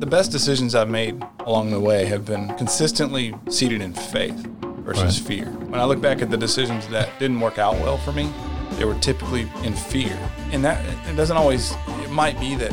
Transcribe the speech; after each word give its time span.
the 0.00 0.06
best 0.06 0.32
decisions 0.32 0.74
I've 0.74 0.88
made 0.88 1.22
along 1.40 1.70
the 1.72 1.78
way 1.78 2.06
have 2.06 2.24
been 2.24 2.48
consistently 2.56 3.34
seated 3.50 3.82
in 3.82 3.92
faith 3.92 4.34
versus 4.82 5.20
Right. 5.20 5.28
fear. 5.28 5.44
When 5.68 5.78
I 5.78 5.84
look 5.84 6.00
back 6.00 6.22
at 6.22 6.30
the 6.30 6.38
decisions 6.38 6.86
that 6.88 7.10
didn't 7.18 7.38
work 7.38 7.58
out 7.58 7.78
well 7.80 7.98
for 7.98 8.10
me, 8.10 8.32
they 8.78 8.86
were 8.86 8.94
typically 8.94 9.46
in 9.62 9.74
fear. 9.74 10.18
And 10.52 10.64
that 10.64 10.82
it 11.06 11.16
doesn't 11.16 11.36
always 11.36 11.74
it 12.02 12.10
might 12.10 12.40
be 12.40 12.54
that 12.54 12.72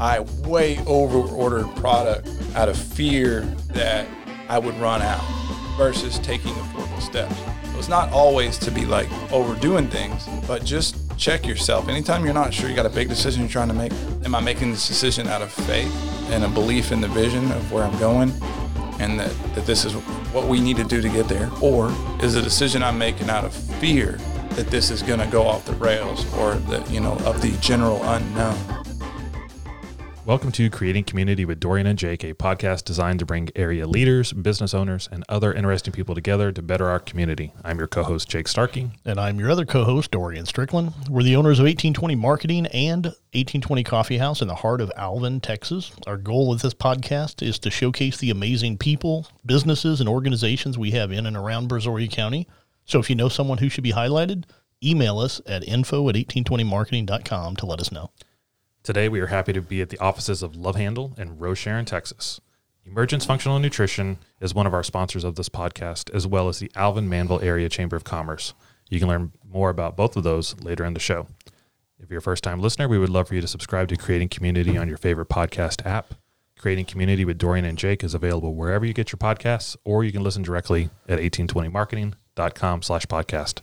I 0.00 0.20
way 0.48 0.80
over 0.84 1.18
ordered 1.20 1.68
product 1.76 2.28
out 2.56 2.68
of 2.68 2.76
fear 2.76 3.42
that 3.72 4.06
I 4.48 4.58
would 4.58 4.74
run 4.80 5.00
out 5.00 5.22
versus 5.76 6.18
taking 6.18 6.52
affordable 6.54 7.00
steps. 7.00 7.36
So 7.72 7.78
it's 7.78 7.88
not 7.88 8.10
always 8.10 8.58
to 8.58 8.72
be 8.72 8.84
like 8.84 9.08
overdoing 9.30 9.86
things, 9.86 10.28
but 10.48 10.64
just 10.64 10.96
check 11.16 11.46
yourself. 11.46 11.88
Anytime 11.88 12.24
you're 12.24 12.34
not 12.34 12.52
sure 12.52 12.68
you 12.68 12.74
got 12.74 12.86
a 12.86 12.90
big 12.90 13.08
decision 13.08 13.42
you're 13.42 13.50
trying 13.50 13.68
to 13.68 13.74
make, 13.74 13.92
am 14.24 14.34
I 14.34 14.40
making 14.40 14.72
this 14.72 14.88
decision 14.88 15.28
out 15.28 15.40
of 15.42 15.52
faith 15.52 16.17
and 16.30 16.44
a 16.44 16.48
belief 16.48 16.92
in 16.92 17.00
the 17.00 17.08
vision 17.08 17.50
of 17.52 17.72
where 17.72 17.84
I'm 17.84 17.98
going 17.98 18.32
and 19.00 19.18
that, 19.18 19.32
that 19.54 19.66
this 19.66 19.84
is 19.84 19.94
what 20.32 20.46
we 20.46 20.60
need 20.60 20.76
to 20.76 20.84
do 20.84 21.00
to 21.00 21.08
get 21.08 21.28
there? 21.28 21.50
Or 21.60 21.92
is 22.20 22.34
the 22.34 22.42
decision 22.42 22.82
I'm 22.82 22.98
making 22.98 23.30
out 23.30 23.44
of 23.44 23.52
fear 23.54 24.18
that 24.50 24.68
this 24.68 24.90
is 24.90 25.02
going 25.02 25.20
to 25.20 25.26
go 25.26 25.46
off 25.46 25.64
the 25.64 25.74
rails 25.74 26.26
or 26.34 26.54
that, 26.54 26.90
you 26.90 27.00
know, 27.00 27.12
of 27.24 27.40
the 27.40 27.52
general 27.60 28.02
unknown? 28.02 28.56
Welcome 30.28 30.52
to 30.52 30.68
Creating 30.68 31.04
Community 31.04 31.46
with 31.46 31.58
Dorian 31.58 31.86
and 31.86 31.98
Jake, 31.98 32.22
a 32.22 32.34
podcast 32.34 32.84
designed 32.84 33.18
to 33.20 33.24
bring 33.24 33.48
area 33.56 33.86
leaders, 33.86 34.30
business 34.34 34.74
owners, 34.74 35.08
and 35.10 35.24
other 35.26 35.54
interesting 35.54 35.90
people 35.90 36.14
together 36.14 36.52
to 36.52 36.60
better 36.60 36.90
our 36.90 36.98
community. 36.98 37.54
I'm 37.64 37.78
your 37.78 37.86
co 37.86 38.02
host, 38.02 38.28
Jake 38.28 38.46
Starkey. 38.46 38.90
And 39.06 39.18
I'm 39.18 39.40
your 39.40 39.50
other 39.50 39.64
co 39.64 39.84
host, 39.84 40.10
Dorian 40.10 40.44
Strickland. 40.44 40.92
We're 41.08 41.22
the 41.22 41.36
owners 41.36 41.60
of 41.60 41.64
1820 41.64 42.14
Marketing 42.14 42.66
and 42.66 43.06
1820 43.06 43.82
Coffee 43.84 44.18
House 44.18 44.42
in 44.42 44.48
the 44.48 44.56
heart 44.56 44.82
of 44.82 44.92
Alvin, 44.98 45.40
Texas. 45.40 45.92
Our 46.06 46.18
goal 46.18 46.50
with 46.50 46.60
this 46.60 46.74
podcast 46.74 47.40
is 47.40 47.58
to 47.60 47.70
showcase 47.70 48.18
the 48.18 48.28
amazing 48.28 48.76
people, 48.76 49.26
businesses, 49.46 49.98
and 49.98 50.10
organizations 50.10 50.76
we 50.76 50.90
have 50.90 51.10
in 51.10 51.24
and 51.24 51.38
around 51.38 51.70
Brazoria 51.70 52.10
County. 52.10 52.46
So 52.84 52.98
if 52.98 53.08
you 53.08 53.16
know 53.16 53.30
someone 53.30 53.56
who 53.56 53.70
should 53.70 53.82
be 53.82 53.92
highlighted, 53.92 54.44
email 54.84 55.20
us 55.20 55.40
at 55.46 55.66
info 55.66 56.06
at 56.10 56.16
1820marketing.com 56.16 57.56
to 57.56 57.64
let 57.64 57.80
us 57.80 57.90
know. 57.90 58.10
Today, 58.82 59.08
we 59.08 59.20
are 59.20 59.26
happy 59.26 59.52
to 59.52 59.60
be 59.60 59.82
at 59.82 59.90
the 59.90 59.98
offices 59.98 60.42
of 60.42 60.56
Love 60.56 60.76
Handle 60.76 61.14
in 61.18 61.36
Rosharon, 61.36 61.84
Texas. 61.84 62.40
Emergence 62.86 63.26
Functional 63.26 63.58
Nutrition 63.58 64.18
is 64.40 64.54
one 64.54 64.66
of 64.66 64.72
our 64.72 64.82
sponsors 64.82 65.24
of 65.24 65.34
this 65.34 65.50
podcast, 65.50 66.14
as 66.14 66.26
well 66.26 66.48
as 66.48 66.58
the 66.58 66.70
Alvin 66.74 67.08
Manvel 67.08 67.42
Area 67.42 67.68
Chamber 67.68 67.96
of 67.96 68.04
Commerce. 68.04 68.54
You 68.88 68.98
can 68.98 69.08
learn 69.08 69.32
more 69.46 69.68
about 69.68 69.96
both 69.96 70.16
of 70.16 70.22
those 70.22 70.58
later 70.62 70.84
in 70.86 70.94
the 70.94 71.00
show. 71.00 71.26
If 72.00 72.08
you're 72.08 72.20
a 72.20 72.22
first 72.22 72.42
time 72.44 72.60
listener, 72.60 72.88
we 72.88 72.98
would 72.98 73.10
love 73.10 73.28
for 73.28 73.34
you 73.34 73.42
to 73.42 73.48
subscribe 73.48 73.88
to 73.88 73.96
Creating 73.96 74.28
Community 74.28 74.78
on 74.78 74.88
your 74.88 74.96
favorite 74.96 75.28
podcast 75.28 75.84
app. 75.84 76.14
Creating 76.56 76.86
Community 76.86 77.24
with 77.26 77.36
Dorian 77.36 77.66
and 77.66 77.76
Jake 77.76 78.02
is 78.02 78.14
available 78.14 78.54
wherever 78.54 78.86
you 78.86 78.94
get 78.94 79.12
your 79.12 79.18
podcasts, 79.18 79.76
or 79.84 80.02
you 80.02 80.12
can 80.12 80.22
listen 80.22 80.42
directly 80.42 80.88
at 81.08 81.18
1820marketing.com 81.18 82.82
slash 82.82 83.04
podcast. 83.06 83.60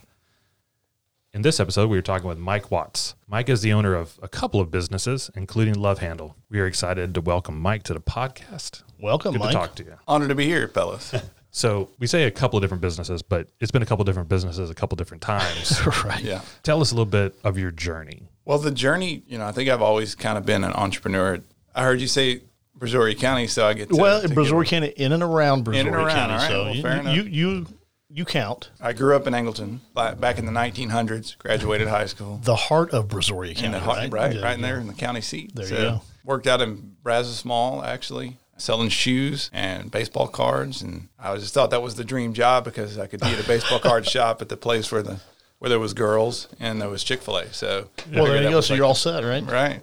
In 1.36 1.42
this 1.42 1.60
episode, 1.60 1.90
we 1.90 1.98
are 1.98 2.02
talking 2.02 2.26
with 2.26 2.38
Mike 2.38 2.70
Watts. 2.70 3.14
Mike 3.28 3.50
is 3.50 3.60
the 3.60 3.70
owner 3.74 3.94
of 3.94 4.18
a 4.22 4.26
couple 4.26 4.58
of 4.58 4.70
businesses, 4.70 5.30
including 5.34 5.74
Love 5.74 5.98
Handle. 5.98 6.34
We 6.48 6.60
are 6.60 6.66
excited 6.66 7.12
to 7.12 7.20
welcome 7.20 7.60
Mike 7.60 7.82
to 7.82 7.92
the 7.92 8.00
podcast. 8.00 8.82
Welcome, 8.98 9.32
Good 9.32 9.40
Mike. 9.40 9.50
to 9.50 9.54
talk 9.54 9.74
to 9.74 9.84
you. 9.84 9.96
Honored 10.08 10.30
to 10.30 10.34
be 10.34 10.46
here, 10.46 10.66
fellas. 10.68 11.14
So 11.50 11.90
we 11.98 12.06
say 12.06 12.24
a 12.24 12.30
couple 12.30 12.58
of 12.58 12.62
different 12.62 12.80
businesses, 12.82 13.22
but 13.22 13.48
it's 13.60 13.70
been 13.70 13.80
a 13.82 13.86
couple 13.86 14.02
of 14.02 14.06
different 14.06 14.28
businesses 14.28 14.68
a 14.68 14.74
couple 14.74 14.94
of 14.94 14.98
different 14.98 15.22
times. 15.22 15.86
right. 16.04 16.22
yeah. 16.22 16.40
Tell 16.62 16.82
us 16.82 16.90
a 16.90 16.94
little 16.94 17.06
bit 17.06 17.34
of 17.44 17.56
your 17.58 17.70
journey. 17.70 18.28
Well, 18.44 18.58
the 18.58 18.70
journey, 18.70 19.22
you 19.26 19.38
know, 19.38 19.46
I 19.46 19.52
think 19.52 19.70
I've 19.70 19.80
always 19.80 20.14
kind 20.14 20.36
of 20.36 20.44
been 20.44 20.64
an 20.64 20.72
entrepreneur. 20.74 21.40
I 21.74 21.82
heard 21.82 21.98
you 22.00 22.08
say 22.08 22.42
Brazoria 22.78 23.18
County, 23.18 23.46
so 23.46 23.66
I 23.66 23.72
get 23.72 23.88
to, 23.88 23.96
Well, 23.96 24.20
to 24.20 24.28
Brazoria 24.28 24.66
County, 24.66 24.88
in 24.88 25.12
and 25.12 25.22
around 25.22 25.64
Brazoria 25.64 25.80
In 25.80 25.86
and 25.86 25.96
around, 25.96 26.10
County. 26.10 26.32
all 26.32 26.38
right. 26.38 26.48
So 26.48 26.64
Well, 26.64 26.74
you, 26.74 26.86
enough. 26.86 27.16
you, 27.16 27.22
you, 27.22 27.66
you 28.08 28.24
count 28.24 28.70
I 28.80 28.92
grew 28.92 29.16
up 29.16 29.26
in 29.26 29.32
Angleton 29.34 29.80
back 29.94 30.38
in 30.38 30.46
the 30.46 30.52
1900s. 30.52 31.36
Graduated 31.38 31.88
high 31.88 32.06
school. 32.06 32.40
the 32.42 32.56
heart 32.56 32.92
of 32.92 33.08
Brazoria 33.08 33.54
County. 33.54 33.66
in 33.66 33.72
the, 33.72 33.80
right, 33.80 34.12
right, 34.12 34.34
Yeah, 34.36 34.42
right 34.42 34.54
in 34.54 34.60
yeah. 34.60 34.66
there 34.66 34.78
in 34.78 34.86
the 34.86 34.94
county 34.94 35.20
seat. 35.20 35.54
There 35.54 35.66
you 35.66 35.76
go. 35.76 36.02
Worked 36.24 36.46
out 36.46 36.60
in 36.60 36.96
Brazos 37.02 37.44
Mall 37.44 37.82
actually, 37.84 38.38
selling 38.56 38.88
shoes 38.88 39.50
and 39.52 39.90
baseball 39.90 40.28
cards, 40.28 40.82
and 40.82 41.08
I 41.18 41.36
just 41.36 41.54
thought 41.54 41.70
that 41.70 41.82
was 41.82 41.94
the 41.96 42.04
dream 42.04 42.32
job 42.32 42.64
because 42.64 42.98
I 42.98 43.06
could 43.06 43.20
be 43.20 43.26
at 43.26 43.44
a 43.44 43.46
baseball 43.46 43.78
card 43.78 44.06
shop 44.08 44.40
at 44.42 44.48
the 44.48 44.56
place 44.56 44.90
where 44.90 45.02
the 45.02 45.20
where 45.58 45.68
there 45.68 45.80
was 45.80 45.94
girls 45.94 46.48
and 46.60 46.80
there 46.82 46.88
was 46.88 47.02
Chick 47.02 47.22
Fil 47.22 47.38
A. 47.38 47.52
So 47.52 47.88
Well, 48.12 48.26
there 48.26 48.42
you 48.42 48.50
go. 48.50 48.60
So 48.60 48.74
like, 48.74 48.78
you're 48.78 48.86
all 48.86 48.94
set, 48.94 49.24
right? 49.24 49.42
right. 49.44 49.82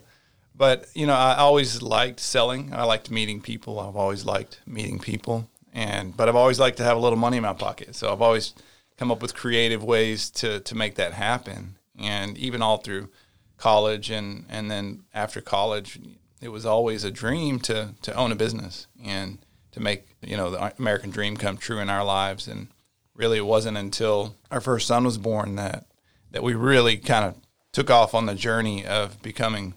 But 0.56 0.86
you 0.94 1.08
know, 1.08 1.14
I 1.16 1.38
always 1.38 1.82
liked 1.82 2.20
selling. 2.20 2.74
I 2.74 2.84
liked 2.84 3.10
meeting 3.10 3.42
people. 3.42 3.80
I've 3.80 3.96
always 3.96 4.24
liked 4.26 4.60
meeting 4.68 5.00
people, 5.00 5.50
and 5.74 6.16
but 6.16 6.30
I've 6.30 6.36
always 6.36 6.60
liked 6.60 6.78
to 6.78 6.84
have 6.84 6.96
a 6.96 7.00
little 7.00 7.18
money 7.18 7.38
in 7.38 7.44
my 7.44 7.54
pocket. 7.54 7.96
So 7.96 8.12
I've 8.14 8.22
always 8.22 8.54
come 8.98 9.12
up 9.12 9.22
with 9.22 9.36
creative 9.36 9.84
ways 9.84 10.30
to 10.32 10.60
to 10.62 10.76
make 10.76 10.96
that 10.96 11.14
happen. 11.14 11.78
And 12.00 12.38
even 12.38 12.62
all 12.62 12.78
through 12.78 13.10
college 13.58 14.10
and 14.10 14.46
and 14.50 14.70
then 14.70 15.04
after 15.14 15.42
college, 15.42 16.00
it 16.42 16.50
was 16.50 16.66
always 16.66 17.04
a 17.04 17.12
dream 17.12 17.60
to 17.62 17.96
to 18.04 18.14
own 18.14 18.32
a 18.32 18.36
business 18.36 18.88
and 19.04 19.40
to 19.72 19.80
make 19.80 20.16
you 20.22 20.38
know 20.38 20.52
the 20.52 20.74
American 20.78 21.10
dream 21.10 21.36
come 21.36 21.58
true 21.58 21.80
in 21.80 21.90
our 21.90 22.06
lives. 22.06 22.48
And 22.48 22.68
really, 23.16 23.40
it 23.40 23.46
wasn't 23.46 23.78
until 23.78 24.36
our 24.52 24.62
first 24.62 24.88
son 24.88 25.04
was 25.04 25.18
born 25.18 25.56
that 25.56 25.88
that 26.32 26.44
we 26.44 26.54
really 26.54 26.98
kind 26.98 27.26
of 27.26 27.36
took 27.72 27.90
off 27.90 28.14
on 28.14 28.28
the 28.28 28.36
journey 28.36 28.86
of 28.86 29.22
becoming 29.24 29.74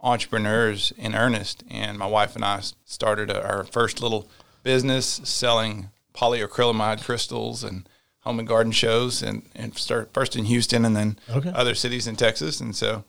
entrepreneurs 0.00 0.92
in 0.96 1.14
earnest. 1.14 1.64
And 1.70 1.98
my 1.98 2.06
wife 2.06 2.34
and 2.34 2.44
I 2.44 2.62
started 2.84 3.30
a, 3.30 3.42
our 3.42 3.64
first 3.64 4.00
little 4.00 4.28
business 4.64 5.20
selling 5.22 5.90
polyacrylamide 6.14 7.04
crystals 7.04 7.62
and 7.62 7.88
home 8.20 8.38
and 8.40 8.48
garden 8.48 8.72
shows, 8.72 9.22
and 9.22 9.42
and 9.54 9.76
start 9.78 10.12
first 10.12 10.34
in 10.34 10.46
Houston 10.46 10.84
and 10.84 10.96
then 10.96 11.18
Okay. 11.30 11.50
other 11.54 11.74
cities 11.74 12.06
in 12.06 12.16
Texas. 12.16 12.60
And 12.60 12.74
so, 12.74 13.04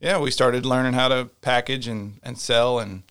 yeah, 0.00 0.18
we 0.18 0.30
started 0.30 0.64
learning 0.64 0.94
how 0.94 1.08
to 1.08 1.28
package 1.42 1.88
and, 1.88 2.20
and 2.22 2.38
sell 2.38 2.78
and, 2.78 3.02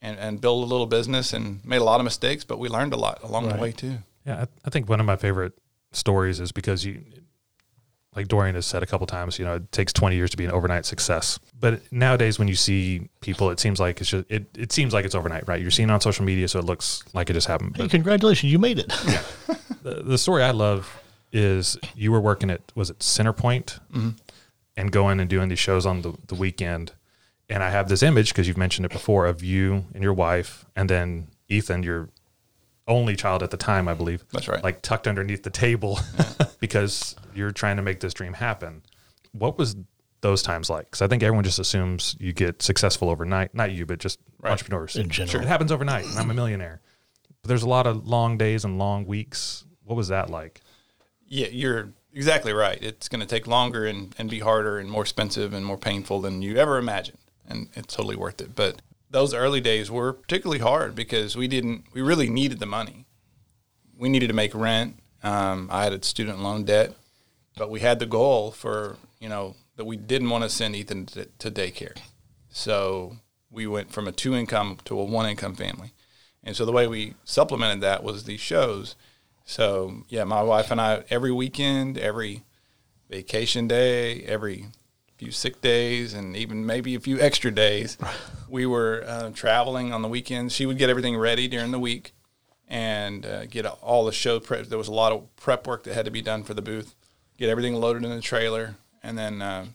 and 0.00 0.18
and 0.18 0.40
build 0.40 0.64
a 0.64 0.66
little 0.66 0.86
business 0.86 1.32
and 1.32 1.64
made 1.64 1.80
a 1.80 1.84
lot 1.84 2.00
of 2.00 2.04
mistakes, 2.04 2.44
but 2.44 2.58
we 2.58 2.68
learned 2.68 2.92
a 2.94 2.96
lot 2.96 3.22
along 3.22 3.48
the 3.48 3.56
way 3.56 3.70
too. 3.72 3.98
Yeah, 4.26 4.42
I, 4.42 4.46
I 4.64 4.70
think 4.70 4.88
one 4.88 5.00
of 5.00 5.06
my 5.06 5.16
favorite 5.16 5.52
stories 5.92 6.40
is 6.40 6.50
because 6.52 6.84
you, 6.86 7.02
like 8.14 8.28
Dorian 8.28 8.54
has 8.54 8.66
said 8.66 8.82
a 8.82 8.86
couple 8.86 9.06
times, 9.06 9.38
you 9.38 9.44
know, 9.44 9.56
it 9.56 9.72
takes 9.72 9.92
20 9.92 10.16
years 10.16 10.30
to 10.30 10.36
be 10.36 10.44
an 10.44 10.50
overnight 10.50 10.84
success. 10.84 11.38
But 11.58 11.80
nowadays, 11.90 12.38
when 12.38 12.46
you 12.46 12.54
see 12.54 13.08
people, 13.20 13.50
it 13.50 13.58
seems 13.58 13.80
like 13.80 14.00
it's 14.00 14.10
just, 14.10 14.30
it, 14.30 14.46
it 14.56 14.72
seems 14.72 14.92
like 14.92 15.04
it's 15.04 15.14
overnight, 15.14 15.48
right? 15.48 15.60
You're 15.60 15.70
seeing 15.70 15.90
on 15.90 16.00
social 16.00 16.24
media, 16.24 16.46
so 16.48 16.58
it 16.58 16.66
looks 16.66 17.02
like 17.14 17.30
it 17.30 17.32
just 17.32 17.46
happened. 17.46 17.76
Hey, 17.76 17.88
congratulations, 17.88 18.52
you 18.52 18.58
made 18.58 18.78
it. 18.78 18.88
the, 19.82 20.02
the 20.04 20.18
story 20.18 20.42
I 20.42 20.50
love 20.50 21.00
is 21.32 21.78
you 21.94 22.12
were 22.12 22.20
working 22.20 22.50
at, 22.50 22.60
was 22.74 22.90
it 22.90 22.98
Centerpoint 22.98 23.80
mm-hmm. 23.90 24.10
and 24.76 24.92
going 24.92 25.18
and 25.18 25.30
doing 25.30 25.48
these 25.48 25.58
shows 25.58 25.86
on 25.86 26.02
the, 26.02 26.14
the 26.26 26.34
weekend. 26.34 26.92
And 27.48 27.62
I 27.62 27.70
have 27.70 27.88
this 27.88 28.02
image, 28.02 28.30
because 28.30 28.46
you've 28.46 28.58
mentioned 28.58 28.84
it 28.84 28.92
before, 28.92 29.26
of 29.26 29.42
you 29.42 29.86
and 29.94 30.02
your 30.02 30.12
wife, 30.12 30.66
and 30.76 30.90
then 30.90 31.28
Ethan, 31.48 31.82
your 31.82 32.10
only 32.88 33.16
child 33.16 33.42
at 33.42 33.50
the 33.50 33.56
time, 33.56 33.88
I 33.88 33.94
believe. 33.94 34.24
That's 34.32 34.48
right. 34.48 34.62
Like 34.62 34.82
tucked 34.82 35.06
underneath 35.06 35.42
the 35.42 35.50
table 35.50 35.98
because 36.60 37.16
you're 37.34 37.52
trying 37.52 37.76
to 37.76 37.82
make 37.82 38.00
this 38.00 38.14
dream 38.14 38.32
happen. 38.34 38.82
What 39.32 39.58
was 39.58 39.76
those 40.20 40.42
times 40.42 40.68
like? 40.68 40.86
Because 40.86 41.02
I 41.02 41.08
think 41.08 41.22
everyone 41.22 41.44
just 41.44 41.58
assumes 41.58 42.16
you 42.18 42.32
get 42.32 42.62
successful 42.62 43.08
overnight. 43.08 43.54
Not 43.54 43.72
you, 43.72 43.86
but 43.86 43.98
just 43.98 44.18
entrepreneurs. 44.42 44.96
In 44.96 45.08
general. 45.08 45.44
It 45.44 45.48
happens 45.48 45.70
overnight. 45.72 46.06
and 46.06 46.18
I'm 46.18 46.30
a 46.30 46.34
millionaire. 46.34 46.80
But 47.42 47.48
there's 47.48 47.62
a 47.62 47.68
lot 47.68 47.86
of 47.86 48.06
long 48.06 48.38
days 48.38 48.64
and 48.64 48.78
long 48.78 49.04
weeks. 49.06 49.64
What 49.84 49.96
was 49.96 50.08
that 50.08 50.30
like? 50.30 50.60
Yeah, 51.26 51.48
you're 51.48 51.90
exactly 52.12 52.52
right. 52.52 52.78
It's 52.82 53.08
going 53.08 53.20
to 53.20 53.26
take 53.26 53.46
longer 53.46 53.84
and, 53.86 54.14
and 54.18 54.28
be 54.28 54.40
harder 54.40 54.78
and 54.78 54.90
more 54.90 55.02
expensive 55.02 55.52
and 55.52 55.64
more 55.64 55.78
painful 55.78 56.20
than 56.20 56.42
you 56.42 56.56
ever 56.56 56.78
imagined. 56.78 57.18
And 57.48 57.68
it's 57.74 57.94
totally 57.94 58.16
worth 58.16 58.40
it. 58.40 58.54
But 58.54 58.82
those 59.12 59.34
early 59.34 59.60
days 59.60 59.90
were 59.90 60.12
particularly 60.12 60.60
hard 60.60 60.94
because 60.94 61.36
we 61.36 61.46
didn't, 61.46 61.84
we 61.92 62.00
really 62.00 62.28
needed 62.28 62.58
the 62.58 62.66
money. 62.66 63.06
We 63.96 64.08
needed 64.08 64.28
to 64.28 64.34
make 64.34 64.54
rent. 64.54 64.98
Um, 65.22 65.68
I 65.70 65.84
had 65.84 65.92
a 65.92 66.02
student 66.02 66.42
loan 66.42 66.64
debt, 66.64 66.94
but 67.56 67.70
we 67.70 67.80
had 67.80 67.98
the 67.98 68.06
goal 68.06 68.50
for, 68.50 68.96
you 69.20 69.28
know, 69.28 69.54
that 69.76 69.84
we 69.84 69.96
didn't 69.96 70.30
want 70.30 70.44
to 70.44 70.50
send 70.50 70.74
Ethan 70.74 71.06
to, 71.06 71.26
to 71.38 71.50
daycare. 71.50 71.96
So 72.50 73.16
we 73.50 73.66
went 73.66 73.92
from 73.92 74.08
a 74.08 74.12
two 74.12 74.34
income 74.34 74.78
to 74.86 74.98
a 74.98 75.04
one 75.04 75.28
income 75.28 75.54
family. 75.54 75.92
And 76.42 76.56
so 76.56 76.64
the 76.64 76.72
way 76.72 76.86
we 76.86 77.14
supplemented 77.24 77.82
that 77.82 78.02
was 78.02 78.24
these 78.24 78.40
shows. 78.40 78.96
So 79.44 80.04
yeah, 80.08 80.24
my 80.24 80.42
wife 80.42 80.70
and 80.70 80.80
I 80.80 81.04
every 81.10 81.30
weekend, 81.30 81.98
every 81.98 82.42
vacation 83.10 83.68
day, 83.68 84.22
every 84.22 84.68
few 85.22 85.30
sick 85.30 85.60
days, 85.60 86.14
and 86.14 86.36
even 86.36 86.66
maybe 86.66 86.96
a 86.96 87.00
few 87.00 87.20
extra 87.20 87.50
days, 87.52 87.96
we 88.48 88.66
were 88.66 89.04
uh, 89.06 89.30
traveling 89.30 89.92
on 89.92 90.02
the 90.02 90.08
weekends. 90.08 90.52
She 90.52 90.66
would 90.66 90.78
get 90.78 90.90
everything 90.90 91.16
ready 91.16 91.46
during 91.46 91.70
the 91.70 91.78
week 91.78 92.12
and 92.66 93.24
uh, 93.24 93.46
get 93.46 93.64
all 93.64 94.04
the 94.04 94.10
show 94.10 94.40
prep. 94.40 94.66
There 94.66 94.78
was 94.78 94.88
a 94.88 94.92
lot 94.92 95.12
of 95.12 95.34
prep 95.36 95.64
work 95.68 95.84
that 95.84 95.94
had 95.94 96.06
to 96.06 96.10
be 96.10 96.22
done 96.22 96.42
for 96.42 96.54
the 96.54 96.62
booth. 96.62 96.96
Get 97.38 97.48
everything 97.48 97.74
loaded 97.76 98.02
in 98.04 98.10
the 98.10 98.20
trailer, 98.20 98.74
and 99.00 99.16
then 99.16 99.40
uh, 99.40 99.66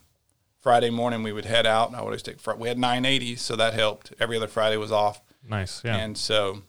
Friday 0.60 0.90
morning 0.90 1.22
we 1.22 1.32
would 1.32 1.46
head 1.46 1.66
out. 1.66 1.94
I 1.94 2.00
would 2.00 2.08
always 2.08 2.22
take. 2.22 2.40
Fri- 2.40 2.56
We 2.58 2.68
had 2.68 2.76
980s, 2.76 3.38
so 3.38 3.56
that 3.56 3.72
helped. 3.72 4.12
Every 4.20 4.36
other 4.36 4.48
Friday 4.48 4.76
was 4.76 4.92
off. 4.92 5.22
Nice. 5.48 5.82
Yeah. 5.82 5.96
And 5.96 6.18
so 6.18 6.60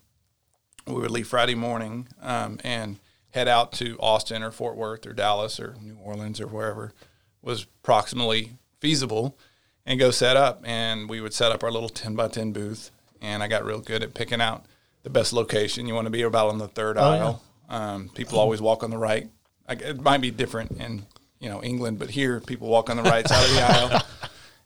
we 0.86 0.94
would 0.94 1.10
leave 1.10 1.28
Friday 1.28 1.54
morning 1.54 2.08
um, 2.22 2.58
and 2.64 2.98
head 3.30 3.46
out 3.46 3.72
to 3.72 3.98
Austin 4.00 4.42
or 4.42 4.50
Fort 4.50 4.74
Worth 4.74 5.06
or 5.06 5.12
Dallas 5.12 5.60
or 5.60 5.76
New 5.82 5.98
Orleans 6.02 6.40
or 6.40 6.46
wherever 6.46 6.94
was 7.42 7.66
proximally 7.84 8.52
feasible 8.80 9.38
and 9.86 9.98
go 9.98 10.10
set 10.10 10.36
up. 10.36 10.62
And 10.64 11.08
we 11.08 11.20
would 11.20 11.32
set 11.34 11.52
up 11.52 11.62
our 11.64 11.70
little 11.70 11.88
10 11.88 12.14
by 12.14 12.28
10 12.28 12.52
booth. 12.52 12.90
And 13.22 13.42
I 13.42 13.48
got 13.48 13.64
real 13.64 13.80
good 13.80 14.02
at 14.02 14.14
picking 14.14 14.40
out 14.40 14.64
the 15.02 15.10
best 15.10 15.32
location. 15.32 15.86
You 15.86 15.94
want 15.94 16.06
to 16.06 16.10
be 16.10 16.22
about 16.22 16.48
on 16.48 16.58
the 16.58 16.68
third 16.68 16.96
Oh, 16.98 17.00
yeah. 17.14 17.24
aisle. 17.24 17.42
Um, 17.68 18.08
people 18.08 18.38
always 18.38 18.60
walk 18.60 18.82
on 18.82 18.90
the 18.90 18.98
right. 18.98 19.28
I, 19.68 19.74
it 19.74 20.00
might 20.00 20.20
be 20.20 20.30
different 20.30 20.72
in 20.80 21.06
you 21.38 21.48
know 21.48 21.62
England, 21.62 21.98
but 21.98 22.10
here 22.10 22.40
people 22.40 22.68
walk 22.68 22.90
on 22.90 22.96
the 22.96 23.02
right 23.04 23.26
side 23.28 23.44
of 23.48 23.54
the 23.54 23.62
aisle. 23.62 24.02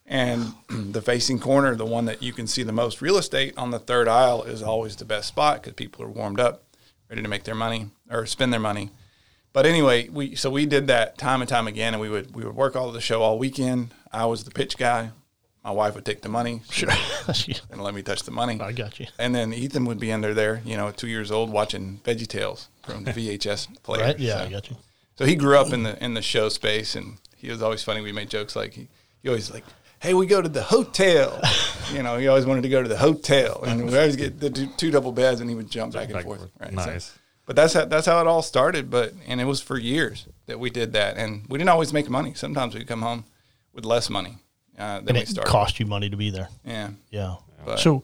And 0.07 0.53
the 0.69 1.01
facing 1.01 1.39
corner, 1.39 1.75
the 1.75 1.87
one 1.87 2.05
that 2.05 2.23
you 2.23 2.35
can 2.35 2.47
see 2.47 2.63
the 2.63 2.73
most 2.73 3.01
real 3.01 3.17
estate 3.17 3.55
on 3.57 3.71
the 3.71 3.79
third 3.79 4.07
aisle, 4.07 4.43
is 4.43 4.63
always 4.63 4.97
the 4.97 5.07
best 5.07 5.29
spot 5.29 5.63
because 5.63 5.73
people 5.73 6.05
are 6.05 6.11
warmed 6.11 6.39
up, 6.39 6.63
ready 7.09 7.23
to 7.23 7.29
make 7.29 7.45
their 7.45 7.55
money 7.55 7.87
or 8.11 8.27
spend 8.27 8.53
their 8.53 8.61
money. 8.61 8.91
But 9.55 9.65
anyway, 9.65 10.11
we 10.11 10.35
so 10.35 10.51
we 10.51 10.67
did 10.67 10.89
that 10.89 11.17
time 11.17 11.41
and 11.41 11.49
time 11.49 11.67
again, 11.67 11.95
and 11.95 12.01
we 12.03 12.11
would 12.11 12.35
we 12.37 12.45
would 12.45 12.55
work 12.55 12.77
all 12.77 12.89
of 12.89 12.93
the 12.95 13.01
show 13.01 13.23
all 13.23 13.39
weekend. 13.39 13.95
I 14.15 14.27
was 14.27 14.45
the 14.45 14.51
pitch 14.51 14.77
guy. 14.79 15.11
My 15.65 15.71
wife 15.71 15.95
would 15.95 16.05
take 16.05 16.21
the 16.21 16.29
money 16.29 16.61
Sure. 16.71 16.91
and 17.71 17.83
let 17.83 17.95
me 17.95 18.03
touch 18.03 18.23
the 18.25 18.31
money. 18.31 18.61
I 18.61 18.73
got 18.73 19.01
you. 19.01 19.07
And 19.19 19.35
then 19.35 19.53
Ethan 19.55 19.87
would 19.87 19.99
be 19.99 20.13
under 20.13 20.35
there, 20.35 20.61
you 20.65 20.77
know, 20.77 20.91
two 20.91 21.07
years 21.09 21.31
old, 21.31 21.51
watching 21.51 22.01
Veggie 22.05 22.27
Tales 22.29 22.69
from 22.83 23.05
the 23.05 23.13
VHS 23.39 23.83
player. 23.83 24.03
Right? 24.05 24.19
Yeah, 24.19 24.39
So- 24.41 24.45
I 24.45 24.51
got 24.51 24.71
you. 24.71 24.77
so 25.17 25.25
he 25.25 25.35
grew 25.37 25.57
up 25.59 25.73
in 25.73 25.83
the 25.85 26.03
in 26.05 26.13
the 26.15 26.23
show 26.23 26.49
space, 26.51 26.95
and 26.95 27.17
he 27.37 27.49
was 27.51 27.63
always 27.63 27.83
funny. 27.83 28.01
We 28.03 28.13
made 28.13 28.29
jokes 28.31 28.55
like 28.55 28.75
he, 28.75 28.89
he 29.23 29.29
always 29.31 29.51
like, 29.51 29.65
"Hey, 30.01 30.13
we 30.13 30.27
go 30.27 30.43
to 30.43 30.49
the 30.51 30.63
hotel." 30.63 31.41
you 31.95 32.03
know, 32.03 32.19
he 32.19 32.29
always 32.29 32.45
wanted 32.47 32.63
to 32.63 32.69
go 32.69 32.83
to 32.83 32.89
the 32.89 32.99
hotel, 32.99 33.63
and 33.67 33.87
we 33.91 33.97
always 33.97 34.17
get 34.17 34.39
the 34.41 34.51
two, 34.51 34.67
two 34.77 34.91
double 34.91 35.13
beds, 35.13 35.41
and 35.41 35.49
he 35.49 35.57
would 35.57 35.71
jump 35.71 35.95
back 35.95 36.05
and 36.05 36.13
Back 36.13 36.25
and 36.25 36.27
forth. 36.27 36.41
forth. 36.41 36.51
Right. 36.61 36.73
Nice. 36.75 37.05
So, 37.07 37.21
but 37.47 37.57
that's 37.57 37.73
how 37.73 37.85
that's 37.87 38.07
how 38.07 38.21
it 38.21 38.27
all 38.27 38.43
started. 38.43 38.91
But 38.91 39.15
and 39.27 39.41
it 39.41 39.45
was 39.45 39.63
for 39.63 39.79
years 39.79 40.27
that 40.47 40.59
we 40.61 40.69
did 40.69 40.93
that, 40.93 41.17
and 41.17 41.47
we 41.49 41.57
didn't 41.59 41.71
always 41.71 41.93
make 41.95 42.11
money. 42.11 42.35
Sometimes 42.35 42.75
we'd 42.75 42.87
come 42.87 43.01
home 43.03 43.25
with 43.75 43.85
less 43.85 44.09
money 44.09 44.38
uh, 44.79 45.00
than 45.00 45.11
And 45.11 45.19
it 45.19 45.29
started. 45.29 45.50
cost 45.50 45.79
you 45.81 45.87
money 45.87 46.09
to 46.09 46.17
be 46.17 46.31
there. 46.31 46.49
yeah. 46.65 46.91
Yeah. 47.11 47.37
But- 47.67 47.79
so, 47.79 48.03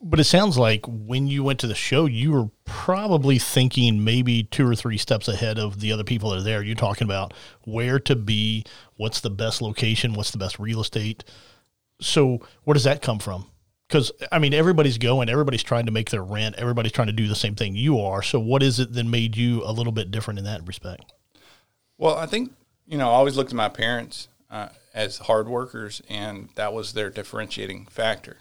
but 0.00 0.18
it 0.20 0.24
sounds 0.24 0.56
like 0.56 0.86
when 0.88 1.26
you 1.26 1.44
went 1.44 1.58
to 1.60 1.66
the 1.66 1.74
show, 1.74 2.06
you 2.06 2.32
were 2.32 2.48
probably 2.64 3.38
thinking 3.38 4.02
maybe 4.02 4.44
two 4.44 4.66
or 4.66 4.74
three 4.74 4.96
steps 4.96 5.28
ahead 5.28 5.58
of 5.58 5.80
the 5.80 5.92
other 5.92 6.02
people 6.02 6.30
that 6.30 6.38
are 6.38 6.42
there. 6.42 6.62
You're 6.62 6.74
talking 6.76 7.04
about 7.04 7.34
where 7.64 7.98
to 8.00 8.16
be, 8.16 8.64
what's 8.96 9.20
the 9.20 9.28
best 9.28 9.60
location, 9.60 10.14
what's 10.14 10.30
the 10.30 10.38
best 10.38 10.58
real 10.58 10.80
estate. 10.80 11.24
So, 12.00 12.40
where 12.64 12.72
does 12.72 12.84
that 12.84 13.02
come 13.02 13.18
from? 13.18 13.46
Because 13.86 14.10
I 14.32 14.38
mean, 14.38 14.54
everybody's 14.54 14.96
going, 14.96 15.28
everybody's 15.28 15.62
trying 15.62 15.84
to 15.86 15.92
make 15.92 16.08
their 16.08 16.24
rent, 16.24 16.54
everybody's 16.56 16.92
trying 16.92 17.08
to 17.08 17.12
do 17.12 17.28
the 17.28 17.34
same 17.36 17.54
thing 17.54 17.76
you 17.76 18.00
are. 18.00 18.22
So, 18.22 18.40
what 18.40 18.62
is 18.62 18.80
it 18.80 18.94
that 18.94 19.04
made 19.04 19.36
you 19.36 19.62
a 19.64 19.72
little 19.72 19.92
bit 19.92 20.10
different 20.10 20.38
in 20.38 20.46
that 20.46 20.66
respect? 20.66 21.12
Well, 21.98 22.16
I 22.16 22.24
think 22.24 22.52
you 22.86 22.96
know 22.96 23.08
I 23.10 23.12
always 23.12 23.36
looked 23.36 23.50
at 23.50 23.56
my 23.56 23.68
parents 23.68 24.28
uh, 24.52 24.68
as 24.94 25.18
hard 25.18 25.48
workers, 25.48 26.00
and 26.08 26.50
that 26.54 26.72
was 26.72 26.92
their 26.92 27.10
differentiating 27.10 27.86
factor. 27.86 28.36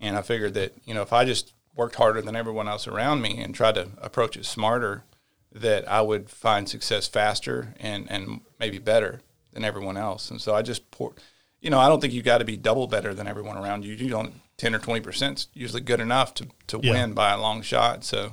And 0.00 0.16
I 0.18 0.22
figured 0.22 0.52
that 0.54 0.74
you 0.84 0.92
know 0.92 1.02
if 1.02 1.12
I 1.12 1.24
just 1.24 1.54
worked 1.74 1.94
harder 1.94 2.20
than 2.20 2.36
everyone 2.36 2.68
else 2.68 2.86
around 2.86 3.22
me 3.22 3.40
and 3.40 3.54
tried 3.54 3.76
to 3.76 3.88
approach 4.02 4.36
it 4.36 4.44
smarter, 4.44 5.04
that 5.50 5.88
I 5.90 6.02
would 6.02 6.28
find 6.28 6.68
success 6.68 7.06
faster 7.08 7.74
and 7.80 8.10
and 8.10 8.40
maybe 8.58 8.78
better 8.78 9.20
than 9.52 9.64
everyone 9.64 9.96
else. 9.96 10.30
And 10.30 10.40
so 10.40 10.54
I 10.54 10.62
just 10.62 10.90
pour, 10.90 11.12
you 11.60 11.70
know, 11.70 11.78
I 11.78 11.88
don't 11.88 12.00
think 12.00 12.12
you 12.12 12.22
got 12.22 12.38
to 12.38 12.44
be 12.44 12.56
double 12.56 12.86
better 12.86 13.14
than 13.14 13.26
everyone 13.26 13.56
around 13.56 13.84
you. 13.84 13.94
You 13.94 14.08
don't 14.10 14.34
ten 14.56 14.74
or 14.74 14.78
twenty 14.80 15.00
percent 15.00 15.46
usually 15.54 15.80
good 15.82 16.00
enough 16.00 16.34
to 16.34 16.48
to 16.66 16.80
Yeah. 16.82 16.92
win 16.92 17.12
by 17.14 17.30
a 17.32 17.40
long 17.40 17.62
shot. 17.62 18.02
So 18.04 18.32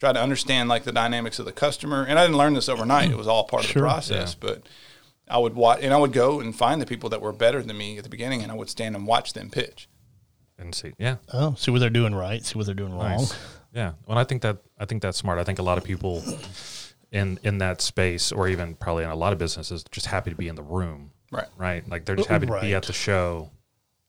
try 0.00 0.12
to 0.12 0.20
understand 0.22 0.68
like 0.68 0.84
the 0.84 0.92
dynamics 0.92 1.38
of 1.38 1.44
the 1.44 1.52
customer. 1.52 2.04
And 2.08 2.18
I 2.18 2.22
didn't 2.24 2.38
learn 2.38 2.54
this 2.54 2.68
overnight. 2.68 3.10
It 3.10 3.16
was 3.18 3.28
all 3.28 3.44
part 3.44 3.64
of 3.64 3.74
the 3.74 3.80
process. 3.80 4.34
But 4.34 4.62
I 5.28 5.38
would 5.38 5.54
watch, 5.54 5.80
and 5.82 5.94
I 5.94 5.98
would 5.98 6.12
go 6.12 6.40
and 6.40 6.54
find 6.54 6.80
the 6.80 6.86
people 6.86 7.08
that 7.10 7.20
were 7.20 7.32
better 7.32 7.62
than 7.62 7.76
me 7.78 7.96
at 7.98 8.04
the 8.04 8.10
beginning, 8.10 8.42
and 8.42 8.50
I 8.52 8.54
would 8.54 8.68
stand 8.68 8.96
and 8.96 9.06
watch 9.06 9.32
them 9.32 9.50
pitch. 9.50 9.88
and 10.58 10.74
see. 10.74 10.92
Yeah. 10.98 11.16
Oh, 11.32 11.54
see 11.54 11.70
what 11.70 11.78
they're 11.80 11.90
doing 11.90 12.14
right, 12.14 12.44
see 12.44 12.56
what 12.58 12.66
they're 12.66 12.74
doing 12.74 12.92
wrong. 12.92 13.18
Nice. 13.18 13.34
Yeah. 13.74 13.92
Well, 14.06 14.18
I 14.18 14.24
think 14.24 14.42
that 14.42 14.58
I 14.78 14.84
think 14.84 15.02
that's 15.02 15.16
smart. 15.18 15.38
I 15.38 15.44
think 15.44 15.58
a 15.58 15.62
lot 15.62 15.78
of 15.78 15.84
people 15.84 16.22
in 17.10 17.38
in 17.42 17.58
that 17.58 17.80
space, 17.80 18.30
or 18.32 18.48
even 18.48 18.74
probably 18.74 19.04
in 19.04 19.10
a 19.10 19.16
lot 19.16 19.32
of 19.32 19.38
businesses, 19.38 19.84
just 19.90 20.06
happy 20.06 20.30
to 20.30 20.36
be 20.36 20.48
in 20.48 20.54
the 20.56 20.62
room. 20.62 21.12
Right. 21.30 21.48
Right. 21.56 21.88
Like 21.88 22.04
they're 22.04 22.16
just 22.16 22.28
happy 22.28 22.46
to 22.46 22.60
be 22.60 22.74
at 22.74 22.82
the 22.84 22.92
show, 22.92 23.50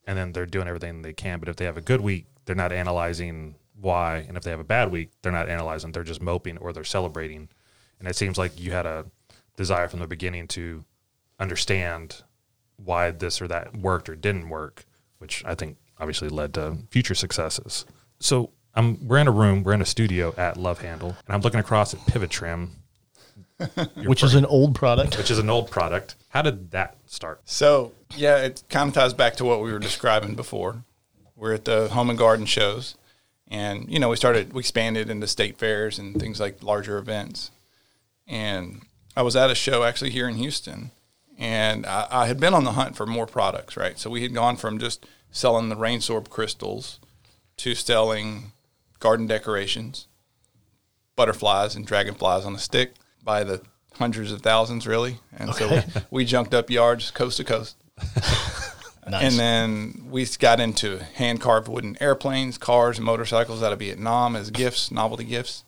and 0.06 0.18
then 0.18 0.33
they're 0.33 0.45
doing 0.45 0.68
everything 0.68 1.01
they 1.01 1.13
can. 1.13 1.39
But 1.39 1.48
if 1.50 1.56
they 1.56 1.65
have 1.65 1.77
a 1.77 1.81
good 1.81 2.01
week, 2.01 2.25
they're 2.45 2.56
not 2.56 2.74
analyzing 2.74 3.56
why, 3.80 4.25
and 4.27 4.36
if 4.38 4.44
they 4.44 4.51
have 4.51 4.60
a 4.60 4.65
bad 4.65 4.92
week, 4.92 5.12
they're 5.21 5.31
not 5.31 5.48
analyzing. 5.50 5.92
They're 5.94 6.04
just 6.04 6.21
moping 6.21 6.57
or 6.57 6.74
they're 6.74 6.83
celebrating. 6.83 7.50
And 8.00 8.07
it 8.07 8.15
seems 8.18 8.38
like 8.38 8.60
you 8.60 8.71
had 8.71 8.86
a 8.86 9.06
desire 9.56 9.88
from 9.88 10.00
the 10.00 10.07
beginning 10.07 10.48
to 10.50 10.83
understand 11.39 12.24
why 12.77 13.12
this 13.12 13.41
or 13.41 13.47
that 13.47 13.75
worked 13.77 14.09
or 14.09 14.15
didn't 14.15 14.50
work, 14.50 14.85
which 15.19 15.44
I 15.45 15.56
think 15.56 15.77
obviously 16.00 16.30
led 16.30 16.53
to 16.56 16.77
future 16.89 17.15
successes. 17.15 17.85
So 18.19 18.51
I'm 18.75 19.07
we're 19.07 19.19
in 19.19 19.27
a 19.27 19.31
room, 19.31 19.63
we're 19.63 19.74
in 19.74 19.81
a 19.81 19.85
studio 19.85 20.33
at 20.38 20.57
Love 20.57 20.81
Handle, 20.81 21.15
and 21.25 21.35
I'm 21.35 21.41
looking 21.41 21.59
across 21.59 21.94
at 21.94 22.06
Pivot 22.07 22.30
Trim, 22.31 22.71
Which 23.95 24.24
is 24.24 24.33
an 24.35 24.45
old 24.45 24.75
product. 24.75 25.18
which 25.18 25.31
is 25.31 25.38
an 25.39 25.50
old 25.50 25.69
product. 25.69 26.15
How 26.30 26.41
did 26.41 26.71
that 26.71 26.97
start? 27.06 27.41
So 27.45 27.94
yeah, 28.15 28.38
it 28.38 28.63
kind 28.69 28.88
of 28.89 28.94
ties 28.95 29.13
back 29.13 29.36
to 29.36 29.45
what 29.45 29.62
we 29.62 29.71
were 29.71 29.79
describing 29.79 30.36
before. 30.36 30.83
We're 31.36 31.53
at 31.53 31.65
the 31.65 31.89
home 31.89 32.09
and 32.09 32.18
garden 32.18 32.45
shows, 32.45 32.95
and 33.47 33.89
you 33.91 34.00
know 34.00 34.09
we 34.09 34.15
started 34.15 34.53
we 34.53 34.59
expanded 34.62 35.09
into 35.09 35.27
state 35.27 35.57
fairs 35.57 36.00
and 36.00 36.19
things 36.19 36.39
like 36.39 36.63
larger 36.63 36.97
events. 36.97 37.51
And 38.27 38.81
I 39.15 39.21
was 39.21 39.36
at 39.36 39.51
a 39.51 39.56
show 39.56 39.83
actually 39.83 40.09
here 40.12 40.27
in 40.27 40.36
Houston, 40.36 40.91
and 41.38 41.85
I, 41.85 42.07
I 42.09 42.27
had 42.27 42.39
been 42.39 42.53
on 42.53 42.63
the 42.63 42.74
hunt 42.74 42.95
for 42.95 43.06
more 43.06 43.25
products. 43.25 43.77
Right, 43.77 43.97
so 43.97 44.09
we 44.09 44.24
had 44.24 44.33
gone 44.33 44.57
from 44.57 44.80
just 44.80 45.06
selling 45.31 45.69
the 45.69 45.75
rain 45.75 46.00
sorb 46.00 46.30
crystals 46.30 47.00
to 47.57 47.75
selling 47.75 48.51
garden 49.00 49.27
decorations, 49.27 50.07
butterflies 51.15 51.75
and 51.75 51.85
dragonflies 51.85 52.45
on 52.45 52.56
a 52.56 52.59
stick 52.59 52.94
by 53.24 53.44
the 53.44 53.62
hundreds 53.94 54.31
of 54.31 54.41
thousands, 54.41 54.88
really. 54.88 55.19
And 55.38 55.53
so 55.53 55.69
we, 55.69 55.81
we 56.12 56.25
junked 56.25 56.53
up 56.53 56.69
yards 56.69 57.12
coast 57.12 57.38
to 57.38 57.44
coast. 57.44 57.77
Nice. 59.07 59.24
And 59.24 59.39
then 59.39 60.07
we 60.09 60.25
got 60.39 60.59
into 60.59 61.03
hand 61.15 61.41
carved 61.41 61.68
wooden 61.68 61.97
airplanes, 62.00 62.57
cars, 62.57 62.97
and 62.97 63.06
motorcycles 63.06 63.62
out 63.62 63.74
of 63.74 63.79
Vietnam 63.79 64.36
as 64.36 64.50
gifts, 64.50 64.91
novelty 64.91 65.25
gifts. 65.25 65.65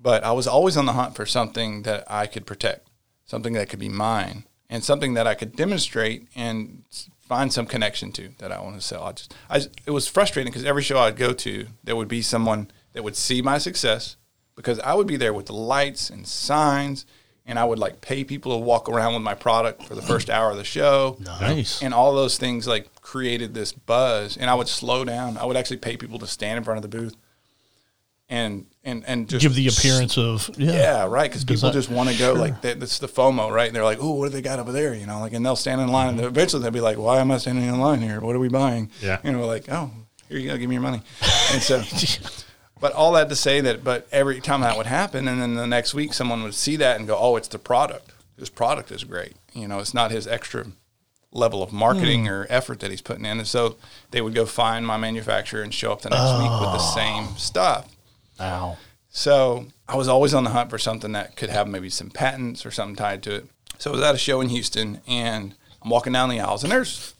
But 0.00 0.24
I 0.24 0.32
was 0.32 0.46
always 0.46 0.76
on 0.76 0.86
the 0.86 0.92
hunt 0.92 1.14
for 1.14 1.26
something 1.26 1.82
that 1.82 2.04
I 2.10 2.26
could 2.26 2.46
protect, 2.46 2.88
something 3.24 3.54
that 3.54 3.68
could 3.68 3.78
be 3.78 3.88
mine, 3.88 4.44
and 4.70 4.82
something 4.82 5.14
that 5.14 5.26
I 5.26 5.34
could 5.34 5.54
demonstrate 5.54 6.28
and 6.34 6.84
find 7.20 7.52
some 7.52 7.66
connection 7.66 8.10
to 8.12 8.30
that 8.38 8.50
I 8.50 8.60
want 8.60 8.76
to 8.76 8.80
sell. 8.80 9.02
I 9.04 9.12
just, 9.12 9.34
I, 9.50 9.58
just- 9.58 9.70
it 9.84 9.90
was 9.90 10.08
frustrating 10.08 10.50
because 10.52 10.64
every 10.64 10.82
show 10.82 10.98
I'd 10.98 11.16
go 11.16 11.32
to, 11.34 11.66
there 11.84 11.96
would 11.96 12.08
be 12.08 12.22
someone 12.22 12.70
that 12.94 13.04
would 13.04 13.16
see 13.16 13.42
my 13.42 13.58
success 13.58 14.16
because 14.56 14.80
I 14.80 14.94
would 14.94 15.06
be 15.06 15.16
there 15.16 15.32
with 15.34 15.46
the 15.46 15.52
lights 15.54 16.10
and 16.10 16.26
signs, 16.26 17.06
and 17.46 17.58
I 17.58 17.64
would 17.64 17.78
like 17.78 18.00
pay 18.00 18.24
people 18.24 18.52
to 18.52 18.58
walk 18.58 18.88
around 18.88 19.14
with 19.14 19.22
my 19.22 19.34
product 19.34 19.84
for 19.84 19.94
the 19.94 20.02
first 20.02 20.28
hour 20.30 20.50
of 20.50 20.56
the 20.56 20.64
show 20.64 21.16
nice. 21.20 21.82
and 21.82 21.92
all 21.94 22.14
those 22.14 22.36
things 22.38 22.66
like 22.68 22.92
created 23.00 23.54
this 23.54 23.72
buzz 23.72 24.36
and 24.36 24.48
i 24.48 24.54
would 24.54 24.68
slow 24.68 25.04
down 25.04 25.36
i 25.36 25.44
would 25.44 25.56
actually 25.56 25.78
pay 25.78 25.96
people 25.96 26.18
to 26.18 26.28
stand 26.28 26.58
in 26.58 26.62
front 26.64 26.76
of 26.78 26.88
the 26.88 26.96
booth 26.96 27.16
and 28.30 28.66
and 28.84 29.04
and 29.06 29.28
just 29.28 29.42
Give 29.42 29.54
the 29.54 29.68
appearance 29.68 30.16
of 30.16 30.50
yeah. 30.56 30.72
yeah 30.72 31.06
right 31.06 31.28
because 31.28 31.44
people 31.44 31.70
just 31.72 31.90
want 31.90 32.08
to 32.08 32.16
go 32.16 32.32
like 32.32 32.62
that, 32.62 32.80
that's 32.80 33.00
the 33.00 33.08
fomo 33.08 33.52
right? 33.52 33.66
And 33.66 33.76
they're 33.76 33.84
like 33.84 33.98
oh 34.00 34.12
what 34.12 34.26
do 34.26 34.30
they 34.30 34.40
got 34.40 34.58
over 34.58 34.72
there? 34.72 34.94
You 34.94 35.04
know 35.04 35.20
like 35.20 35.34
and 35.34 35.44
they'll 35.44 35.56
stand 35.56 35.80
in 35.80 35.88
line 35.88 36.10
and 36.10 36.20
eventually 36.20 36.62
they'll 36.62 36.70
be 36.70 36.80
like 36.80 36.96
why 36.96 37.18
am 37.18 37.30
i 37.30 37.38
standing 37.38 37.64
in 37.64 37.78
line 37.80 38.00
here? 38.00 38.20
What 38.20 38.36
are 38.36 38.38
we 38.38 38.48
buying? 38.48 38.90
Yeah. 39.02 39.18
you 39.22 39.32
know 39.32 39.44
like 39.44 39.68
oh 39.68 39.90
here 40.28 40.38
you 40.38 40.48
go 40.48 40.56
give 40.56 40.68
me 40.68 40.76
your 40.76 40.82
money. 40.82 41.02
And 41.52 41.60
so 41.60 41.82
but 42.80 42.92
all 42.92 43.12
that 43.12 43.28
to 43.28 43.36
say 43.36 43.60
that 43.60 43.82
but 43.82 44.06
every 44.12 44.40
time 44.40 44.60
that 44.60 44.76
would 44.76 44.86
happen 44.86 45.26
and 45.26 45.42
then 45.42 45.56
the 45.56 45.66
next 45.66 45.92
week 45.92 46.14
someone 46.14 46.44
would 46.44 46.54
see 46.54 46.76
that 46.76 46.98
and 46.98 47.08
go 47.08 47.18
oh 47.18 47.36
it's 47.36 47.48
the 47.48 47.58
product. 47.58 48.12
His 48.38 48.48
product 48.48 48.92
is 48.92 49.02
great. 49.02 49.34
You 49.52 49.66
know 49.66 49.80
it's 49.80 49.92
not 49.92 50.12
his 50.12 50.28
extra 50.28 50.66
level 51.32 51.62
of 51.62 51.72
marketing 51.72 52.26
hmm. 52.26 52.32
or 52.32 52.46
effort 52.48 52.80
that 52.80 52.90
he's 52.90 53.02
putting 53.02 53.24
in 53.24 53.38
and 53.38 53.46
so 53.46 53.76
they 54.10 54.20
would 54.20 54.34
go 54.34 54.44
find 54.44 54.84
my 54.84 54.96
manufacturer 54.96 55.62
and 55.62 55.72
show 55.72 55.92
up 55.92 56.02
the 56.02 56.10
next 56.10 56.32
week 56.40 56.50
with 56.50 56.72
the 56.72 56.82
ah. 56.82 56.94
same 56.94 57.36
stuff 57.36 57.86
Wow. 58.40 58.78
so 59.10 59.66
I 59.86 59.96
was 59.96 60.08
always 60.08 60.34
on 60.34 60.44
the 60.44 60.50
hunt 60.50 60.70
for 60.70 60.78
something 60.78 61.12
that 61.12 61.36
could 61.36 61.50
have 61.50 61.68
maybe 61.68 61.90
some 61.90 62.10
patents 62.10 62.64
or 62.64 62.70
something 62.70 62.96
tied 62.96 63.22
to 63.24 63.34
it. 63.34 63.46
So 63.78 63.90
I 63.90 63.94
was 63.94 64.02
at 64.02 64.14
a 64.14 64.18
show 64.18 64.40
in 64.40 64.48
Houston 64.48 65.00
and 65.06 65.54
I'm 65.82 65.90
walking 65.90 66.12
down 66.12 66.28
the 66.28 66.40
aisles 66.40 66.62
and 66.62 66.72
there's 66.72 67.14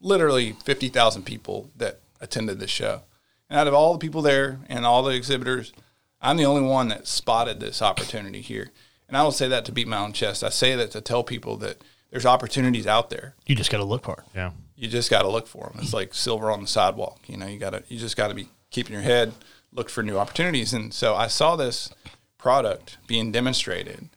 literally 0.00 0.52
50,000 0.64 1.24
people 1.24 1.70
that 1.76 2.00
attended 2.20 2.60
the 2.60 2.66
show. 2.66 3.02
And 3.48 3.58
out 3.58 3.66
of 3.68 3.74
all 3.74 3.92
the 3.92 3.98
people 3.98 4.22
there 4.22 4.58
and 4.68 4.84
all 4.84 5.02
the 5.02 5.14
exhibitors, 5.14 5.72
I'm 6.20 6.36
the 6.36 6.46
only 6.46 6.62
one 6.62 6.88
that 6.88 7.06
spotted 7.06 7.60
this 7.60 7.80
opportunity 7.80 8.40
here. 8.40 8.70
And 9.08 9.16
I 9.16 9.22
don't 9.22 9.32
say 9.32 9.48
that 9.48 9.64
to 9.66 9.72
beat 9.72 9.86
my 9.86 9.98
own 9.98 10.12
chest. 10.12 10.42
I 10.42 10.48
say 10.48 10.74
that 10.74 10.90
to 10.92 11.00
tell 11.00 11.22
people 11.22 11.56
that 11.58 11.82
there's 12.10 12.26
opportunities 12.26 12.86
out 12.86 13.10
there. 13.10 13.34
You 13.46 13.54
just 13.54 13.70
got 13.70 13.78
to 13.78 13.84
look 13.84 14.06
hard. 14.06 14.22
Yeah. 14.34 14.50
You 14.74 14.88
just 14.88 15.10
got 15.10 15.22
to 15.22 15.28
look 15.28 15.46
for 15.46 15.70
them. 15.70 15.80
It's 15.80 15.94
like 15.94 16.12
silver 16.12 16.50
on 16.50 16.62
the 16.62 16.66
sidewalk. 16.66 17.20
You 17.28 17.36
know, 17.36 17.46
you 17.46 17.58
got 17.58 17.70
to 17.70 17.82
you 17.88 17.98
just 17.98 18.16
got 18.16 18.28
to 18.28 18.34
be 18.34 18.48
keeping 18.70 18.92
your 18.92 19.02
head 19.02 19.32
looked 19.72 19.90
for 19.90 20.02
new 20.02 20.16
opportunities. 20.18 20.72
And 20.72 20.92
so 20.94 21.14
I 21.14 21.26
saw 21.26 21.56
this 21.56 21.90
product 22.38 22.98
being 23.06 23.32
demonstrated. 23.32 24.08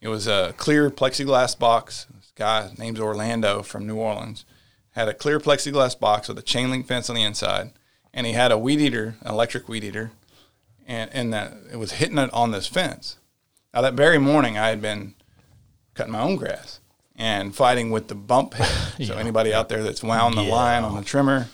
It 0.00 0.08
was 0.08 0.26
a 0.26 0.54
clear 0.56 0.90
plexiglass 0.90 1.58
box. 1.58 2.06
This 2.14 2.32
guy 2.34 2.70
named 2.78 2.98
Orlando 2.98 3.62
from 3.62 3.86
New 3.86 3.96
Orleans 3.96 4.44
had 4.90 5.08
a 5.08 5.14
clear 5.14 5.40
plexiglass 5.40 5.98
box 5.98 6.28
with 6.28 6.38
a 6.38 6.42
chain 6.42 6.70
link 6.70 6.86
fence 6.86 7.08
on 7.10 7.16
the 7.16 7.22
inside, 7.22 7.72
and 8.12 8.26
he 8.26 8.32
had 8.32 8.52
a 8.52 8.58
weed 8.58 8.80
eater, 8.80 9.16
an 9.22 9.30
electric 9.32 9.68
weed 9.68 9.82
eater, 9.84 10.12
and 10.86 11.10
and 11.12 11.32
that 11.32 11.54
it 11.72 11.76
was 11.76 11.92
hitting 11.92 12.18
it 12.18 12.32
on 12.32 12.50
this 12.52 12.66
fence. 12.66 13.16
Now 13.72 13.80
that 13.80 13.94
very 13.94 14.18
morning, 14.18 14.56
I 14.58 14.68
had 14.68 14.80
been 14.82 15.14
cutting 15.94 16.12
my 16.12 16.20
own 16.20 16.36
grass 16.36 16.80
and 17.16 17.54
fighting 17.54 17.90
with 17.90 18.08
the 18.08 18.14
bump 18.14 18.54
head. 18.54 18.80
So 19.06 19.16
anybody 19.16 19.52
out 19.52 19.68
there 19.68 19.82
that's 19.82 20.02
wound 20.04 20.36
the 20.36 20.42
Yeah. 20.44 20.52
line 20.54 20.84
on 20.84 20.94
the 20.94 21.02
trimmer, 21.02 21.48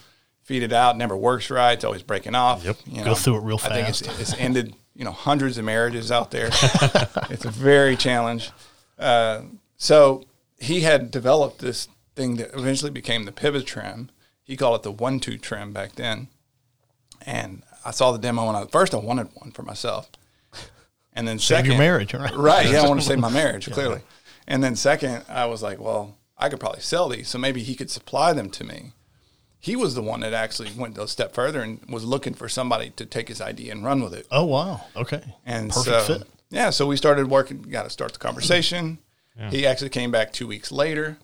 feed 0.51 0.65
it 0.65 0.73
out, 0.73 0.97
never 0.97 1.17
works 1.17 1.49
right. 1.49 1.75
It's 1.75 1.85
always 1.85 2.03
breaking 2.03 2.35
off. 2.35 2.65
Yep. 2.65 2.79
You 2.85 3.05
Go 3.05 3.15
through 3.15 3.37
it 3.37 3.45
real 3.45 3.57
fast. 3.57 3.71
I 3.71 3.77
think 3.77 3.89
it's, 3.89 4.21
it's 4.21 4.35
ended, 4.35 4.75
you 4.97 5.05
know, 5.05 5.13
hundreds 5.13 5.59
of 5.59 5.65
marriages 5.65 6.11
out 6.11 6.33
there. 6.33 6.47
it's 7.31 7.45
a 7.45 7.51
very 7.53 7.95
challenge. 7.95 8.51
Uh, 8.99 9.43
so 9.77 10.25
he 10.59 10.81
had 10.81 11.13
developed 11.13 11.61
this 11.61 11.87
thing 12.17 12.35
that 12.35 12.53
eventually 12.53 12.91
became 12.91 13.27
the 13.27 13.31
pivot 13.33 13.65
trim. 13.65 14.11
He 14.43 14.57
called 14.57 14.81
it 14.81 14.83
the 14.83 14.91
one-two 14.91 15.39
trim 15.39 15.73
back 15.73 15.95
then. 15.95 16.27
And 17.25 17.63
I 17.85 17.93
saw 17.93 18.11
the 18.11 18.19
demo 18.19 18.49
and 18.49 18.57
I, 18.57 18.67
first 18.67 18.93
I 18.93 18.99
wanted 18.99 19.29
one 19.35 19.53
for 19.53 19.63
myself. 19.63 20.11
And 21.13 21.29
then 21.29 21.39
Save 21.39 21.59
second, 21.59 21.71
your 21.71 21.79
marriage, 21.79 22.13
right? 22.13 22.35
Right. 22.35 22.69
Yeah, 22.69 22.83
I 22.83 22.89
want 22.89 23.01
to 23.01 23.07
save 23.07 23.21
my 23.21 23.31
marriage, 23.31 23.71
clearly. 23.71 24.01
And 24.49 24.65
then 24.65 24.75
second, 24.75 25.23
I 25.29 25.47
was 25.47 25.63
like, 25.63 25.79
well, 25.79 26.17
I 26.37 26.49
could 26.49 26.59
probably 26.59 26.81
sell 26.81 27.09
these, 27.09 27.29
so 27.29 27.39
maybe 27.39 27.63
he 27.63 27.77
could 27.77 27.89
supply 27.91 28.33
them 28.33 28.51
to 28.51 28.65
me. 28.65 28.95
He 29.63 29.77
was 29.77 29.95
the 29.95 30.03
one 30.03 30.21
that 30.21 30.33
actually 30.33 30.71
went 30.77 30.97
a 30.97 31.07
step 31.07 31.35
further 31.35 31.61
and 31.61 31.81
was 31.89 32.05
looking 32.05 32.33
for 32.33 32.49
somebody 32.49 32.91
to 32.91 33.05
take 33.05 33.29
his 33.29 33.41
idea 33.41 33.73
and 33.73 33.85
run 33.85 34.03
with 34.03 34.15
it. 34.15 34.27
Oh 34.31 34.47
wow. 34.47 34.81
Okay. 34.97 35.23
And 35.45 35.71
perfect 35.71 36.07
so, 36.07 36.19
fit. 36.19 36.29
yeah, 36.49 36.71
so 36.71 36.87
we 36.87 36.97
started 36.97 37.29
working, 37.29 37.63
got 37.63 37.83
to 37.83 37.91
start 37.91 38.13
the 38.15 38.19
conversation. 38.19 38.99
He 39.49 39.67
actually 39.67 39.89
came 39.89 40.11
back 40.11 40.33
two 40.33 40.47
weeks 40.47 40.71
later. 40.71 41.17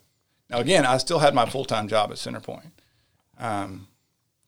Now, 0.49 0.59
again, 0.59 0.87
I 0.87 0.97
still 0.99 1.19
had 1.19 1.35
my 1.35 1.47
full 1.47 1.65
time 1.65 1.89
job 1.89 2.11
at 2.11 2.17
Centerpoint. 2.17 2.71
Um, 3.39 3.89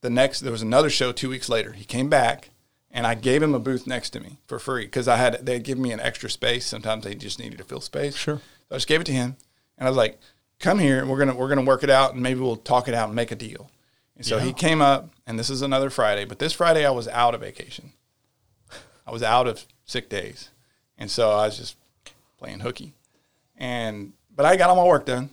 the 0.01 0.11
next, 0.11 0.41
there 0.41 0.53
was 0.53 0.63
another 0.63 0.91
show 0.91 1.13
two 1.13 1.29
weeks 1.29 1.49
later. 1.49 1.73
He 1.73 1.85
came 1.85 2.09
back, 2.09 2.51
and 2.91 3.07
I 3.07 3.15
gave 3.15 3.43
him 3.43 3.55
a 3.55 3.59
booth 3.59 3.87
next 3.87 4.11
to 4.11 4.21
me 4.21 4.39
for 4.47 4.59
free 4.59 4.85
because 4.85 5.09
I 5.09 5.17
had 5.17 5.45
they'd 5.45 5.65
give 5.65 5.79
me 5.79 5.93
an 5.93 6.01
extra 6.01 6.31
space. 6.31 6.67
Sometimes 6.67 7.05
they 7.05 7.15
just 7.15 7.39
needed 7.39 7.59
to 7.59 7.65
fill 7.65 7.81
space. 7.81 8.17
Sure. 8.17 8.37
So 8.37 8.75
I 8.75 8.77
just 8.77 8.87
gave 8.87 9.01
it 9.01 9.05
to 9.05 9.13
him, 9.13 9.37
and 9.77 9.87
I 9.87 9.91
was 9.91 9.97
like, 9.97 10.19
"Come 10.61 10.79
here, 10.79 10.99
and 11.01 11.11
we're 11.11 11.19
gonna 11.19 11.35
we're 11.35 11.49
gonna 11.49 11.63
work 11.63 11.83
it 11.83 11.91
out, 11.91 12.15
and 12.15 12.23
maybe 12.23 12.41
we'll 12.41 12.57
talk 12.57 12.89
it 12.89 12.95
out 12.95 13.09
and 13.09 13.17
make 13.17 13.33
a 13.33 13.37
deal." 13.37 13.71
And 14.19 14.27
so 14.27 14.39
he 14.41 14.53
came 14.53 14.83
up, 14.83 15.09
and 15.27 15.39
this 15.39 15.49
is 15.49 15.63
another 15.63 15.89
Friday, 15.91 16.25
but 16.27 16.39
this 16.41 16.53
Friday 16.53 16.85
I 16.85 16.91
was 16.91 17.09
out 17.09 17.35
of 17.35 17.41
vacation. 17.41 17.93
I 19.07 19.11
was 19.13 19.23
out 19.23 19.47
of 19.47 19.65
sick 19.87 20.11
days, 20.11 20.51
and 20.99 21.11
so 21.11 21.31
I 21.31 21.47
was 21.47 21.57
just 21.57 21.77
playing 22.37 22.61
hooky, 22.61 22.93
and 23.57 24.13
but 24.35 24.45
I 24.45 24.57
got 24.57 24.69
all 24.71 24.77
my 24.77 24.85
work 24.85 25.07
done. 25.07 25.31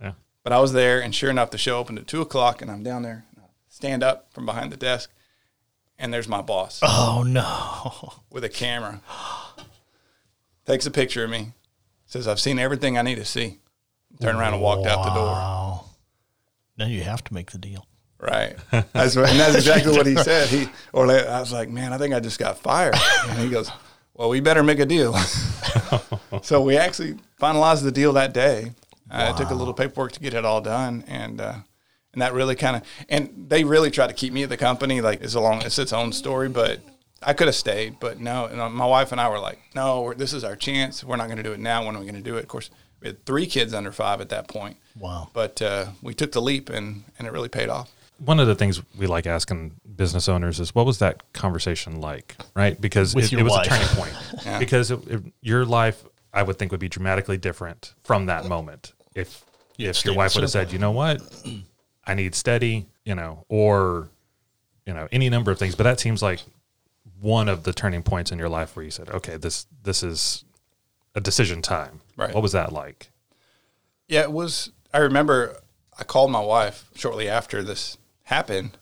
Yeah. 0.00 0.12
But 0.42 0.52
I 0.54 0.58
was 0.58 0.72
there, 0.72 1.00
and 1.02 1.14
sure 1.14 1.28
enough, 1.30 1.50
the 1.50 1.58
show 1.58 1.78
opened 1.78 1.98
at 1.98 2.06
two 2.06 2.22
o'clock, 2.22 2.62
and 2.62 2.70
I'm 2.70 2.82
down 2.82 3.02
there, 3.02 3.24
stand 3.68 4.02
up 4.02 4.32
from 4.32 4.46
behind 4.46 4.72
the 4.72 4.76
desk, 4.78 5.10
and 5.98 6.12
there's 6.14 6.26
my 6.28 6.40
boss 6.40 6.80
Oh 6.82 7.22
no. 7.26 8.14
with 8.30 8.42
a 8.42 8.48
camera, 8.48 9.02
takes 10.64 10.86
a 10.86 10.90
picture 10.90 11.24
of 11.24 11.30
me, 11.30 11.52
says, 12.06 12.26
"I've 12.26 12.40
seen 12.40 12.58
everything 12.58 12.96
I 12.96 13.02
need 13.02 13.16
to 13.16 13.24
see." 13.26 13.58
Turned 14.20 14.38
around 14.38 14.54
and 14.54 14.62
walked 14.62 14.86
out 14.86 15.04
the 15.04 15.14
door. 15.14 15.34
Wow. 16.80 16.86
Now 16.86 16.90
you 16.90 17.02
have 17.02 17.22
to 17.24 17.34
make 17.34 17.50
the 17.52 17.58
deal. 17.58 17.86
Right. 18.18 18.56
That's 18.70 19.16
right. 19.16 19.30
And 19.30 19.40
that's 19.40 19.54
exactly 19.54 19.92
what 19.92 20.06
he 20.06 20.16
said. 20.30 20.48
He 20.48 20.68
or 20.92 21.06
like, 21.06 21.26
I 21.26 21.40
was 21.40 21.52
like, 21.52 21.70
man, 21.70 21.92
I 21.92 21.98
think 21.98 22.14
I 22.14 22.20
just 22.20 22.38
got 22.38 22.58
fired. 22.58 22.94
And 23.28 23.38
he 23.38 23.48
goes, 23.48 23.70
well, 24.14 24.28
we 24.28 24.40
better 24.40 24.62
make 24.62 24.78
a 24.78 24.86
deal. 24.86 25.14
so 26.42 26.60
we 26.62 26.76
actually 26.76 27.14
finalized 27.40 27.82
the 27.82 27.92
deal 27.92 28.12
that 28.14 28.32
day. 28.34 28.72
Uh, 29.10 29.32
It 29.34 29.38
took 29.38 29.50
a 29.50 29.54
little 29.54 29.74
paperwork 29.74 30.12
to 30.12 30.20
get 30.20 30.34
it 30.34 30.44
all 30.44 30.60
done, 30.60 31.02
and 31.08 31.40
uh, 31.40 31.54
and 32.12 32.22
that 32.22 32.32
really 32.32 32.54
kind 32.54 32.76
of 32.76 32.82
and 33.08 33.46
they 33.48 33.64
really 33.64 33.90
tried 33.90 34.06
to 34.08 34.12
keep 34.12 34.32
me 34.32 34.42
at 34.44 34.48
the 34.50 34.56
company. 34.56 35.00
Like 35.00 35.20
it's 35.22 35.34
a 35.34 35.40
long, 35.40 35.62
it's 35.62 35.78
its 35.80 35.92
own 35.92 36.12
story, 36.12 36.48
but 36.48 36.78
I 37.22 37.32
could 37.32 37.48
have 37.48 37.56
stayed, 37.56 37.98
but 37.98 38.20
no. 38.20 38.44
And 38.46 38.60
uh, 38.60 38.68
my 38.68 38.86
wife 38.86 39.10
and 39.12 39.20
I 39.20 39.28
were 39.28 39.40
like, 39.40 39.58
no, 39.74 40.02
we're, 40.02 40.14
this 40.14 40.32
is 40.32 40.44
our 40.44 40.54
chance. 40.54 41.02
We're 41.02 41.16
not 41.16 41.26
going 41.26 41.38
to 41.38 41.42
do 41.42 41.52
it 41.52 41.58
now. 41.58 41.84
When 41.86 41.96
are 41.96 41.98
we 41.98 42.04
going 42.04 42.22
to 42.22 42.30
do 42.30 42.36
it? 42.36 42.42
Of 42.42 42.48
course, 42.48 42.70
we 43.00 43.08
had 43.08 43.24
three 43.24 43.46
kids 43.46 43.72
under 43.74 43.92
five 43.92 44.20
at 44.20 44.28
that 44.30 44.48
point. 44.48 44.76
Wow. 44.98 45.28
But 45.32 45.60
uh, 45.62 45.86
we 46.02 46.14
took 46.14 46.32
the 46.32 46.42
leap, 46.42 46.68
and 46.68 47.04
and 47.18 47.26
it 47.26 47.32
really 47.32 47.48
paid 47.48 47.68
off. 47.68 47.90
One 48.18 48.38
of 48.38 48.46
the 48.46 48.54
things 48.54 48.82
we 48.98 49.06
like 49.06 49.26
asking 49.26 49.72
business 49.96 50.28
owners 50.28 50.60
is 50.60 50.74
what 50.74 50.84
was 50.84 50.98
that 50.98 51.32
conversation 51.32 52.00
like, 52.02 52.36
right? 52.54 52.78
Because 52.78 53.14
With 53.14 53.26
it, 53.26 53.32
your 53.32 53.40
it 53.40 53.44
was 53.44 53.52
wife. 53.52 53.66
a 53.66 53.68
turning 53.70 53.88
point. 53.88 54.58
Because 54.58 54.90
it, 54.90 55.00
it- 55.08 55.32
your 55.40 55.64
life, 55.64 56.04
I 56.32 56.42
would 56.42 56.58
think, 56.58 56.70
would 56.70 56.80
be 56.80 56.88
dramatically 56.90 57.38
different 57.38 57.94
from 58.04 58.26
that 58.26 58.44
moment 58.46 58.92
if 59.14 59.42
if 59.78 60.04
your 60.04 60.14
wife 60.14 60.34
would 60.34 60.42
have 60.42 60.50
said, 60.50 60.70
you 60.72 60.78
know 60.78 60.90
what, 60.90 61.22
I 62.06 62.12
need 62.14 62.34
steady, 62.34 62.86
you 63.06 63.14
know, 63.14 63.46
or 63.48 64.10
you 64.84 64.92
know 64.92 65.08
any 65.10 65.30
number 65.30 65.50
of 65.50 65.58
things. 65.58 65.74
But 65.74 65.84
that 65.84 65.98
seems 65.98 66.20
like 66.22 66.42
one 67.20 67.48
of 67.48 67.62
the 67.62 67.72
turning 67.72 68.02
points 68.02 68.30
in 68.32 68.38
your 68.38 68.50
life 68.50 68.76
where 68.76 68.84
you 68.84 68.90
said, 68.90 69.08
okay, 69.08 69.38
this 69.38 69.66
this 69.82 70.02
is 70.02 70.44
a 71.14 71.20
decision 71.22 71.62
time. 71.62 72.00
Right. 72.20 72.34
What 72.34 72.42
was 72.42 72.52
that 72.52 72.70
like? 72.72 73.10
Yeah, 74.06 74.20
it 74.22 74.32
was. 74.32 74.70
I 74.92 74.98
remember 74.98 75.56
I 75.98 76.04
called 76.04 76.30
my 76.30 76.40
wife 76.40 76.90
shortly 76.94 77.28
after 77.28 77.62
this 77.62 77.96
happened, 78.24 78.76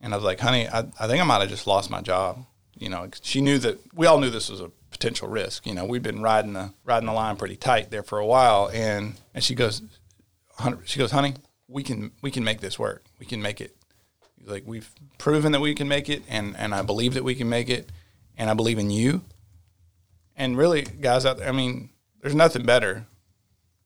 and 0.00 0.12
I 0.12 0.16
was 0.16 0.24
like, 0.24 0.40
"Honey, 0.40 0.68
I, 0.68 0.80
I 1.00 1.06
think 1.06 1.22
I 1.22 1.24
might 1.24 1.40
have 1.40 1.48
just 1.48 1.66
lost 1.66 1.90
my 1.90 2.02
job." 2.02 2.44
You 2.76 2.90
know, 2.90 3.08
she 3.22 3.40
knew 3.40 3.58
that 3.60 3.78
we 3.94 4.06
all 4.06 4.20
knew 4.20 4.28
this 4.28 4.50
was 4.50 4.60
a 4.60 4.70
potential 4.90 5.26
risk. 5.26 5.66
You 5.66 5.74
know, 5.74 5.86
we'd 5.86 6.02
been 6.02 6.20
riding 6.20 6.52
the 6.52 6.74
riding 6.84 7.06
the 7.06 7.14
line 7.14 7.36
pretty 7.36 7.56
tight 7.56 7.90
there 7.90 8.02
for 8.02 8.18
a 8.18 8.26
while, 8.26 8.68
and 8.72 9.14
and 9.32 9.42
she 9.42 9.54
goes, 9.54 9.80
"Hun- 10.58 10.82
she 10.84 10.98
goes, 10.98 11.12
"Honey, 11.12 11.34
we 11.68 11.82
can 11.82 12.12
we 12.20 12.30
can 12.30 12.44
make 12.44 12.60
this 12.60 12.78
work. 12.78 13.04
We 13.18 13.24
can 13.24 13.40
make 13.40 13.62
it." 13.62 13.74
Like 14.44 14.64
we've 14.66 14.90
proven 15.16 15.52
that 15.52 15.60
we 15.60 15.74
can 15.74 15.88
make 15.88 16.10
it, 16.10 16.24
and 16.28 16.54
and 16.58 16.74
I 16.74 16.82
believe 16.82 17.14
that 17.14 17.24
we 17.24 17.34
can 17.34 17.48
make 17.48 17.70
it, 17.70 17.90
and 18.36 18.50
I 18.50 18.54
believe 18.54 18.78
in 18.78 18.90
you. 18.90 19.22
And 20.36 20.58
really, 20.58 20.82
guys 20.82 21.24
out 21.24 21.38
there, 21.38 21.48
I 21.48 21.52
mean, 21.52 21.88
there's 22.26 22.34
nothing 22.34 22.66
better 22.66 23.06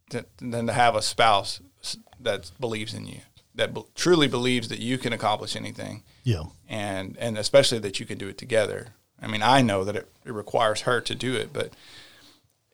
to, 0.09 0.25
than 0.39 0.67
to 0.67 0.73
have 0.73 0.97
a 0.97 1.03
spouse 1.03 1.61
that 2.19 2.51
believes 2.59 2.95
in 2.95 3.07
you, 3.07 3.21
that 3.55 3.75
be, 3.75 3.83
truly 3.95 4.29
believes 4.29 4.69
that 4.69 4.79
you 4.79 4.97
can 4.97 5.13
accomplish 5.13 5.55
anything, 5.55 6.03
Yeah. 6.25 6.45
and 6.67 7.19
and 7.19 7.37
especially 7.37 7.81
that 7.81 8.01
you 8.01 8.07
can 8.07 8.17
do 8.17 8.29
it 8.29 8.39
together. 8.39 8.95
I 9.21 9.27
mean, 9.27 9.43
I 9.43 9.61
know 9.61 9.85
that 9.85 9.95
it, 9.95 10.11
it 10.25 10.33
requires 10.33 10.81
her 10.83 11.03
to 11.03 11.15
do 11.15 11.35
it, 11.35 11.53
but 11.53 11.75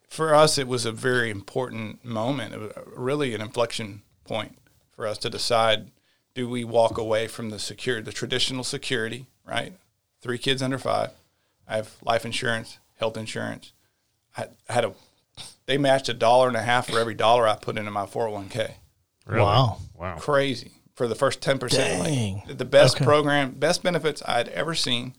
for 0.09 0.33
us, 0.37 0.57
it 0.57 0.69
was 0.69 0.85
a 0.87 0.93
very 0.93 1.31
important 1.31 2.05
moment, 2.05 2.55
it 2.55 2.61
was 2.61 2.73
really 2.97 3.35
an 3.35 3.41
inflection 3.41 4.03
point 4.25 4.57
for 4.95 5.05
us 5.05 5.19
to 5.19 5.29
decide: 5.29 5.91
do 6.33 6.49
we 6.49 6.63
walk 6.63 6.97
away 6.97 7.27
from 7.27 7.51
the 7.51 7.59
secure, 7.59 8.01
the 8.01 8.13
traditional 8.13 8.63
security, 8.63 9.27
right? 9.45 9.73
Three 10.21 10.39
kids 10.39 10.63
under 10.63 10.79
five. 10.79 11.11
I 11.67 11.75
have 11.75 11.97
life 12.05 12.25
insurance, 12.25 12.79
health 13.01 13.17
insurance. 13.17 13.73
I, 14.37 14.45
I 14.69 14.73
had 14.73 14.85
a 14.85 14.93
they 15.67 15.79
matched 15.79 16.09
a 16.09 16.15
dollar 16.15 16.49
and 16.49 16.57
a 16.57 16.63
half 16.63 16.89
for 16.91 16.99
every 16.99 17.15
dollar 17.15 17.47
I 17.47 17.57
put 17.57 17.77
into 17.79 17.91
my 17.91 18.07
401k. 18.07 18.73
Really? 19.27 19.43
Wow. 19.43 19.79
Wow. 19.95 20.17
Crazy 20.19 20.73
for 20.95 21.07
the 21.09 21.15
first 21.15 21.41
10%. 21.41 21.71
Dang. 21.71 22.43
Like, 22.47 22.57
the 22.59 22.65
best 22.65 22.97
Okay. 22.97 23.05
program, 23.05 23.53
best 23.53 23.83
benefits 23.83 24.23
I'd 24.27 24.49
ever 24.49 24.75
seen. 24.75 25.15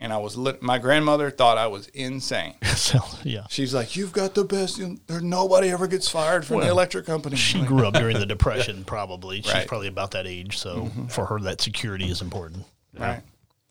And 0.00 0.12
I 0.12 0.16
was 0.16 0.36
lit, 0.36 0.60
my 0.62 0.78
grandmother 0.78 1.30
thought 1.30 1.58
I 1.58 1.68
was 1.68 1.86
insane. 1.88 2.54
So 2.82 2.98
yeah. 3.22 3.46
She's 3.48 3.72
like, 3.72 3.94
"You've 3.94 4.12
got 4.12 4.34
the 4.34 4.42
best. 4.42 4.76
you 4.78 4.88
know, 4.88 4.96
There 5.06 5.20
nobody 5.20 5.68
ever 5.70 5.86
gets 5.86 6.08
fired 6.08 6.44
from 6.44 6.60
the 6.60 6.68
electric 6.68 7.06
company." 7.06 7.36
She 7.36 7.58
Like, 7.58 7.68
grew 7.68 7.86
up 7.86 7.94
during 7.94 8.18
the 8.18 8.26
depression 8.36 8.82
probably. 8.84 9.36
She's 9.42 9.52
Right. 9.52 9.60
Mm-hmm. 9.60 9.68
probably 9.68 9.86
about 9.86 10.10
that 10.10 10.26
age, 10.26 10.58
so 10.58 10.90
for 11.08 11.26
her 11.26 11.38
that 11.40 11.60
security 11.60 12.10
is 12.10 12.20
important. 12.20 12.64
right. 12.98 13.22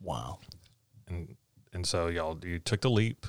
Wow. 0.01 0.39
And 1.09 1.35
and 1.73 1.85
so 1.85 2.07
y'all 2.07 2.39
you 2.43 2.59
took 2.59 2.79
the 2.81 2.89
leap. 2.89 3.25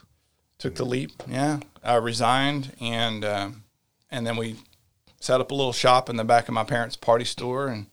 Took 0.62 0.76
the 0.76 0.84
leap. 0.84 1.10
Yeah, 1.26 1.58
I 1.82 1.96
resigned, 1.96 2.76
and 2.80 3.24
um, 3.24 3.64
and 4.12 4.24
then 4.24 4.36
we 4.36 4.58
set 5.18 5.40
up 5.40 5.50
a 5.50 5.54
little 5.56 5.72
shop 5.72 6.08
in 6.08 6.14
the 6.14 6.22
back 6.22 6.46
of 6.46 6.54
my 6.54 6.62
parents' 6.62 6.94
party 6.94 7.24
store 7.24 7.66
and 7.66 7.86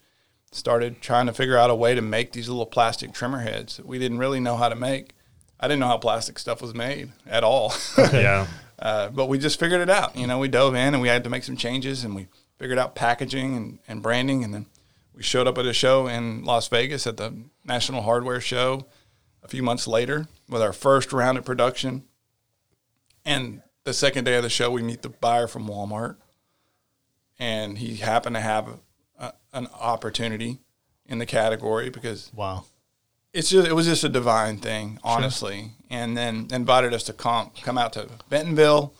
started 0.51 1.01
trying 1.01 1.25
to 1.25 1.33
figure 1.33 1.57
out 1.57 1.71
a 1.71 1.75
way 1.75 1.95
to 1.95 2.01
make 2.03 2.31
these 2.31 2.47
little 2.47 2.67
plastic 2.67 3.11
trimmer 3.11 3.39
heads 3.39 3.77
that 3.77 3.87
we 3.87 3.97
didn't 3.97 4.19
really 4.19 4.39
know 4.39 4.55
how 4.55 4.69
to 4.69 4.75
make. 4.75 5.13
I 5.59 5.67
didn't 5.67 5.79
know 5.79 5.87
how 5.87 5.97
plastic 5.97 6.37
stuff 6.37 6.61
was 6.61 6.75
made 6.75 7.11
at 7.25 7.43
all. 7.43 7.73
yeah. 7.97 8.45
Uh, 8.81 9.09
but 9.09 9.25
we 9.25 9.37
just 9.37 9.59
figured 9.59 9.81
it 9.81 9.89
out. 9.89 10.15
You 10.15 10.25
know, 10.25 10.39
we 10.39 10.47
dove 10.47 10.73
in 10.73 10.93
and 10.93 11.01
we 11.01 11.09
had 11.09 11.25
to 11.25 11.29
make 11.29 11.43
some 11.43 11.57
changes 11.57 12.05
and 12.05 12.15
we 12.15 12.27
figured 12.57 12.79
out 12.79 12.95
packaging 12.95 13.57
and, 13.57 13.79
and 13.89 14.01
branding. 14.01 14.41
And 14.41 14.53
then 14.53 14.67
we 15.13 15.21
showed 15.21 15.47
up 15.47 15.57
at 15.57 15.65
a 15.65 15.73
show 15.73 16.07
in 16.07 16.45
Las 16.45 16.69
Vegas 16.69 17.05
at 17.05 17.17
the 17.17 17.33
National 17.65 18.03
Hardware 18.03 18.39
Show 18.39 18.85
a 19.43 19.49
few 19.49 19.61
months 19.61 19.85
later 19.85 20.29
with 20.47 20.61
our 20.61 20.71
first 20.71 21.11
round 21.11 21.37
of 21.37 21.43
production. 21.43 22.05
And 23.29 23.61
the 23.83 23.93
second 23.93 24.23
day 24.23 24.35
of 24.35 24.43
the 24.43 24.49
show, 24.49 24.71
we 24.71 24.81
meet 24.81 25.01
the 25.03 25.09
buyer 25.09 25.47
from 25.47 25.67
Walmart. 25.67 26.17
And 27.37 27.77
he 27.77 27.95
happened 27.97 28.35
to 28.35 28.41
have 28.41 28.79
a, 29.17 29.33
an 29.53 29.67
opportunity 29.79 30.59
in 31.05 31.19
the 31.19 31.25
category 31.25 31.89
because 31.89 32.31
Wow. 32.35 32.65
it's 33.33 33.49
just 33.49 33.67
it 33.67 33.73
was 33.73 33.85
just 33.85 34.03
a 34.03 34.09
divine 34.09 34.57
thing, 34.57 34.99
honestly. 35.03 35.71
And 35.89 36.17
then 36.17 36.47
invited 36.51 36.93
us 36.93 37.03
to 37.03 37.13
come 37.13 37.51
come 37.61 37.77
out 37.77 37.93
to 37.93 38.07
Bentonville, 38.29 38.93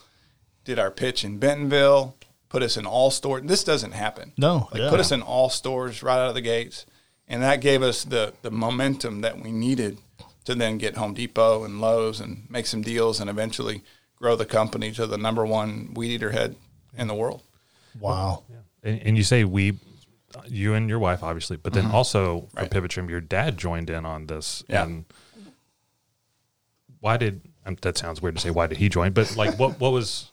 did 0.63 0.79
our 0.79 0.91
pitch 0.91 1.23
in 1.25 1.37
Bentonville, 1.37 2.15
put 2.49 2.63
us 2.63 2.77
in 2.77 2.85
all 2.85 3.11
stores. 3.11 3.43
This 3.45 3.63
doesn't 3.63 3.91
happen. 3.91 4.31
No, 4.37 4.69
like 4.71 4.81
yeah. 4.81 4.89
put 4.89 4.99
us 4.99 5.11
in 5.11 5.21
all 5.21 5.49
stores 5.49 6.01
right 6.01 6.17
out 6.19 6.29
of 6.29 6.35
the 6.35 6.41
gates, 6.41 6.85
and 7.27 7.43
that 7.43 7.61
gave 7.61 7.81
us 7.83 8.03
the 8.05 8.33
the 8.41 8.51
momentum 8.51 9.21
that 9.21 9.39
we 9.41 9.51
needed 9.51 9.97
to 10.45 10.55
then 10.55 10.77
get 10.77 10.95
Home 10.97 11.13
Depot 11.13 11.63
and 11.65 11.81
Lowe's 11.81 12.19
and 12.21 12.49
make 12.49 12.65
some 12.67 12.81
deals 12.81 13.19
and 13.19 13.29
eventually 13.29 13.83
grow 14.19 14.35
the 14.35 14.45
company 14.45 14.91
to 14.91 15.07
the 15.07 15.17
number 15.17 15.45
one 15.45 15.93
weed 15.93 16.11
eater 16.11 16.31
head 16.31 16.55
in 16.97 17.07
the 17.07 17.15
world. 17.15 17.41
Wow. 17.99 18.43
And, 18.83 19.01
and 19.03 19.17
you 19.17 19.23
say 19.23 19.43
we, 19.43 19.77
you 20.47 20.73
and 20.73 20.89
your 20.89 20.99
wife, 20.99 21.23
obviously, 21.23 21.57
but 21.57 21.73
then 21.73 21.85
also 21.87 22.47
for 22.53 22.61
Right. 22.61 22.71
Pivot 22.71 22.91
Trim, 22.91 23.09
your 23.09 23.21
dad 23.21 23.57
joined 23.57 23.89
in 23.89 24.05
on 24.05 24.27
this. 24.27 24.63
Yeah. 24.67 24.83
And 24.83 25.05
why 26.99 27.17
did 27.17 27.41
um, 27.65 27.77
that 27.81 27.97
sounds 27.97 28.21
weird 28.21 28.35
to 28.35 28.41
say? 28.41 28.51
Why 28.51 28.67
did 28.67 28.77
he 28.77 28.89
join? 28.89 29.13
But 29.13 29.35
like, 29.35 29.57
what 29.57 29.79
what 29.79 29.91
was 29.91 30.31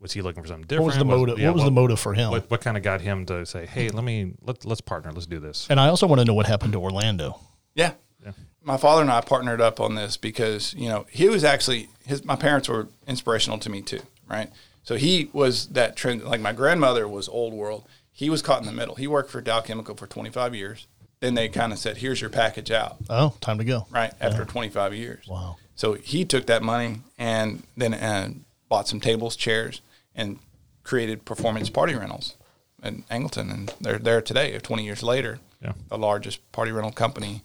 was 0.00 0.12
he 0.12 0.20
looking 0.20 0.42
for 0.42 0.48
something 0.48 0.66
different? 0.66 0.84
What 0.84 0.88
was 0.88 0.98
the 0.98 1.04
motive? 1.04 1.38
yeah, 1.38 1.48
what 1.48 1.56
was 1.56 1.64
the 1.64 1.70
motive 1.70 1.98
for 2.00 2.12
him? 2.14 2.30
What 2.30 2.50
what 2.50 2.60
kind 2.60 2.76
of 2.76 2.82
got 2.82 3.00
him 3.00 3.24
to 3.26 3.46
say, 3.46 3.66
hey, 3.66 3.88
let 3.88 4.04
me 4.04 4.34
let 4.42 4.64
let's 4.64 4.80
partner, 4.80 5.12
let's 5.12 5.26
do 5.26 5.38
this. 5.38 5.66
and 5.70 5.78
I 5.80 5.88
also 5.88 6.06
want 6.06 6.20
to 6.20 6.24
know 6.24 6.34
what 6.34 6.46
happened 6.46 6.72
to 6.72 6.80
Orlando. 6.80 7.38
Yeah, 7.74 7.92
yeah. 8.24 8.32
My 8.66 8.76
father 8.76 9.00
and 9.02 9.10
I 9.10 9.20
partnered 9.20 9.60
up 9.60 9.80
on 9.80 9.94
this 9.94 10.16
because, 10.16 10.74
you 10.74 10.88
know, 10.88 11.06
he 11.08 11.28
was 11.28 11.44
actually 11.44 11.88
his 12.04 12.24
my 12.24 12.36
parents 12.36 12.68
were 12.68 12.88
inspirational 13.06 13.58
to 13.60 13.70
me 13.70 13.80
too, 13.80 14.00
right? 14.28 14.50
So 14.82 14.96
he 14.96 15.30
was 15.32 15.68
that 15.68 15.96
trend 15.96 16.24
like 16.24 16.40
my 16.40 16.52
grandmother 16.52 17.06
was 17.08 17.28
old 17.28 17.54
world. 17.54 17.84
He 18.12 18.28
was 18.28 18.42
caught 18.42 18.60
in 18.60 18.66
the 18.66 18.72
middle. 18.72 18.96
He 18.96 19.06
worked 19.06 19.30
for 19.30 19.40
Dow 19.40 19.60
Chemical 19.60 19.94
for 19.94 20.06
25 20.06 20.54
years. 20.54 20.86
Then 21.20 21.34
they 21.34 21.48
kind 21.48 21.72
of 21.72 21.78
said, 21.78 21.98
"Here's 21.98 22.20
your 22.20 22.28
package 22.30 22.70
out." 22.70 22.96
Oh, 23.08 23.34
time 23.40 23.58
to 23.58 23.64
go. 23.64 23.86
Right 23.90 24.12
after 24.20 24.44
25 24.44 24.94
years. 24.94 25.26
Wow. 25.28 25.56
So 25.76 25.94
he 25.94 26.24
took 26.24 26.46
that 26.46 26.62
money 26.62 27.00
and 27.18 27.62
then 27.76 27.94
uh, 27.94 28.30
bought 28.68 28.88
some 28.88 29.00
tables, 29.00 29.36
chairs, 29.36 29.80
and 30.14 30.38
created 30.82 31.24
Performance 31.24 31.70
Party 31.70 31.94
Rentals 31.94 32.34
in 32.82 33.04
Angleton, 33.10 33.52
and 33.52 33.74
they're 33.80 33.98
there 33.98 34.20
today. 34.22 34.58
20 34.58 34.84
years 34.84 35.02
later, 35.02 35.38
Yeah. 35.62 35.72
the 35.88 35.98
largest 35.98 36.40
party 36.52 36.70
rental 36.72 36.92
company 36.92 37.42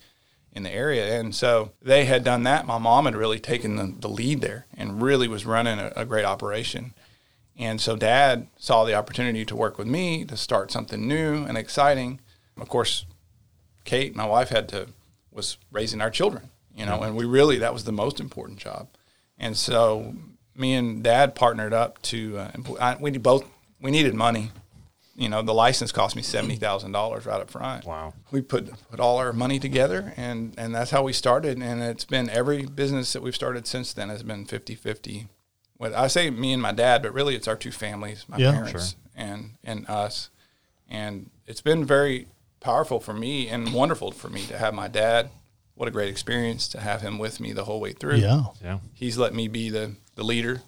in 0.53 0.63
the 0.63 0.71
area. 0.71 1.19
And 1.19 1.33
so 1.33 1.71
they 1.81 2.05
had 2.05 2.23
done 2.23 2.43
that. 2.43 2.65
My 2.65 2.77
mom 2.77 3.05
had 3.05 3.15
really 3.15 3.39
taken 3.39 3.75
the, 3.77 3.95
the 3.99 4.09
lead 4.09 4.41
there 4.41 4.65
and 4.75 5.01
really 5.01 5.27
was 5.27 5.45
running 5.45 5.79
a, 5.79 5.93
a 5.95 6.05
great 6.05 6.25
operation. 6.25 6.93
And 7.57 7.79
so 7.79 7.95
dad 7.95 8.47
saw 8.57 8.83
the 8.83 8.95
opportunity 8.95 9.45
to 9.45 9.55
work 9.55 9.77
with 9.77 9.87
me 9.87 10.25
to 10.25 10.35
start 10.35 10.71
something 10.71 11.07
new 11.07 11.45
and 11.45 11.57
exciting. 11.57 12.19
Of 12.59 12.69
course, 12.69 13.05
Kate, 13.83 14.15
my 14.15 14.25
wife, 14.25 14.49
had 14.49 14.67
to 14.69 14.89
was 15.31 15.57
raising 15.71 16.01
our 16.01 16.09
children, 16.09 16.49
you 16.75 16.85
know, 16.85 17.01
and 17.01 17.15
we 17.15 17.23
really 17.23 17.57
that 17.59 17.73
was 17.73 17.85
the 17.85 17.91
most 17.91 18.19
important 18.19 18.59
job. 18.59 18.89
And 19.37 19.55
so 19.55 20.13
me 20.55 20.73
and 20.73 21.03
dad 21.03 21.35
partnered 21.35 21.73
up 21.73 22.01
to 22.03 22.37
uh, 22.37 22.51
I, 22.79 22.97
we 22.99 23.11
both 23.17 23.45
we 23.79 23.91
needed 23.91 24.13
money. 24.13 24.51
You 25.21 25.29
know, 25.29 25.43
the 25.43 25.53
license 25.53 25.91
cost 25.91 26.15
me 26.15 26.23
seventy 26.23 26.55
thousand 26.55 26.93
dollars 26.93 27.27
right 27.27 27.39
up 27.39 27.51
front. 27.51 27.85
Wow. 27.85 28.13
We 28.31 28.41
put 28.41 28.71
put 28.89 28.99
all 28.99 29.17
our 29.17 29.31
money 29.31 29.59
together, 29.59 30.13
and 30.17 30.55
and 30.57 30.73
that's 30.73 30.89
how 30.89 31.03
we 31.03 31.13
started. 31.13 31.59
And 31.61 31.83
it's 31.83 32.05
been 32.05 32.27
every 32.29 32.65
business 32.65 33.13
that 33.13 33.21
we've 33.21 33.35
started 33.35 33.67
since 33.67 33.93
then 33.93 34.09
has 34.09 34.23
been 34.23 34.45
50-50. 34.47 35.27
Well, 35.77 35.95
I 35.95 36.07
say 36.07 36.31
me 36.31 36.53
and 36.53 36.61
my 36.61 36.71
dad, 36.71 37.03
but 37.03 37.13
really 37.13 37.35
it's 37.35 37.47
our 37.47 37.55
two 37.55 37.71
families, 37.71 38.25
my 38.27 38.37
Yeah. 38.37 38.51
parents 38.51 38.95
and 39.15 39.51
and 39.63 39.87
us. 39.87 40.31
And 40.89 41.29
it's 41.45 41.61
been 41.61 41.85
very 41.85 42.27
powerful 42.59 42.99
for 42.99 43.13
me 43.13 43.47
and 43.47 43.73
wonderful 43.73 44.11
for 44.11 44.29
me 44.29 44.45
to 44.47 44.57
have 44.57 44.73
my 44.73 44.87
dad. 44.87 45.29
What 45.75 45.87
a 45.87 45.91
great 45.91 46.09
experience 46.09 46.67
to 46.69 46.79
have 46.79 47.01
him 47.01 47.19
with 47.19 47.39
me 47.39 47.53
the 47.53 47.65
whole 47.65 47.79
way 47.79 47.93
through 47.93 48.15
Yeah. 48.17 48.45
Yeah. 48.63 48.79
he's 48.93 49.17
let 49.19 49.33
me 49.35 49.47
be 49.47 49.69
the, 49.69 49.95
the 50.15 50.23
leader, 50.23 50.61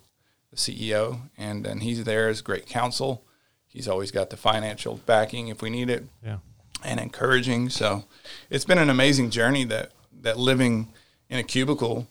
the 0.51 0.57
CEO, 0.57 1.21
and 1.37 1.65
then 1.65 1.79
he's 1.81 2.03
there 2.03 2.29
as 2.29 2.41
great 2.41 2.65
counsel. 2.67 3.25
He's 3.73 3.87
always 3.87 4.11
got 4.11 4.29
the 4.29 4.37
financial 4.37 4.97
backing 5.07 5.47
if 5.47 5.61
we 5.63 5.69
need 5.71 5.89
it 5.89 6.05
Yeah. 6.23 6.37
and 6.83 6.99
encouraging. 6.99 7.69
So 7.69 8.05
it's 8.51 8.65
been 8.65 8.77
an 8.77 8.89
amazing 8.89 9.31
journey 9.31 9.63
that, 9.65 9.91
that 10.21 10.37
living 10.37 10.93
in 11.27 11.39
a 11.39 11.43
cubicle 11.43 12.07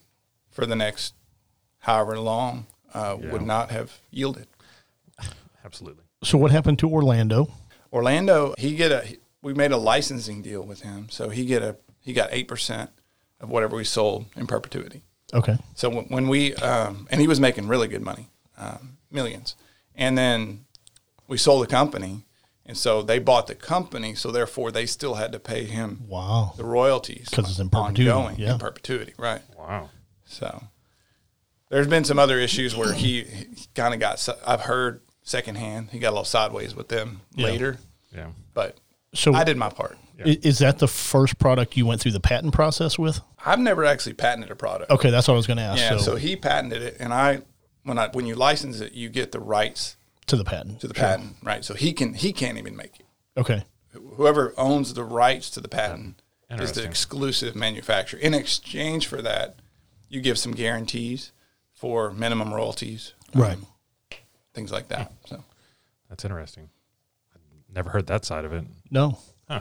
for 0.51 0.67
the 0.67 0.75
next 0.75 1.15
however 1.79 2.19
long 2.19 2.67
uh, 2.93 3.17
Yeah. 3.21 3.31
would 3.31 3.43
not 3.43 3.71
have 3.71 4.01
yielded. 4.11 4.49
Absolutely. 5.65 6.03
So 6.25 6.37
what 6.37 6.51
happened 6.51 6.79
to 6.81 6.89
Orlando? 6.91 7.49
Orlando, 7.93 8.55
he 8.59 8.75
get 8.75 8.91
a 8.93 9.17
we 9.43 9.55
made 9.55 9.73
a 9.73 9.77
licensing 9.77 10.41
deal 10.41 10.63
with 10.63 10.83
him, 10.83 11.09
so 11.11 11.29
he 11.29 11.45
get 11.45 11.63
a 11.63 11.77
he 12.01 12.13
got 12.13 12.29
eight 12.33 12.49
percent 12.49 12.91
of 13.41 13.51
whatever 13.51 13.77
we 13.77 13.85
sold 13.85 14.27
in 14.37 14.47
perpetuity. 14.47 15.03
Okay. 15.35 15.57
So 15.75 15.89
when, 15.91 16.05
when 16.07 16.29
we 16.29 16.55
um, 16.57 17.07
and 17.11 17.21
he 17.21 17.27
was 17.27 17.39
making 17.41 17.67
really 17.69 17.89
good 17.89 18.03
money, 18.03 18.29
um, 18.57 18.99
millions, 19.11 19.57
and 19.95 20.17
then 20.17 20.65
we 21.33 21.39
sold 21.39 21.63
the 21.63 21.67
company, 21.67 22.25
and 22.67 22.77
so 22.77 23.01
they 23.01 23.19
bought 23.19 23.47
the 23.47 23.55
company, 23.55 24.15
so 24.15 24.31
therefore 24.31 24.71
they 24.71 24.85
still 24.87 25.15
had 25.15 25.33
to 25.33 25.39
pay 25.41 25.65
him 25.65 26.03
Wow. 26.07 26.53
the 26.59 26.65
royalties 26.65 27.29
because 27.31 27.49
it's 27.51 27.59
in 27.59 27.71
perpetuity, 27.71 28.11
ongoing 28.11 28.39
yeah. 28.39 28.53
in 28.53 28.59
perpetuity, 28.59 29.15
right? 29.17 29.41
Wow. 29.59 29.89
So 30.27 30.63
there's 31.71 31.87
been 31.89 32.05
some 32.05 32.19
other 32.19 32.39
issues 32.39 32.77
where 32.77 32.93
he, 32.93 33.23
he 33.25 33.47
kind 33.75 33.95
of 33.95 34.01
got 34.01 34.29
I've 34.47 34.61
heard 34.63 35.01
secondhand 35.23 35.89
he 35.91 35.99
got 35.99 36.09
a 36.11 36.15
little 36.17 36.25
sideways 36.25 36.75
with 36.75 36.89
them 36.89 37.23
Yeah. 37.35 37.47
later, 37.47 37.79
Yeah. 38.15 38.29
but 38.53 38.77
So 39.15 39.33
I 39.35 39.45
did 39.45 39.57
my 39.57 39.71
part. 39.71 39.97
i- 40.25 40.39
is 40.43 40.59
that 40.59 40.79
the 40.81 40.89
first 40.89 41.39
product 41.39 41.77
you 41.79 41.87
went 41.87 42.01
through 42.03 42.13
the 42.13 42.21
patent 42.21 42.53
process 42.53 42.99
with? 42.99 43.21
I've 43.45 43.59
never 43.59 43.85
actually 43.87 44.15
patented 44.15 44.51
a 44.51 44.55
product. 44.57 44.91
Okay, 44.91 45.11
that's 45.11 45.29
what 45.29 45.35
I 45.35 45.37
was 45.39 45.47
going 45.47 45.57
to 45.57 45.63
ask. 45.63 45.81
Yeah, 45.81 45.97
so, 45.97 46.05
so 46.05 46.17
he 46.17 46.37
patented 46.37 46.83
it, 46.83 46.97
and 47.01 47.13
I 47.15 47.41
when 47.85 47.99
I 47.99 48.09
when 48.09 48.27
you 48.27 48.35
license 48.35 48.81
it, 48.81 48.93
you 48.93 49.09
get 49.09 49.33
the 49.33 49.41
rights 49.41 49.97
to 50.33 50.37
the 50.39 50.45
patent. 50.45 50.81
to 50.81 50.89
the 50.89 50.95
patent, 50.95 51.37
right? 51.43 51.63
So 51.63 51.75
he 51.75 51.93
can 51.93 52.15
he 52.15 52.33
can't 52.33 52.57
even 52.57 52.75
make 52.75 52.99
it. 53.01 53.07
Okay. 53.37 53.65
Whoever 54.17 54.55
owns 54.57 54.95
the 54.95 55.05
rights 55.05 55.51
to 55.51 55.61
the 55.61 55.69
patent 55.69 56.23
is 56.51 56.73
the 56.73 56.85
exclusive 56.85 57.55
manufacturer. 57.55 58.19
In 58.19 58.33
exchange 58.33 59.07
for 59.07 59.21
that, 59.21 59.57
you 60.09 60.23
give 60.23 60.39
some 60.39 60.53
guarantees 60.53 61.33
for 61.75 62.11
minimum 62.13 62.55
royalties, 62.55 63.13
um, 63.35 63.43
Right. 63.43 63.59
things 64.55 64.73
like 64.73 64.89
that. 64.89 65.13
So 65.27 65.45
That's 66.09 66.25
interesting. 66.25 66.71
Never 67.75 67.91
heard 67.91 68.07
that 68.07 68.25
side 68.25 68.45
of 68.47 68.53
it. 68.55 68.65
No. 68.91 69.19
Huh. 69.49 69.61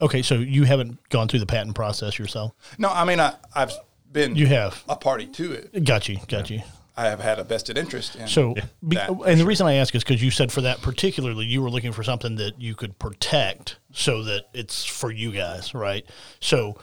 Okay, 0.00 0.22
so 0.22 0.34
you 0.36 0.62
haven't 0.64 0.98
gone 1.08 1.26
through 1.28 1.40
the 1.40 1.46
patent 1.46 1.74
process 1.74 2.18
yourself. 2.18 2.52
no, 2.78 2.88
I 2.88 3.04
mean 3.04 3.18
I 3.18 3.34
I've 3.54 3.72
been 4.12 4.36
You 4.36 4.46
have. 4.46 4.84
a 4.88 4.94
party 4.96 5.26
to 5.26 5.52
it. 5.52 5.84
Got 5.84 6.08
you. 6.08 6.18
Got 6.28 6.48
you. 6.50 6.62
I 6.98 7.06
have 7.10 7.20
had 7.20 7.38
a 7.38 7.44
vested 7.44 7.78
interest 7.78 8.16
in. 8.16 8.26
So, 8.26 8.54
be, 8.86 8.96
That, 8.96 9.06
for 9.06 9.28
and 9.28 9.40
the 9.40 9.46
reason 9.46 9.68
I 9.68 9.74
ask 9.74 9.94
is 9.94 10.02
because 10.02 10.20
you 10.20 10.32
said 10.32 10.50
for 10.50 10.62
that 10.62 10.82
particularly, 10.82 11.46
you 11.46 11.62
were 11.62 11.70
looking 11.70 11.92
for 11.92 12.02
something 12.02 12.34
that 12.36 12.60
you 12.60 12.74
could 12.74 12.98
protect 12.98 13.78
so 13.92 14.24
that 14.24 14.46
it's 14.52 14.84
for 14.84 15.12
you 15.12 15.30
guys, 15.30 15.74
right? 15.74 16.04
So, 16.40 16.76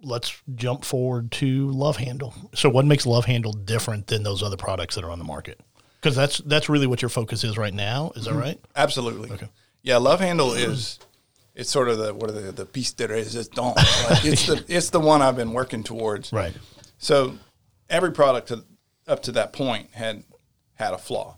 let's 0.00 0.40
jump 0.54 0.84
forward 0.84 1.32
to 1.32 1.68
Love 1.70 1.96
Handle. 1.96 2.32
So, 2.54 2.68
what 2.68 2.84
makes 2.84 3.04
Love 3.04 3.24
Handle 3.24 3.52
different 3.52 4.06
than 4.06 4.22
those 4.22 4.44
other 4.44 4.56
products 4.56 4.94
that 4.94 5.02
are 5.02 5.10
on 5.10 5.18
the 5.18 5.24
market? 5.24 5.60
Because 6.00 6.14
that's 6.14 6.38
that's 6.38 6.68
really 6.68 6.86
what 6.86 7.02
your 7.02 7.08
focus 7.08 7.42
is 7.42 7.58
right 7.58 7.74
now. 7.74 8.12
Is 8.14 8.26
that 8.26 8.30
mm-hmm. 8.30 8.38
right? 8.38 8.60
Absolutely. 8.76 9.32
Okay. 9.32 9.48
Yeah, 9.82 9.96
Love 9.96 10.20
Handle 10.20 10.52
is 10.52 11.00
it's 11.56 11.70
sort 11.70 11.88
of 11.88 11.98
the 11.98 12.14
what 12.14 12.30
are 12.30 12.32
the 12.32 12.52
the 12.52 12.64
piece 12.64 12.92
de 12.92 13.08
resistance. 13.08 13.58
Like 14.08 14.24
it's 14.24 14.46
the 14.46 14.64
it's 14.68 14.90
the 14.90 15.00
one 15.00 15.20
I've 15.20 15.36
been 15.36 15.52
working 15.52 15.82
towards. 15.82 16.32
Right. 16.32 16.54
So 16.98 17.36
every 17.90 18.12
product 18.12 18.48
to, 18.48 18.64
up 19.06 19.22
to 19.24 19.32
that 19.32 19.52
point 19.52 19.90
had 19.92 20.24
had 20.74 20.94
a 20.94 20.98
flaw, 20.98 21.36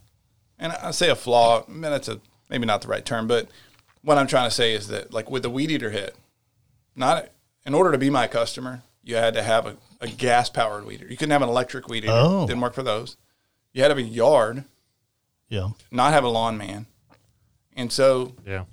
and 0.58 0.72
I 0.72 0.90
say 0.90 1.10
a 1.10 1.14
flaw. 1.16 1.64
I 1.66 1.70
mean, 1.70 1.82
that's 1.82 2.08
a 2.08 2.20
maybe 2.50 2.66
not 2.66 2.82
the 2.82 2.88
right 2.88 3.04
term, 3.04 3.26
but 3.26 3.48
what 4.02 4.18
I'm 4.18 4.26
trying 4.26 4.48
to 4.48 4.54
say 4.54 4.74
is 4.74 4.88
that 4.88 5.12
like 5.12 5.30
with 5.30 5.42
the 5.42 5.50
weed 5.50 5.70
eater 5.70 5.90
hit, 5.90 6.14
not 6.94 7.28
in 7.66 7.74
order 7.74 7.90
to 7.92 7.98
be 7.98 8.10
my 8.10 8.26
customer, 8.26 8.82
you 9.02 9.16
had 9.16 9.34
to 9.34 9.42
have 9.42 9.66
a, 9.66 9.76
a 10.00 10.08
gas 10.08 10.48
powered 10.50 10.84
weed 10.86 10.96
eater. 11.00 11.06
You 11.08 11.16
couldn't 11.16 11.32
have 11.32 11.42
an 11.42 11.48
electric 11.48 11.88
weed 11.88 12.04
eater. 12.04 12.12
Oh. 12.14 12.46
Didn't 12.46 12.60
work 12.62 12.74
for 12.74 12.82
those. 12.82 13.16
You 13.72 13.82
had 13.82 13.88
to 13.88 13.94
have 13.96 14.04
a 14.04 14.08
yard, 14.08 14.64
Yeah. 15.48 15.70
not 15.90 16.12
have 16.12 16.24
a 16.24 16.28
lawn 16.28 16.56
man, 16.58 16.86
and 17.76 17.90
so 17.92 18.34
Yeah. 18.46 18.64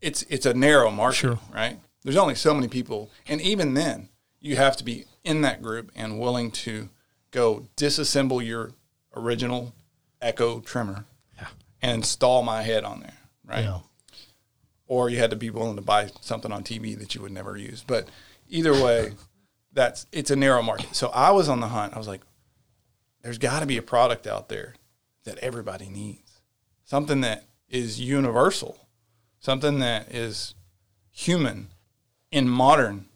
it's 0.00 0.22
it's 0.28 0.46
a 0.46 0.54
narrow 0.54 0.90
market, 0.90 1.16
Sure. 1.16 1.38
right? 1.52 1.78
There's 2.04 2.16
only 2.16 2.34
so 2.36 2.54
many 2.54 2.68
people, 2.68 3.10
and 3.26 3.40
even 3.40 3.74
then, 3.74 4.08
you 4.40 4.56
have 4.56 4.76
to 4.76 4.84
be 4.84 5.06
in 5.24 5.40
that 5.42 5.60
group 5.62 5.90
and 5.96 6.20
willing 6.20 6.50
to 6.52 6.88
go 7.30 7.66
disassemble 7.76 8.44
your 8.44 8.72
original 9.14 9.74
Echo 10.20 10.60
trimmer 10.60 11.04
and 11.80 11.92
install 11.92 12.42
my 12.42 12.62
head 12.62 12.84
on 12.84 13.00
there, 13.00 13.18
right? 13.44 13.64
Yeah. 13.64 13.78
Or 14.86 15.08
you 15.08 15.18
had 15.18 15.30
to 15.30 15.36
be 15.36 15.50
willing 15.50 15.76
to 15.76 15.82
buy 15.82 16.10
something 16.20 16.50
on 16.50 16.64
TV 16.64 16.98
that 16.98 17.14
you 17.14 17.22
would 17.22 17.32
never 17.32 17.56
use. 17.56 17.84
But 17.86 18.08
either 18.48 18.72
way, 18.72 19.12
that's 19.72 20.06
it's 20.12 20.30
a 20.30 20.36
narrow 20.36 20.62
market. 20.62 20.94
So 20.94 21.08
I 21.08 21.30
was 21.30 21.48
on 21.48 21.60
the 21.60 21.68
hunt. 21.68 21.94
I 21.94 21.98
was 21.98 22.08
like, 22.08 22.22
there's 23.22 23.38
got 23.38 23.60
to 23.60 23.66
be 23.66 23.76
a 23.76 23.82
product 23.82 24.26
out 24.26 24.48
there 24.48 24.74
that 25.24 25.38
everybody 25.38 25.88
needs, 25.88 26.40
something 26.84 27.20
that 27.20 27.44
is 27.68 28.00
universal, 28.00 28.88
something 29.38 29.78
that 29.80 30.10
is 30.12 30.54
human 31.10 31.68
in 32.32 32.48
modern 32.48 33.06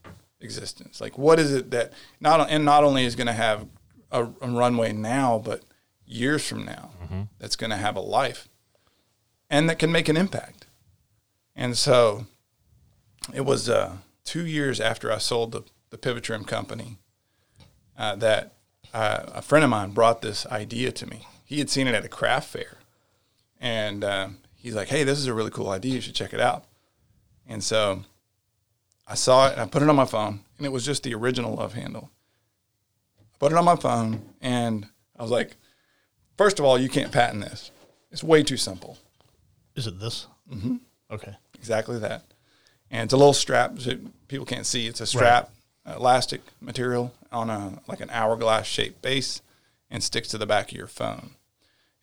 existence. 0.41 1.01
Like, 1.01 1.17
what 1.17 1.39
is 1.39 1.53
it 1.53 1.71
that 1.71 1.93
not 2.21 2.51
and 2.51 2.65
not 2.65 2.85
only 2.85 3.05
is 3.05 3.17
going 3.17 3.29
to 3.29 3.33
have 3.33 3.67
a, 4.13 4.25
a, 4.25 4.49
runway 4.49 4.93
now, 4.93 5.41
but 5.45 5.63
years 6.07 6.47
from 6.47 6.65
now, 6.65 6.91
that's 7.39 7.57
going 7.57 7.71
to 7.71 7.77
have 7.77 7.97
a 7.97 8.01
life, 8.01 8.49
and 9.51 9.69
that 9.69 9.79
can 9.79 9.91
make 9.91 10.09
an 10.09 10.17
impact. 10.17 10.67
And 11.57 11.77
so, 11.77 12.27
it 13.35 13.43
was 13.43 13.69
uh, 13.69 13.97
two 14.25 14.47
years 14.47 14.81
after 14.81 15.13
I 15.13 15.19
sold 15.19 15.53
the 15.53 15.65
the 15.93 15.99
pivot 15.99 16.25
trim 16.25 16.45
company 16.45 16.97
uh, 17.99 18.17
that 18.17 18.55
uh, 18.95 19.25
a 19.35 19.43
friend 19.43 19.63
of 19.63 19.71
mine 19.71 19.91
brought 19.91 20.23
this 20.23 20.47
idea 20.47 20.91
to 20.91 21.07
me. 21.07 21.27
He 21.45 21.59
had 21.59 21.69
seen 21.69 21.87
it 21.87 21.95
at 21.95 22.05
a 22.05 22.09
craft 22.09 22.49
fair, 22.49 22.79
and 23.61 24.03
uh, 24.03 24.29
he's 24.57 24.75
like, 24.75 24.89
"Hey, 24.89 25.05
this 25.05 25.19
is 25.19 25.27
a 25.27 25.35
really 25.35 25.51
cool 25.51 25.69
idea. 25.69 25.95
You 25.95 26.01
should 26.01 26.15
check 26.15 26.33
it 26.33 26.41
out." 26.41 26.65
And 27.47 27.63
so 27.63 28.05
I 29.07 29.15
saw 29.15 29.49
it 29.49 29.53
and 29.53 29.61
I 29.61 29.67
put 29.67 29.83
it 29.83 29.89
on 29.89 29.97
my 29.97 30.07
phone, 30.07 30.41
and 30.57 30.67
it 30.67 30.73
was 30.73 30.85
just 30.85 31.03
the 31.03 31.15
original 31.15 31.55
love 31.57 31.75
handle. 31.75 32.11
Put 33.43 33.51
it 33.51 33.59
on 33.59 33.65
my 33.65 33.75
phone, 33.75 34.23
and 34.41 34.87
I 35.19 35.23
was 35.23 35.33
like, 35.33 35.57
first 36.39 36.61
of 36.61 36.65
all, 36.65 36.79
you 36.79 36.89
can't 36.89 37.11
patent 37.11 37.43
this. 37.43 37.73
It's 38.13 38.23
way 38.23 38.45
too 38.45 38.57
simple. 38.57 38.99
Is 39.75 39.89
it 39.89 39.99
this? 39.99 40.29
Mm-hmm. 40.49 40.77
Okay. 41.11 41.35
Exactly 41.57 41.99
that. 41.99 42.23
And 42.89 43.03
it's 43.03 43.13
a 43.13 43.17
little 43.17 43.35
strap 43.35 43.81
so 43.81 43.97
people 44.29 44.47
can't 44.47 44.65
see. 44.65 44.87
It's 44.87 45.01
a 45.01 45.07
strap, 45.07 45.51
elastic 45.85 46.43
material 46.61 47.13
on 47.33 47.51
a 47.51 47.81
like 47.89 48.01
an 48.01 48.11
hourglass 48.11 48.69
shaped 48.69 49.03
base, 49.03 49.43
and 49.91 50.05
sticks 50.05 50.29
to 50.29 50.39
the 50.39 50.47
back 50.47 50.71
of 50.71 50.79
your 50.79 50.87
phone. 50.87 51.31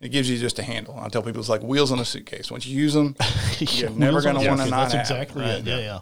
It 0.01 0.09
gives 0.09 0.29
you 0.29 0.37
just 0.37 0.59
a 0.59 0.63
handle. 0.63 0.99
I 0.99 1.07
tell 1.07 1.23
people 1.23 1.39
it's 1.39 1.47
like 1.47 1.63
wheels 1.63 1.93
on 1.93 1.99
a 1.99 2.05
suitcase. 2.05 2.51
Once 2.51 2.65
you 2.65 2.77
use 2.77 2.93
them, 2.93 3.15
you're 3.59 3.91
never 3.91 4.21
going 4.21 4.35
to 4.35 4.45
want 4.45 4.59
to 4.59 4.69
not 4.69 4.91
That's 4.91 5.09
exactly 5.09 5.43
right? 5.43 5.59
it. 5.59 5.63
Yeah, 5.63 5.77
yeah. 5.77 5.99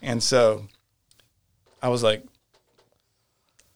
And 0.00 0.22
so 0.22 0.66
I 1.82 1.90
was 1.90 2.02
like, 2.02 2.24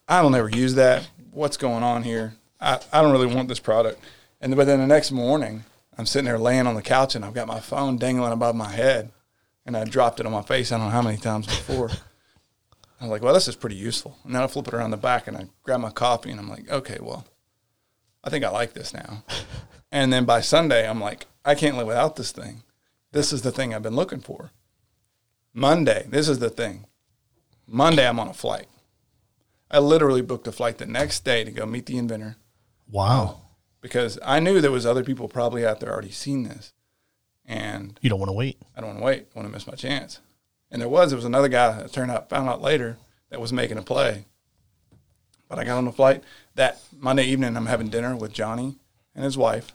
I 0.09 0.23
don't 0.23 0.35
ever 0.35 0.49
use 0.49 0.75
that. 0.77 1.09
What's 1.33 1.57
going 1.57 1.83
on 1.83 2.05
here? 2.05 2.35
I, 2.61 2.81
I 2.92 3.03
don't 3.03 3.12
really 3.12 3.35
want 3.35 3.49
this 3.49 3.59
product. 3.59 4.01
And 4.40 4.55
but 4.55 4.66
then 4.66 4.79
the 4.79 4.87
next 4.87 5.11
morning, 5.11 5.64
I'm 5.99 6.07
sitting 6.07 6.27
there 6.27 6.38
laying 6.38 6.66
on 6.66 6.75
the 6.75 6.83
couch 6.83 7.14
and 7.14 7.25
I've 7.25 7.35
got 7.35 7.49
my 7.49 7.61
phone 7.61 7.97
dangling 7.97 8.33
above 8.33 8.55
my 8.55 8.71
head 8.71 9.11
and 9.64 9.77
I 9.77 9.85
dropped 9.85 10.21
it 10.21 10.27
on 10.27 10.33
my 10.33 10.42
face. 10.42 10.71
I 10.71 10.79
don't 10.79 10.87
know 10.87 10.92
how 10.92 11.03
many 11.03 11.16
times 11.16 11.47
before. 11.47 11.90
I 13.01 13.05
was 13.05 13.11
like, 13.11 13.23
well, 13.23 13.35
this 13.35 13.49
is 13.49 13.57
pretty 13.57 13.77
useful. 13.77 14.16
And 14.25 14.35
then 14.35 14.42
I 14.42 14.47
flip 14.47 14.69
it 14.69 14.75
around 14.75 14.92
the 14.92 14.97
back 14.97 15.27
and 15.27 15.37
I 15.37 15.47
grab 15.64 15.81
my 15.81 15.90
coffee 15.90 16.31
and 16.31 16.38
I'm 16.40 16.49
like, 16.49 16.71
okay, 16.71 16.99
well, 17.01 17.27
I 18.23 18.31
think 18.31 18.45
I 18.45 18.51
like 18.51 18.75
this 18.75 18.95
now. 18.95 19.25
and 19.92 20.12
then 20.12 20.25
by 20.25 20.40
Sunday, 20.40 20.88
I'm 20.88 21.01
like, 21.01 21.27
I 21.45 21.55
can't 21.55 21.77
live 21.77 21.88
without 21.88 22.16
this 22.16 22.33
thing. 22.33 22.62
This 23.12 23.33
is 23.33 23.42
the 23.42 23.53
thing 23.53 23.75
I've 23.75 23.83
been 23.83 23.97
looking 23.97 24.21
for. 24.21 24.51
Monday, 25.53 26.07
this 26.09 26.29
is 26.29 26.38
the 26.38 26.51
thing. 26.51 26.87
Monday, 27.66 28.07
I'm 28.07 28.21
on 28.21 28.29
a 28.29 28.35
flight. 28.35 28.66
I 29.70 29.79
literally 29.79 30.22
booked 30.22 30.46
a 30.46 30.52
flight 30.52 30.79
the 30.79 30.87
next 30.87 31.24
day 31.24 31.44
to 31.44 31.50
go 31.50 31.66
meet 31.66 31.87
the 31.87 31.98
inventor 31.98 32.37
Wow. 32.90 33.40
because 33.81 34.18
I 34.24 34.38
knew 34.40 34.61
there 34.61 34.70
was 34.70 34.87
other 34.87 35.02
people 35.05 35.29
probably 35.29 35.66
out 35.66 35.81
there 35.81 35.92
already 35.92 36.11
seen 36.12 36.44
this, 36.44 36.72
and 37.44 37.98
You 38.02 38.11
don't 38.11 38.20
want 38.20 38.29
to 38.31 38.35
wait. 38.35 38.59
I 38.76 38.81
don't 38.81 38.90
want 38.90 38.98
to 39.00 39.05
wait. 39.05 39.26
I 39.35 39.38
want 39.38 39.48
to 39.48 39.52
miss 39.52 39.66
my 39.66 39.74
chance. 39.74 40.20
And 40.70 40.81
there 40.83 40.88
was 40.88 41.11
there 41.11 41.16
was 41.16 41.24
another 41.24 41.48
guy 41.48 41.72
that 41.83 41.92
turned 41.92 42.11
out 42.11 42.29
found 42.29 42.48
out 42.48 42.61
later 42.62 42.96
that 43.31 43.40
was 43.40 43.52
making 43.52 43.79
a 43.79 43.83
play. 43.83 44.24
But 45.48 45.59
I 45.61 45.64
got 45.64 45.79
on 45.79 45.85
the 45.85 45.92
flight 45.92 46.22
that 46.57 46.81
Monday 46.98 47.24
evening. 47.24 47.57
I'm 47.57 47.66
having 47.66 47.88
dinner 47.88 48.16
with 48.16 48.33
Johnny 48.33 48.74
and 49.14 49.24
his 49.24 49.38
wife, 49.38 49.72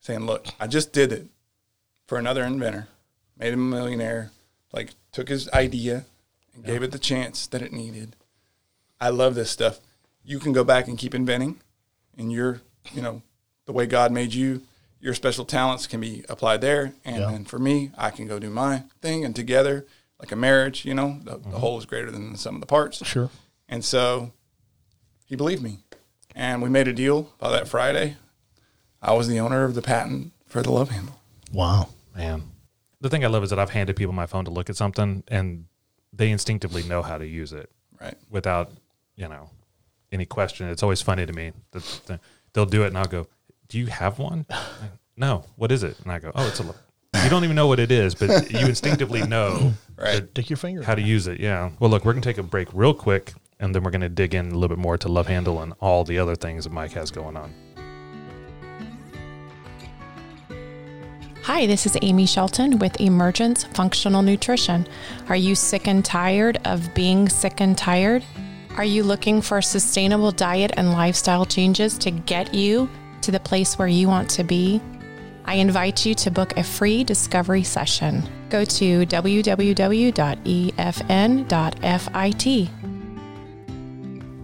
saying, 0.00 0.26
"Look, 0.26 0.46
I 0.60 0.66
just 0.66 0.92
did 0.92 1.10
it 1.12 1.26
for 2.06 2.18
another 2.18 2.44
inventor, 2.44 2.88
made 3.38 3.52
him 3.54 3.72
a 3.72 3.76
millionaire. 3.76 4.30
Like 4.72 4.90
took 5.12 5.28
his 5.28 5.48
idea 5.50 6.04
and 6.54 6.64
gave 6.64 6.82
it 6.82 6.92
the 6.92 6.98
chance 6.98 7.46
that 7.46 7.62
it 7.62 7.72
needed. 7.72 8.14
I 9.00 9.10
love 9.10 9.34
this 9.34 9.50
stuff. 9.50 9.80
You 10.24 10.38
can 10.38 10.52
go 10.52 10.64
back 10.64 10.88
and 10.88 10.98
keep 10.98 11.14
inventing, 11.14 11.60
and 12.16 12.32
your, 12.32 12.62
you 12.92 13.02
know, 13.02 13.22
the 13.66 13.72
way 13.72 13.86
God 13.86 14.12
made 14.12 14.34
you, 14.34 14.62
your 15.00 15.14
special 15.14 15.44
talents 15.44 15.86
can 15.86 16.00
be 16.00 16.24
applied 16.28 16.60
there. 16.60 16.94
And 17.04 17.16
Yeah. 17.16 17.30
then 17.30 17.44
for 17.44 17.58
me, 17.58 17.90
I 17.96 18.10
can 18.10 18.26
go 18.26 18.38
do 18.38 18.50
my 18.50 18.84
thing, 19.00 19.24
and 19.24 19.34
together, 19.36 19.86
like 20.18 20.32
a 20.32 20.36
marriage, 20.36 20.84
you 20.84 20.94
know, 20.94 21.20
the, 21.22 21.32
the 21.32 21.38
mm-hmm. 21.38 21.52
whole 21.52 21.78
is 21.78 21.84
greater 21.84 22.10
than 22.10 22.32
the 22.32 22.38
sum 22.38 22.54
of 22.54 22.60
the 22.60 22.66
parts. 22.66 23.04
Sure. 23.06 23.30
And 23.68 23.84
so 23.84 24.32
he 25.26 25.36
believed 25.36 25.62
me. 25.62 25.80
And 26.34 26.62
we 26.62 26.68
made 26.68 26.88
a 26.88 26.92
deal 26.92 27.32
by 27.38 27.50
that 27.50 27.66
Friday. 27.68 28.16
I 29.02 29.12
was 29.12 29.28
the 29.28 29.38
owner 29.40 29.64
of 29.64 29.74
the 29.74 29.82
patent 29.82 30.32
for 30.46 30.62
the 30.62 30.70
love 30.70 30.90
handle. 30.90 31.18
Wow. 31.52 31.88
Man, 32.14 32.44
the 33.00 33.08
thing 33.10 33.24
I 33.24 33.28
love 33.28 33.42
is 33.44 33.50
that 33.50 33.58
I've 33.58 33.70
handed 33.70 33.96
people 33.96 34.12
my 34.14 34.26
phone 34.26 34.44
to 34.46 34.50
look 34.50 34.68
at 34.70 34.76
something, 34.76 35.22
and 35.28 35.66
they 36.12 36.30
instinctively 36.30 36.82
know 36.82 37.02
how 37.02 37.18
to 37.18 37.26
use 37.26 37.52
it 37.52 37.70
Right. 38.00 38.16
without, 38.30 38.72
you 39.16 39.28
know, 39.28 39.50
any 40.12 40.26
question. 40.26 40.68
It's 40.68 40.82
always 40.82 41.02
funny 41.02 41.26
to 41.26 41.32
me 41.32 41.52
that 41.72 42.00
that 42.06 42.20
they'll 42.52 42.66
do 42.66 42.84
it, 42.84 42.88
and 42.88 42.98
I'll 42.98 43.04
go, 43.06 43.26
"Do 43.68 43.78
you 43.78 43.86
have 43.86 44.18
one?" 44.18 44.46
Like, 44.50 44.90
no. 45.16 45.44
What 45.56 45.72
is 45.72 45.82
it? 45.82 45.98
And 46.02 46.12
I 46.12 46.18
go, 46.18 46.30
"Oh, 46.34 46.46
it's 46.46 46.60
a." 46.60 46.74
You 47.24 47.30
don't 47.30 47.44
even 47.44 47.56
know 47.56 47.66
what 47.66 47.80
it 47.80 47.90
is, 47.90 48.14
but 48.14 48.50
you 48.52 48.58
instinctively 48.66 49.26
know 49.26 49.72
Right. 49.96 50.28
Stick 50.30 50.50
your 50.50 50.58
finger. 50.58 50.82
how 50.82 50.94
to 50.94 51.00
use 51.00 51.26
it. 51.26 51.40
Yeah. 51.40 51.70
Well, 51.80 51.88
look, 51.88 52.04
we're 52.04 52.12
gonna 52.12 52.22
take 52.22 52.36
a 52.38 52.42
break 52.42 52.68
real 52.74 52.92
quick, 52.92 53.32
and 53.58 53.74
then 53.74 53.82
we're 53.82 53.90
gonna 53.90 54.10
dig 54.10 54.34
in 54.34 54.50
a 54.52 54.54
little 54.54 54.76
bit 54.76 54.78
more 54.80 54.98
to 54.98 55.08
Love 55.08 55.26
Handle 55.26 55.62
and 55.62 55.72
all 55.80 56.04
the 56.04 56.18
other 56.18 56.36
things 56.36 56.64
that 56.64 56.72
Mike 56.74 56.92
has 56.92 57.10
going 57.10 57.36
on. 57.36 57.52
Hi, 61.44 61.64
this 61.66 61.86
is 61.86 61.96
Amy 62.02 62.26
Shelton 62.26 62.78
with 62.80 63.00
Emergence 63.00 63.64
Functional 63.64 64.20
Nutrition. 64.20 64.86
Are 65.28 65.36
you 65.36 65.54
sick 65.54 65.86
and 65.86 66.04
tired 66.04 66.58
of 66.64 66.92
being 66.94 67.28
sick 67.28 67.60
and 67.60 67.78
tired? 67.78 68.24
Are 68.76 68.84
you 68.84 69.04
looking 69.04 69.40
for 69.40 69.62
sustainable 69.62 70.32
diet 70.32 70.72
and 70.76 70.92
lifestyle 70.92 71.46
changes 71.46 71.96
to 71.96 72.10
get 72.10 72.52
you 72.52 72.90
to 73.22 73.30
the 73.30 73.40
place 73.40 73.78
where 73.78 73.88
you 73.88 74.06
want 74.06 74.28
to 74.32 74.44
be? 74.44 74.82
I 75.46 75.54
invite 75.54 76.04
you 76.04 76.14
to 76.16 76.30
book 76.30 76.54
a 76.58 76.62
free 76.62 77.02
discovery 77.02 77.62
session. 77.62 78.22
Go 78.50 78.66
to 78.66 79.06
www.efn.fit. 79.06 80.18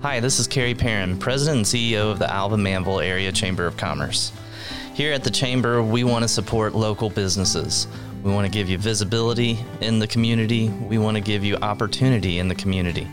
Hi, 0.01 0.21
this 0.21 0.40
is 0.40 0.47
Kerry 0.47 0.75
Perrin, 0.75 1.18
President 1.18 1.57
and 1.59 1.66
CEO 1.66 2.11
of 2.11 2.18
the 2.18 2.33
Alvin 2.33 2.61
Manvel 2.61 3.05
Area 3.05 3.33
Chamber 3.33 3.66
of 3.66 3.77
Commerce. 3.77 4.33
Here 4.95 5.12
at 5.12 5.25
the 5.25 5.31
Chamber, 5.31 5.83
we 5.83 6.05
want 6.05 6.23
to 6.23 6.29
support 6.29 6.75
local 6.75 7.11
businesses. 7.11 7.87
We 8.23 8.33
want 8.33 8.47
to 8.47 8.51
give 8.51 8.71
you 8.71 8.79
visibility 8.79 9.59
in 9.83 9.99
the 9.99 10.07
community. 10.07 10.71
We 10.71 10.97
want 10.97 11.18
to 11.18 11.21
give 11.21 11.45
you 11.45 11.57
opportunity 11.57 12.38
in 12.38 12.49
the 12.49 12.55
community. 12.55 13.07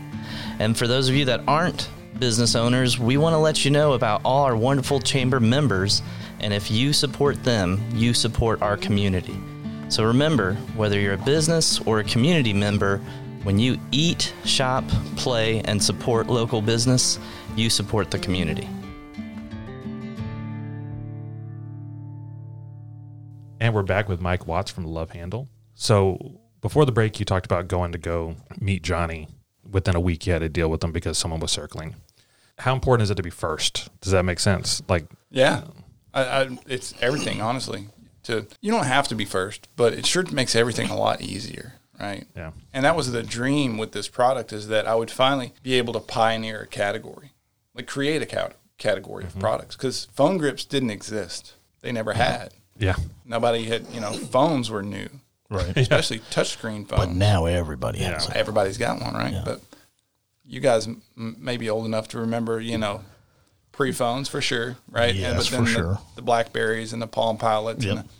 And 0.60 0.76
for 0.76 0.86
those 0.86 1.08
of 1.08 1.14
you 1.14 1.24
that 1.24 1.40
aren't 1.48 1.88
business 2.18 2.54
owners, 2.54 2.98
we 2.98 3.16
want 3.16 3.32
to 3.32 3.38
let 3.38 3.64
you 3.64 3.70
know 3.70 3.94
about 3.94 4.20
all 4.26 4.44
our 4.44 4.54
wonderful 4.54 5.00
Chamber 5.00 5.40
members. 5.40 6.02
And 6.38 6.52
if 6.52 6.70
you 6.70 6.92
support 6.92 7.42
them, 7.44 7.82
you 7.94 8.12
support 8.12 8.60
our 8.60 8.76
community. 8.76 9.38
So 9.88 10.04
remember, 10.04 10.56
whether 10.76 11.00
you're 11.00 11.14
a 11.14 11.24
business 11.24 11.80
or 11.80 12.00
a 12.00 12.04
community 12.04 12.52
member, 12.52 12.98
when 13.42 13.58
you 13.58 13.80
eat, 13.90 14.34
shop, 14.44 14.84
play, 15.16 15.62
and 15.62 15.82
support 15.82 16.26
local 16.26 16.60
business, 16.60 17.18
you 17.56 17.70
support 17.70 18.10
the 18.10 18.18
community. 18.18 18.68
And 23.60 23.72
we're 23.72 23.82
back 23.82 24.10
with 24.10 24.20
Mike 24.20 24.46
Watts 24.46 24.70
from 24.70 24.84
Love 24.84 25.12
Handle. 25.12 25.48
So 25.74 26.38
before 26.60 26.84
the 26.84 26.92
break, 26.92 27.18
you 27.18 27.24
talked 27.24 27.46
about 27.46 27.66
going 27.66 27.92
to 27.92 27.98
go 27.98 28.36
meet 28.60 28.82
Johnny. 28.82 29.26
Within 29.70 29.94
a 29.94 30.00
week, 30.00 30.26
you 30.26 30.32
had 30.32 30.40
to 30.40 30.48
deal 30.48 30.68
with 30.68 30.80
them 30.80 30.92
because 30.92 31.18
someone 31.18 31.40
was 31.40 31.50
circling. 31.50 31.96
How 32.58 32.74
important 32.74 33.04
is 33.04 33.10
it 33.10 33.16
to 33.16 33.22
be 33.22 33.30
first? 33.30 33.88
Does 34.00 34.12
that 34.12 34.24
make 34.24 34.40
sense? 34.40 34.82
Like, 34.88 35.06
Yeah, 35.30 35.62
I, 36.12 36.24
I, 36.24 36.58
it's 36.66 36.94
everything. 37.00 37.40
Honestly, 37.40 37.88
to 38.24 38.46
you 38.60 38.70
don't 38.70 38.86
have 38.86 39.08
to 39.08 39.14
be 39.14 39.24
first, 39.24 39.68
but 39.76 39.92
it 39.92 40.06
sure 40.06 40.24
makes 40.30 40.54
everything 40.54 40.90
a 40.90 40.96
lot 40.96 41.20
easier, 41.20 41.74
right? 41.98 42.26
yeah, 42.36 42.50
And 42.72 42.84
that 42.84 42.96
was 42.96 43.12
the 43.12 43.22
dream 43.22 43.78
with 43.78 43.92
this 43.92 44.08
product 44.08 44.52
is 44.52 44.68
that 44.68 44.86
I 44.86 44.94
would 44.94 45.10
finally 45.10 45.54
be 45.62 45.74
able 45.74 45.92
to 45.94 46.00
pioneer 46.00 46.62
a 46.62 46.66
category, 46.66 47.32
like 47.74 47.86
create 47.86 48.22
a 48.22 48.26
cat- 48.26 48.56
category 48.78 49.24
of 49.24 49.30
mm-hmm. 49.30 49.40
products, 49.40 49.76
because 49.76 50.06
phone 50.12 50.36
grips 50.38 50.64
didn't 50.64 50.90
exist. 50.90 51.54
They 51.80 51.92
never 51.92 52.12
mm-hmm. 52.12 52.22
had. 52.22 52.54
yeah, 52.78 52.96
Nobody 53.24 53.64
had, 53.64 53.86
you 53.92 54.00
know, 54.00 54.12
phones 54.12 54.70
were 54.70 54.82
new, 54.82 55.08
Right. 55.50 55.76
especially 55.76 56.20
touchscreen 56.30 56.86
phones. 56.88 57.06
But 57.06 57.10
now 57.10 57.46
everybody 57.46 57.98
has 58.00 58.28
it. 58.28 58.36
Everybody's 58.36 58.78
got 58.78 59.00
one, 59.02 59.14
right? 59.14 59.42
But 59.44 59.60
you 60.46 60.60
guys 60.60 60.86
m- 60.86 61.02
may 61.16 61.56
be 61.56 61.68
old 61.68 61.86
enough 61.86 62.08
to 62.08 62.20
remember, 62.20 62.60
you 62.60 62.78
know, 62.78 63.02
pre-phones 63.72 64.28
for 64.28 64.40
sure, 64.40 64.76
right? 64.90 65.14
Yes, 65.14 65.50
but 65.50 65.56
for 65.58 65.62
the, 65.64 65.70
sure. 65.70 65.98
The 66.16 66.22
Blackberries 66.22 66.92
and 66.92 67.02
the 67.02 67.06
Palm 67.06 67.36
Pilots, 67.36 67.84
Yep. 67.84 67.96
and, 67.98 68.04
the, 68.04 68.10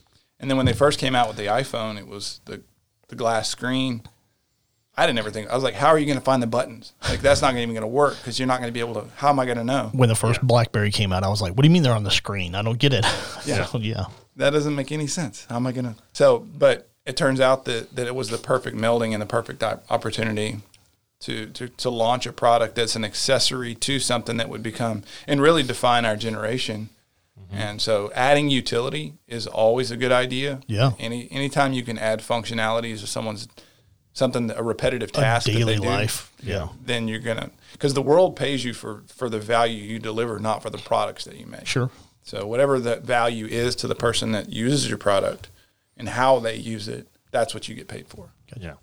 and 0.41 0.51
then 0.51 0.57
when 0.57 0.67
they 0.67 0.73
first 0.73 0.99
came 0.99 1.15
out 1.15 1.29
with 1.29 1.37
the 1.37 1.47
iPhone, 1.47 1.99
it 1.99 2.07
was 2.09 2.41
the 2.47 2.63
the 3.09 3.17
glass 3.17 3.49
screen. 3.49 4.03
I 4.97 5.07
didn't 5.07 5.19
ever 5.21 5.31
think. 5.31 5.49
I 5.51 5.55
was 5.55 5.65
like, 5.65 5.75
how 5.75 5.89
are 5.89 5.99
you 5.99 6.07
going 6.07 6.19
to 6.19 6.25
find 6.25 6.43
the 6.43 6.47
buttons? 6.47 6.93
Like 7.09 7.21
that's 7.21 7.41
not 7.43 7.55
even 7.55 7.71
going 7.71 7.81
to 7.83 7.87
work 7.87 8.17
because 8.19 8.39
you're 8.39 8.49
not 8.49 8.59
going 8.61 8.69
to 8.69 8.73
be 8.73 8.81
able 8.81 8.95
to. 8.95 9.07
How 9.17 9.29
am 9.31 9.39
I 9.41 9.45
going 9.47 9.57
to 9.59 9.65
know? 9.65 9.91
When 9.93 10.09
the 10.09 10.15
first 10.15 10.43
BlackBerry 10.47 10.91
came 10.91 11.13
out, 11.13 11.23
I 11.25 11.29
was 11.29 11.41
like, 11.41 11.53
"What 11.55 11.63
do 11.63 11.69
you 11.69 11.73
mean 11.73 11.83
they're 11.83 11.95
on 11.95 12.05
the 12.05 12.11
screen? 12.11 12.55
I 12.55 12.63
don't 12.63 12.79
get 12.79 12.93
it." 12.93 13.05
Yeah. 13.47 13.65
So, 13.65 13.79
yeah. 13.79 14.05
That 14.37 14.51
doesn't 14.51 14.75
make 14.75 14.93
any 14.93 15.07
sense. 15.07 15.47
How 15.49 15.57
am 15.57 15.67
I 15.67 15.73
going 15.73 15.87
to? 15.87 15.95
So, 16.13 16.41
but 16.41 16.90
it 17.07 17.17
turns 17.17 17.41
out 17.41 17.65
that, 17.65 17.95
that 17.97 18.07
it 18.07 18.15
was 18.15 18.29
the 18.29 18.39
perfect 18.39 18.77
melding 18.77 19.13
and 19.13 19.23
the 19.23 19.27
perfect 19.27 19.63
opportunity. 19.63 20.61
to, 21.21 21.47
to, 21.47 21.69
to 21.69 21.91
launch 21.91 22.27
a 22.27 22.33
product 22.33 22.75
that's 22.75 22.97
an 22.97 23.05
accessory 23.05 23.75
to 23.75 23.99
something 23.99 24.39
that 24.39 24.49
would 24.49 24.63
become 24.63 25.03
and 25.27 25.41
really 25.41 25.63
define 25.63 26.07
our 26.07 26.17
generation. 26.17 26.89
Mm-hmm. 27.39 27.57
And 27.57 27.83
so 27.83 28.11
adding 28.15 28.49
utility 28.49 29.15
is 29.29 29.47
always 29.47 29.91
a 29.91 29.97
good 29.97 30.13
idea. 30.13 30.61
Yeah. 30.67 30.93
Any 30.99 31.31
anytime 31.31 31.73
you 31.73 31.83
can 31.83 31.99
add 31.99 32.21
functionalities 32.21 33.01
to 33.01 33.07
someone's 33.07 33.49
something 34.13 34.51
a 34.51 34.63
repetitive 34.63 35.13
task 35.13 35.49
A 35.49 35.53
daily 35.53 35.77
do, 35.77 35.83
life. 35.83 36.33
Yeah. 36.43 36.69
then 36.83 37.07
you're 37.07 37.21
gonna 37.21 37.51
because 37.73 37.95
the 37.95 38.03
world 38.03 38.35
pays 38.35 38.65
you 38.65 38.73
for 38.73 39.03
for 39.07 39.29
the 39.29 39.39
value 39.39 39.83
you 39.83 39.99
deliver, 39.99 40.39
not 40.39 40.63
for 40.63 40.71
the 40.71 40.79
products 40.79 41.25
that 41.25 41.37
you 41.37 41.47
make. 41.47 41.67
Sure. 41.67 41.91
So 42.23 42.47
whatever 42.47 42.81
that 42.81 43.03
value 43.03 43.47
is 43.47 43.75
to 43.77 43.87
the 43.87 43.95
person 43.95 44.33
that 44.33 44.51
uses 44.51 44.89
your 44.89 44.99
product 44.99 45.49
and 46.01 46.09
how 46.09 46.41
they 46.41 46.57
use 46.57 46.89
it, 46.89 47.07
that's 47.31 47.55
what 47.55 47.69
you 47.69 47.77
get 47.77 47.87
paid 47.87 48.09
for. 48.09 48.33
Yeah. 48.57 48.75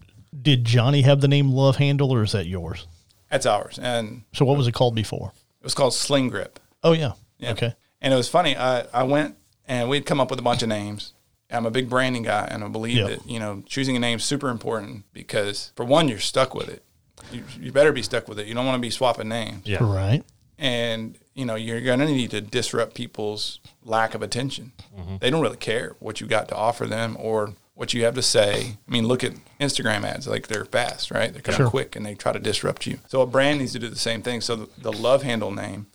Did 0.41 0.63
Johnny 0.63 1.01
have 1.01 1.19
the 1.19 1.27
name 1.27 1.49
Love 1.51 1.75
Handle 1.75 2.13
or 2.13 2.23
is 2.23 2.32
that 2.32 2.47
yours? 2.47 2.88
That's 3.30 3.45
ours, 3.45 3.77
and 3.82 4.23
So 4.34 4.45
what 4.45 4.58
was 4.58 4.67
it 4.67 4.73
called 4.73 4.95
before? 4.95 5.34
it 5.60 5.63
was 5.65 5.73
called 5.73 5.93
Sling 5.93 6.30
Grip. 6.30 6.60
Oh 6.84 6.93
yeah. 6.93 7.13
Yeah. 7.39 7.51
Okay. 7.51 7.73
And 8.01 8.13
it 8.13 8.17
was 8.17 8.30
funny. 8.30 8.56
I, 8.56 8.82
I 8.93 9.03
went 9.03 9.36
and 9.67 9.89
we'd 9.89 10.06
come 10.06 10.21
up 10.21 10.30
with 10.30 10.39
a 10.39 10.43
bunch 10.43 10.62
of 10.63 10.69
names. 10.69 11.13
I'm 11.51 11.65
a 11.65 11.71
big 11.71 11.89
branding 11.89 12.23
guy, 12.23 12.47
and 12.49 12.63
I 12.63 12.67
believe 12.67 12.97
Yeah. 12.97 13.08
that 13.08 13.25
you 13.27 13.39
know 13.39 13.63
choosing 13.65 13.95
a 13.97 13.99
name 13.99 14.17
is 14.17 14.23
super 14.23 14.49
important 14.49 15.03
because 15.13 15.71
for 15.75 15.84
one, 15.86 16.08
you're 16.08 16.19
stuck 16.19 16.53
with 16.56 16.69
it. 16.69 16.84
You, 17.32 17.43
you 17.60 17.71
better 17.71 17.91
be 17.91 18.01
stuck 18.03 18.27
with 18.30 18.38
it. 18.39 18.47
You 18.47 18.53
don't 18.53 18.65
want 18.65 18.75
to 18.77 18.82
be 18.82 18.89
swapping 18.91 19.27
names. 19.27 19.65
Yeah. 19.65 19.80
Right. 19.82 20.23
And 20.60 21.17
you 21.34 21.46
know 21.46 21.56
you're 21.56 21.82
going 21.82 22.00
to 22.00 22.06
need 22.06 22.32
to 22.32 22.41
disrupt 22.41 22.96
people's 22.96 23.60
lack 23.84 24.15
of 24.15 24.22
attention. 24.22 24.72
Mm-hmm. 24.98 25.17
They 25.20 25.30
don't 25.30 25.41
really 25.41 25.58
care 25.58 25.96
what 26.00 26.20
you 26.22 26.28
got 26.28 26.48
to 26.50 26.56
offer 26.56 26.86
them 26.86 27.15
or 27.20 27.54
what 27.76 27.93
you 27.93 28.04
have 28.06 28.15
to 28.15 28.24
say. 28.24 28.78
I 28.88 28.91
mean, 28.91 29.08
look 29.08 29.24
at 29.24 29.34
Instagram 29.60 30.04
ads; 30.04 30.28
like 30.28 30.48
they're 30.48 30.65
fast, 30.65 31.12
right? 31.12 31.32
They're 31.32 31.41
kind 31.41 31.56
Sure. 31.58 31.65
of 31.67 31.72
quick, 31.72 31.96
and 31.96 32.06
they 32.06 32.15
try 32.15 32.32
to 32.32 32.39
disrupt 32.39 32.88
you. 32.88 33.00
So 33.08 33.22
a 33.22 33.28
brand 33.28 33.60
needs 33.60 33.74
to 33.74 33.80
do 33.80 33.89
the 33.89 33.96
same 33.98 34.22
thing. 34.22 34.41
So 34.41 34.56
the, 34.56 34.70
the 34.82 34.91
love 34.93 35.24
handle 35.24 35.52
name, 35.52 35.88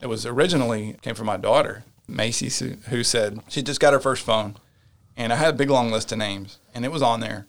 it 0.00 0.06
was 0.06 0.26
originally 0.26 0.96
came 1.02 1.14
from 1.14 1.26
my 1.26 1.36
daughter 1.36 1.84
Macy, 2.08 2.48
who- 2.64 2.76
who 2.88 3.04
said 3.04 3.40
she 3.48 3.62
just 3.62 3.80
got 3.80 3.92
her 3.92 4.00
first 4.00 4.24
phone, 4.24 4.56
and 5.16 5.32
I 5.32 5.36
had 5.36 5.50
a 5.54 5.56
big 5.56 5.70
long 5.70 5.90
list 5.92 6.10
of 6.10 6.18
names, 6.18 6.58
and 6.74 6.84
it 6.84 6.90
was 6.90 7.02
on 7.02 7.20
there. 7.20 7.46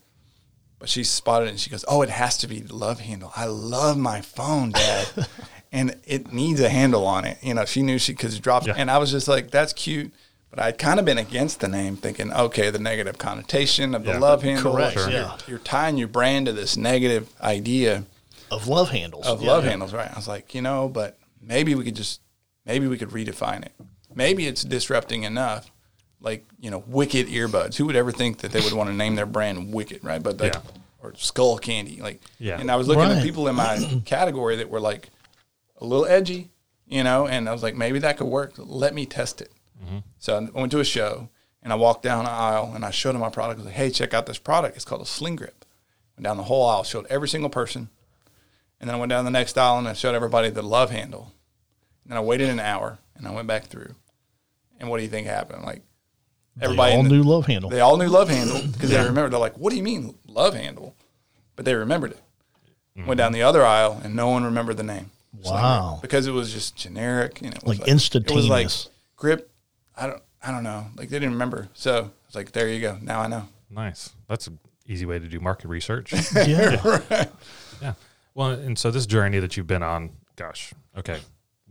But 0.77 0.87
she 0.89 1.03
spotted 1.03 1.47
it 1.47 1.49
and 1.51 1.59
she 1.59 1.69
goes, 1.69 1.83
"Oh, 1.89 2.01
it 2.03 2.09
has 2.09 2.37
to 2.37 2.47
be 2.47 2.61
love 2.61 2.99
handle. 3.01 3.33
I 3.35 3.45
love 3.45 3.97
my 3.97 4.21
phone, 4.21 4.71
Dad, 4.71 5.07
and 5.71 5.95
it 6.05 6.31
needs 6.33 6.59
a 6.59 6.69
handle 6.69 7.05
on 7.05 7.25
it." 7.25 7.37
You 7.41 7.53
know, 7.53 7.65
she 7.65 7.81
knew 7.81 7.97
she 7.97 8.13
could 8.13 8.41
drop, 8.41 8.65
Yeah. 8.65 8.73
and 8.77 8.89
I 8.91 8.97
was 8.97 9.11
just 9.11 9.27
like, 9.27 9.51
"That's 9.51 9.73
cute." 9.73 10.11
But 10.49 10.59
I'd 10.59 10.77
kind 10.79 10.99
of 10.99 11.05
been 11.05 11.19
against 11.19 11.59
the 11.59 11.67
name, 11.67 11.95
thinking, 11.95 12.33
"Okay, 12.33 12.71
the 12.71 12.79
negative 12.79 13.17
connotation 13.19 13.93
of 13.93 14.03
the 14.03 14.13
Yeah. 14.13 14.19
love 14.19 14.41
handle. 14.41 14.73
Correct, 14.73 14.95
You're- 14.95 15.13
yeah. 15.13 15.37
You're 15.47 15.59
tying 15.59 15.97
your 15.97 16.07
brand 16.07 16.47
to 16.47 16.53
this 16.53 16.75
negative 16.75 17.29
idea 17.39 18.05
Of 18.49 18.67
love 18.67 18.89
handles. 18.89 19.27
of 19.27 19.43
Yeah, 19.43 19.51
love 19.51 19.63
yeah. 19.63 19.69
handles, 19.71 19.93
right?" 19.93 20.09
I 20.11 20.15
was 20.15 20.27
like, 20.27 20.55
you 20.55 20.61
know, 20.63 20.89
but 20.89 21.17
maybe 21.39 21.75
we 21.75 21.83
could 21.83 21.95
just, 21.95 22.19
maybe 22.65 22.87
we 22.87 22.97
could 22.97 23.09
redefine 23.11 23.63
it. 23.63 23.73
Maybe 24.13 24.47
it's 24.47 24.63
disrupting 24.63 25.21
enough 25.23 25.69
like 26.21 26.45
you 26.59 26.69
know 26.69 26.83
wicked 26.87 27.27
earbuds 27.27 27.75
who 27.77 27.85
would 27.85 27.95
ever 27.95 28.11
think 28.11 28.39
that 28.39 28.51
they 28.51 28.59
would 28.59 28.73
want 28.73 28.89
to 28.89 28.93
name 28.95 29.15
their 29.15 29.25
brand 29.25 29.71
wicked 29.71 30.03
right 30.03 30.21
but 30.21 30.37
like 30.37 30.53
Yeah. 30.53 30.59
or 31.01 31.13
skull 31.15 31.57
candy 31.57 32.01
like 32.01 32.19
Yeah. 32.39 32.59
and 32.59 32.69
i 32.69 32.75
was 32.75 32.89
looking 32.89 33.03
Right. 33.03 33.19
at 33.19 33.23
people 33.23 33.47
in 33.47 33.55
my 33.55 34.01
category 34.05 34.57
that 34.57 34.69
were 34.69 34.81
like 34.81 35.07
a 35.79 35.85
little 35.85 36.05
edgy 36.05 36.49
you 36.87 37.03
know 37.03 37.27
and 37.27 37.47
i 37.47 37.51
was 37.51 37.63
like 37.63 37.75
maybe 37.75 37.99
that 37.99 38.17
could 38.17 38.27
work. 38.27 38.53
Let 38.57 38.93
me 38.93 39.05
test 39.05 39.41
it. 39.41 39.51
Mm-hmm. 39.83 39.97
So 40.17 40.49
i 40.55 40.59
went 40.59 40.71
to 40.71 40.79
a 40.79 40.85
show 40.85 41.29
and 41.63 41.71
i 41.73 41.75
walked 41.75 42.03
down 42.03 42.21
an 42.21 42.31
aisle 42.31 42.71
and 42.75 42.83
i 42.85 42.91
showed 42.91 43.13
them 43.13 43.21
my 43.21 43.29
product. 43.29 43.59
I 43.59 43.63
was 43.63 43.65
like 43.67 43.75
hey 43.75 43.89
check 43.89 44.13
out 44.13 44.25
this 44.25 44.39
product. 44.39 44.75
It's 44.75 44.85
called 44.85 45.01
a 45.01 45.05
sling 45.05 45.35
grip. 45.35 45.65
Went 46.17 46.23
down 46.25 46.37
the 46.37 46.43
whole 46.43 46.65
aisle 46.67 46.83
showed 46.83 47.05
every 47.09 47.27
single 47.27 47.49
person. 47.49 47.89
And 48.79 48.89
then 48.89 48.95
i 48.95 48.99
went 48.99 49.09
down 49.09 49.25
the 49.25 49.31
next 49.31 49.57
aisle 49.57 49.77
and 49.77 49.87
i 49.87 49.93
showed 49.93 50.15
everybody 50.15 50.49
the 50.49 50.61
love 50.61 50.89
handle. 50.91 51.31
And 52.03 52.11
then 52.11 52.17
i 52.17 52.21
waited 52.21 52.49
an 52.49 52.59
hour 52.59 52.99
and 53.15 53.27
i 53.27 53.31
went 53.31 53.47
back 53.47 53.65
through. 53.65 53.95
And 54.79 54.89
what 54.89 54.97
do 54.97 55.03
you 55.03 55.09
think 55.09 55.27
happened? 55.27 55.63
Like 55.63 55.81
Everybody 56.61 56.93
all 56.93 56.99
in 56.99 57.05
the- 57.07 57.11
knew 57.11 57.23
love 57.23 57.45
handle. 57.45 57.69
they 57.69 57.79
all 57.79 57.95
knew 57.97 58.07
love 58.09 58.27
handle 58.29 58.61
because 58.73 58.89
they 58.89 58.97
remembered. 58.97 59.31
They're 59.31 59.39
like, 59.39 59.57
"What 59.57 59.69
do 59.69 59.77
you 59.77 59.83
mean 59.83 60.15
love 60.27 60.53
handle?" 60.55 60.93
But 61.55 61.63
they 61.63 61.73
remembered 61.73 62.11
it. 62.11 62.21
Mm-hmm. 62.97 63.07
Went 63.07 63.17
down 63.17 63.31
the 63.31 63.43
other 63.43 63.65
aisle 63.65 64.01
and 64.03 64.13
no 64.13 64.27
one 64.29 64.43
remembered 64.43 64.75
the 64.75 64.83
name. 64.83 65.11
Wow. 65.33 65.99
Because 66.01 66.27
it 66.27 66.31
was 66.31 66.51
just 66.53 66.75
generic 66.75 67.41
and 67.41 67.53
it 67.53 67.63
was 67.63 67.79
Like 67.79 67.87
It 68.31 68.35
was 68.35 68.49
like 68.49 68.69
grip. 69.15 69.51
I 69.95 70.07
don't. 70.07 70.21
I 70.41 70.51
don't 70.51 70.63
know. 70.63 70.85
Like 70.95 71.09
they 71.09 71.19
didn't 71.19 71.33
remember. 71.33 71.67
So 71.73 72.11
it's 72.25 72.35
like, 72.35 72.53
there 72.53 72.69
you 72.69 72.79
go. 72.79 72.97
Now 73.01 73.21
I 73.21 73.27
know. 73.27 73.47
Nice. 73.69 74.11
That's 74.27 74.47
an 74.47 74.57
easy 74.87 75.05
way 75.05 75.19
to 75.19 75.27
do 75.27 75.39
market 75.39 75.67
research. 75.67 76.13
yeah. 76.35 76.99
yeah. 77.81 77.93
Well, 78.33 78.51
and 78.51 78.77
so 78.77 78.89
this 78.91 79.05
journey 79.05 79.39
that 79.39 79.57
you've 79.57 79.67
been 79.67 79.83
on, 79.83 80.11
gosh, 80.35 80.73
okay. 80.97 81.19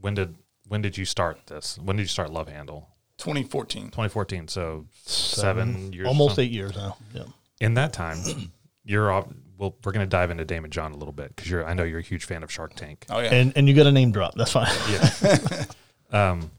When 0.00 0.14
did 0.14 0.34
when 0.68 0.82
did 0.82 0.98
you 0.98 1.04
start 1.04 1.46
this? 1.46 1.78
When 1.78 1.96
did 1.96 2.02
you 2.02 2.08
start 2.08 2.30
Love 2.30 2.48
Handle? 2.48 2.88
2014. 3.18 3.84
2014. 3.86 4.48
So 4.48 4.86
seven, 5.04 5.92
years. 5.92 6.06
Almost 6.06 6.36
so. 6.36 6.42
eight 6.42 6.50
years 6.50 6.76
now. 6.76 6.96
Yeah. 7.12 7.24
In 7.60 7.74
that 7.74 7.92
time, 7.92 8.18
you're 8.84 9.10
off. 9.10 9.26
Well, 9.58 9.74
we're 9.84 9.92
going 9.92 10.06
to 10.06 10.10
dive 10.10 10.30
into 10.30 10.44
Daymond 10.44 10.70
John 10.70 10.92
a 10.92 10.96
little 10.96 11.12
bit 11.12 11.34
because 11.34 11.50
you're. 11.50 11.66
I 11.66 11.74
know 11.74 11.82
you're 11.82 11.98
a 11.98 12.02
huge 12.02 12.24
fan 12.24 12.42
of 12.42 12.50
Shark 12.50 12.74
Tank. 12.74 13.04
Oh 13.10 13.18
yeah. 13.18 13.34
And 13.34 13.52
and 13.56 13.68
you 13.68 13.74
got 13.74 13.86
a 13.86 13.92
name 13.92 14.12
drop. 14.12 14.34
That's 14.34 14.52
fine. 14.52 14.72
Yeah. 14.90 15.64
um, 16.30 16.50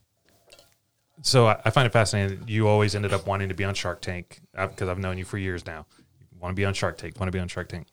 so 1.21 1.47
I, 1.47 1.61
I 1.65 1.69
find 1.69 1.85
it 1.85 1.93
fascinating. 1.93 2.39
that 2.39 2.49
You 2.49 2.67
always 2.67 2.95
ended 2.95 3.13
up 3.13 3.25
wanting 3.25 3.49
to 3.49 3.55
be 3.55 3.63
on 3.63 3.73
Shark 3.73 4.01
Tank 4.01 4.41
because 4.53 4.89
I've 4.89 4.99
known 4.99 5.17
you 5.17 5.25
for 5.25 5.37
years 5.37 5.65
now. 5.65 5.85
You 6.31 6.37
want 6.39 6.51
to 6.51 6.55
be 6.59 6.65
on 6.65 6.73
Shark 6.73 6.97
Tank. 6.97 7.19
Want 7.19 7.27
to 7.27 7.35
be 7.35 7.39
on 7.39 7.47
Shark 7.47 7.69
Tank. 7.69 7.87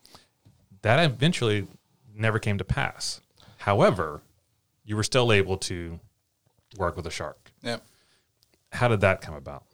That 0.83 1.05
eventually 1.05 1.67
never 2.15 2.39
came 2.39 2.59
to 2.59 2.65
pass. 2.65 3.21
However, 3.59 4.23
you 4.85 4.97
were 4.97 5.03
still 5.03 5.33
able 5.33 5.57
to 5.59 5.99
work 6.79 6.97
with 6.97 7.07
a 7.07 7.11
shark. 7.11 7.51
yeah. 7.63 7.79
How 8.73 8.89
did 8.89 9.01
that 9.01 9.21
come 9.21 9.35
about? 9.35 9.65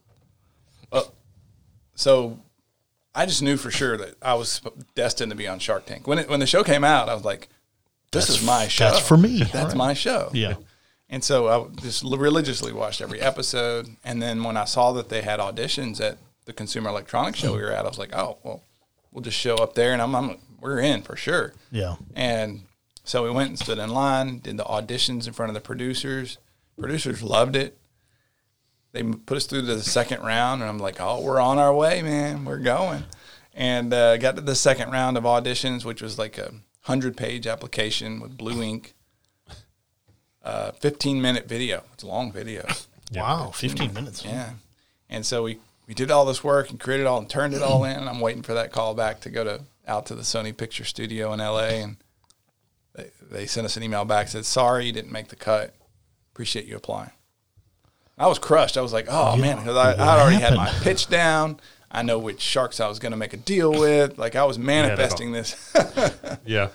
So 1.95 2.38
I 3.14 3.27
just 3.27 3.42
knew 3.42 3.57
for 3.57 3.70
sure 3.70 3.96
that 3.96 4.14
I 4.22 4.35
was 4.35 4.61
destined 4.94 5.31
to 5.31 5.37
be 5.37 5.46
on 5.46 5.59
Shark 5.59 5.87
Tank. 5.87 6.07
When 6.07 6.18
it, 6.18 6.29
when 6.29 6.40
the 6.40 6.46
show 6.46 6.64
came 6.64 6.85
out, 6.85 7.09
I 7.09 7.14
was 7.14 7.25
like, 7.25 7.48
"This 8.11 8.29
is 8.31 8.44
my 8.44 8.68
show. 8.68 8.85
that's 8.85 9.07
for 9.07 9.16
me. 9.16 9.40
That's 9.40 9.55
Right. 9.55 9.77
my 9.77 9.94
show." 9.94 10.31
Yeah. 10.33 10.55
And 11.11 11.22
so 11.22 11.48
I 11.48 11.83
just 11.83 12.05
religiously 12.05 12.72
watched 12.72 13.03
every 13.03 13.20
episode. 13.20 13.96
And 14.03 14.22
then 14.22 14.42
when 14.44 14.57
I 14.57 14.64
saw 14.64 14.92
that 14.92 15.11
they 15.11 15.20
had 15.20 15.40
auditions 15.40 16.01
at 16.01 16.16
the 16.46 16.55
Consumer 16.55 16.88
Electronics 16.88 17.38
Show 17.38 17.48
hmm. 17.51 17.57
we 17.57 17.62
were 17.62 17.70
at, 17.70 17.85
I 17.85 17.88
was 17.88 17.98
like, 17.98 18.14
"Oh, 18.14 18.38
well, 18.42 18.62
we'll 19.11 19.22
just 19.22 19.38
show 19.38 19.57
up 19.57 19.75
there, 19.75 19.92
and 19.92 20.01
I'm, 20.01 20.14
I'm 20.14 20.38
we're 20.61 20.81
in 20.81 21.03
for 21.03 21.16
sure." 21.16 21.53
Yeah. 21.70 21.96
And 22.14 22.62
so 23.05 23.25
we 23.25 23.31
went 23.31 23.51
and 23.51 23.59
stood 23.59 23.79
in 23.79 23.90
line, 23.90 24.38
did 24.38 24.57
the 24.57 24.64
auditions 24.64 25.27
in 25.27 25.33
front 25.33 25.51
of 25.51 25.55
the 25.55 25.61
producers. 25.61 26.38
Producers 26.79 27.22
loved 27.22 27.57
it. 27.57 27.77
They 28.92 29.02
put 29.02 29.37
us 29.37 29.46
through 29.46 29.62
to 29.62 29.74
the 29.74 29.83
second 29.83 30.22
round, 30.22 30.61
and 30.61 30.68
I'm 30.68 30.78
like, 30.78 31.00
oh, 31.00 31.20
we're 31.20 31.40
on 31.40 31.59
our 31.59 31.74
way, 31.74 32.02
man. 32.02 32.44
We're 32.44 32.59
going. 32.59 33.05
And 33.55 33.92
uh, 33.92 34.18
got 34.18 34.37
to 34.37 34.42
the 34.42 34.55
second 34.55 34.90
round 34.90 35.16
of 35.16 35.24
auditions, 35.24 35.85
which 35.85 36.02
was 36.02 36.18
like 36.18 36.38
a 36.38 36.50
100 36.85 37.16
page 37.16 37.46
application 37.46 38.20
with 38.20 38.37
blue 38.37 38.62
ink, 38.62 38.94
uh, 40.42 40.72
15 40.72 41.22
minute 41.22 41.48
video. 41.48 41.85
It's 41.94 42.02
a 42.02 42.07
long 42.07 42.33
video. 42.33 42.66
Wow. 43.14 43.50
Fifteen 43.55 43.92
minutes. 43.92 44.24
Yeah. 44.24 44.50
And 45.11 45.26
so 45.26 45.42
we, 45.42 45.59
we 45.87 45.94
did 45.94 46.11
all 46.11 46.24
this 46.24 46.42
work 46.42 46.70
and 46.70 46.81
created 46.81 47.07
all 47.07 47.18
and 47.18 47.28
turned 47.28 47.55
it 47.55 47.62
all 47.62 47.85
in. 47.85 48.09
I'm 48.09 48.20
waiting 48.20 48.42
for 48.42 48.55
that 48.55 48.72
call 48.72 48.94
back 48.94 49.20
to 49.20 49.31
go 49.31 49.44
to 49.44 49.61
out 49.87 50.07
to 50.07 50.14
the 50.14 50.22
Sony 50.22 50.57
Picture 50.57 50.85
Studio 50.85 51.33
in 51.33 51.38
LA 51.40 51.83
and 51.83 51.96
they, 52.94 53.11
they 53.31 53.46
sent 53.46 53.64
us 53.64 53.76
an 53.76 53.83
email 53.83 54.05
back 54.05 54.28
said, 54.28 54.46
Sorry 54.46 54.87
you 54.87 54.92
didn't 54.92 55.12
make 55.12 55.28
the 55.28 55.37
cut. 55.37 55.74
Appreciate 56.33 56.64
you 56.66 56.76
applying. 56.76 57.11
I 58.18 58.27
was 58.27 58.38
crushed. 58.38 58.77
I 58.77 58.81
was 58.81 58.92
like, 58.92 59.07
Oh 59.09 59.37
man, 59.37 59.59
because 59.59 59.77
I, 59.77 60.20
already 60.20 60.37
had 60.37 60.55
my 60.55 60.68
pitch 60.83 61.09
down. 61.09 61.59
I 61.90 62.03
know 62.03 62.18
which 62.18 62.40
sharks 62.40 62.81
I 62.81 62.88
was 62.88 62.98
going 62.98 63.12
to 63.12 63.18
make 63.18 63.33
a 63.35 63.37
deal 63.37 63.70
with. 63.70 64.18
Like 64.18 64.37
I 64.37 64.44
was 64.44 64.59
manifesting 64.59 65.33
this. 65.33 65.75
Yeah. 66.46 66.68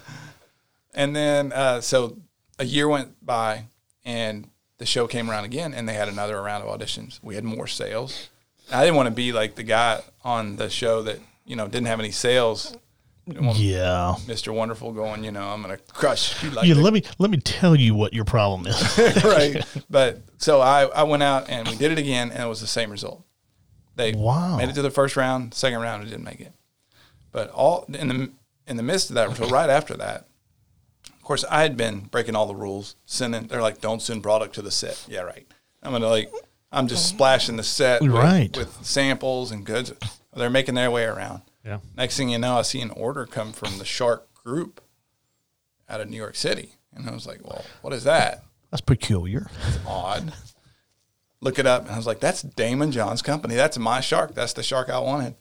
And 0.94 1.16
then, 1.16 1.52
uh, 1.54 1.82
so 1.82 2.18
a 2.58 2.66
year 2.66 2.88
went 2.88 3.24
by, 3.24 3.66
and 4.04 4.50
the 4.80 4.86
show 4.86 5.06
came 5.08 5.30
around 5.30 5.46
again, 5.46 5.74
and 5.74 5.88
they 5.88 5.94
had 5.94 6.08
another 6.08 6.42
round 6.42 6.64
of 6.64 6.80
auditions. 6.80 7.20
We 7.22 7.36
had 7.36 7.44
more 7.44 7.68
sales. 7.68 8.30
I 8.72 8.84
didn't 8.84 8.96
want 8.96 9.08
to 9.08 9.14
be 9.14 9.32
like 9.32 9.56
the 9.56 9.64
guy 9.64 10.02
on 10.24 10.56
the 10.56 10.70
show 10.70 11.04
that 11.04 11.20
you 11.46 11.56
know 11.56 11.68
didn't 11.68 11.88
have 11.88 12.00
any 12.00 12.12
sales. 12.12 12.76
Yeah. 13.28 14.16
Mr. 14.26 14.54
Wonderful 14.54 14.92
going, 14.94 15.24
you 15.24 15.32
know, 15.32 15.48
I'm 15.50 15.62
gonna 15.62 15.78
crush 15.78 16.42
you 16.44 16.50
like 16.52 16.66
Yeah, 16.68 16.76
the- 16.76 16.82
let 16.82 16.94
me 16.94 17.04
let 17.20 17.30
me 17.30 17.38
tell 17.38 17.76
you 17.76 17.94
what 17.96 18.14
your 18.14 18.26
problem 18.26 18.66
is. 18.68 18.98
right. 19.24 19.64
But 19.90 20.22
so 20.38 20.62
I, 20.62 20.84
I 20.86 21.04
went 21.04 21.24
out 21.24 21.50
and 21.50 21.68
we 21.68 21.76
did 21.76 21.92
it 21.92 21.98
again, 21.98 22.32
and 22.32 22.42
it 22.44 22.48
was 22.48 22.62
the 22.62 22.68
same 22.68 22.90
result. 22.92 23.24
They 23.96 24.14
Wow. 24.14 24.58
made 24.58 24.70
it 24.70 24.76
to 24.76 24.82
the 24.82 24.92
first 24.92 25.16
round, 25.18 25.54
second 25.54 25.80
round, 25.82 26.04
it 26.04 26.10
didn't 26.10 26.24
make 26.26 26.40
it. 26.40 26.54
But 27.32 27.50
all 27.52 27.86
in 27.90 28.08
the 28.08 28.32
in 28.68 28.78
the 28.78 28.84
midst 28.84 29.10
of 29.10 29.16
that, 29.16 29.36
so 29.36 29.48
right 29.50 29.70
after 29.70 29.96
that, 29.98 30.28
of 31.14 31.22
course, 31.24 31.44
I 31.50 31.62
had 31.62 31.76
been 31.78 32.02
breaking 32.02 32.36
all 32.36 32.46
the 32.48 32.56
rules, 32.56 32.96
sending. 33.06 33.48
They're 33.48 33.62
like, 33.62 33.82
"Don't 33.82 34.02
send 34.02 34.24
product 34.24 34.56
to 34.56 34.62
the 34.62 34.72
set." 34.72 35.04
Yeah, 35.08 35.22
right. 35.22 35.46
I'm 35.84 35.92
gonna 35.92 36.08
like, 36.08 36.32
I'm 36.72 36.88
just 36.88 37.08
splashing 37.08 37.56
the 37.58 37.64
set 37.64 38.02
with, 38.02 38.12
Right. 38.12 38.56
with 38.58 38.86
samples 38.86 39.52
and 39.52 39.66
goods. 39.66 39.92
They're 40.36 40.50
making 40.50 40.76
their 40.76 40.92
way 40.92 41.04
around. 41.06 41.42
Yeah. 41.68 41.80
Next 41.98 42.16
thing 42.16 42.30
you 42.30 42.38
know, 42.38 42.58
I 42.58 42.62
see 42.62 42.80
an 42.80 42.92
order 42.92 43.26
come 43.26 43.52
from 43.52 43.78
the 43.78 43.84
Shark 43.86 44.34
Group, 44.34 44.80
out 45.90 46.02
of 46.02 46.10
New 46.10 46.18
York 46.18 46.36
City. 46.36 46.76
And 46.94 47.10
I 47.10 47.14
was 47.14 47.28
like, 47.28 47.40
well, 47.44 47.64
what 47.82 47.94
is 47.94 48.06
that? 48.06 48.44
That's 48.72 48.82
peculiar. 48.82 49.50
That's 49.64 49.80
odd. 49.86 50.34
Look 51.42 51.60
it 51.60 51.68
up. 51.68 51.84
And 51.84 51.92
I 51.92 51.98
was 51.98 52.08
like, 52.08 52.20
that's 52.20 52.44
Daymond 52.44 52.92
John's 52.92 53.22
company. 53.22 53.56
That's 53.56 53.78
my 53.78 54.02
shark. 54.02 54.34
That's 54.34 54.54
the 54.54 54.64
shark 54.64 54.90
I 54.90 55.00
wanted. 55.00 55.36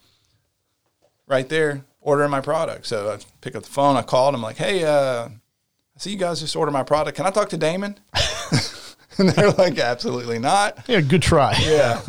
Right 1.27 1.49
there, 1.49 1.85
ordering 2.01 2.31
my 2.31 2.41
product. 2.41 2.87
So 2.87 3.13
I 3.13 3.19
pick 3.41 3.57
up 3.57 3.63
the 3.63 3.71
phone. 3.71 3.97
I 3.97 4.03
called 4.03 4.35
him 4.35 4.43
like, 4.43 4.57
hey, 4.57 4.85
uh, 4.85 5.29
I 5.29 5.99
see 5.99 6.11
you 6.11 6.19
guys 6.19 6.41
just 6.41 6.55
ordered 6.55 6.73
my 6.73 6.83
product. 6.83 7.17
Can 7.17 7.27
I 7.27 7.31
talk 7.31 7.49
to 7.51 7.59
Daymond? 7.59 7.97
and 9.19 9.31
they're 9.31 9.51
like, 9.53 9.79
absolutely 9.79 10.39
not. 10.39 10.85
Yeah, 10.89 11.01
good 11.01 11.23
try. 11.23 11.57
Yeah. 11.63 12.03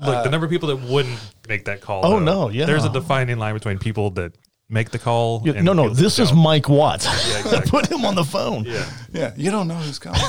Look, 0.00 0.24
the 0.24 0.30
number 0.30 0.46
of 0.46 0.50
people 0.50 0.68
that 0.68 0.76
wouldn't 0.88 1.18
make 1.48 1.64
that 1.66 1.80
call. 1.80 2.04
Oh, 2.04 2.10
though, 2.12 2.18
no, 2.18 2.48
yeah. 2.48 2.66
There's 2.66 2.84
a 2.84 2.92
defining 2.92 3.38
line 3.38 3.54
between 3.54 3.78
people 3.78 4.10
that 4.12 4.32
make 4.68 4.90
the 4.90 4.98
call. 4.98 5.42
Yeah, 5.44 5.54
and 5.54 5.64
no, 5.64 5.72
no, 5.72 5.88
this 5.90 6.18
is 6.18 6.30
don't. 6.30 6.38
Mike 6.38 6.68
Watts. 6.68 7.06
exactly. 7.40 7.70
Put 7.70 7.90
him 7.90 8.04
on 8.04 8.14
the 8.14 8.24
phone. 8.24 8.64
Yeah. 8.64 8.88
Yeah, 9.12 9.32
you 9.36 9.50
don't 9.50 9.68
know 9.68 9.74
who's 9.74 9.98
coming. 10.06 10.20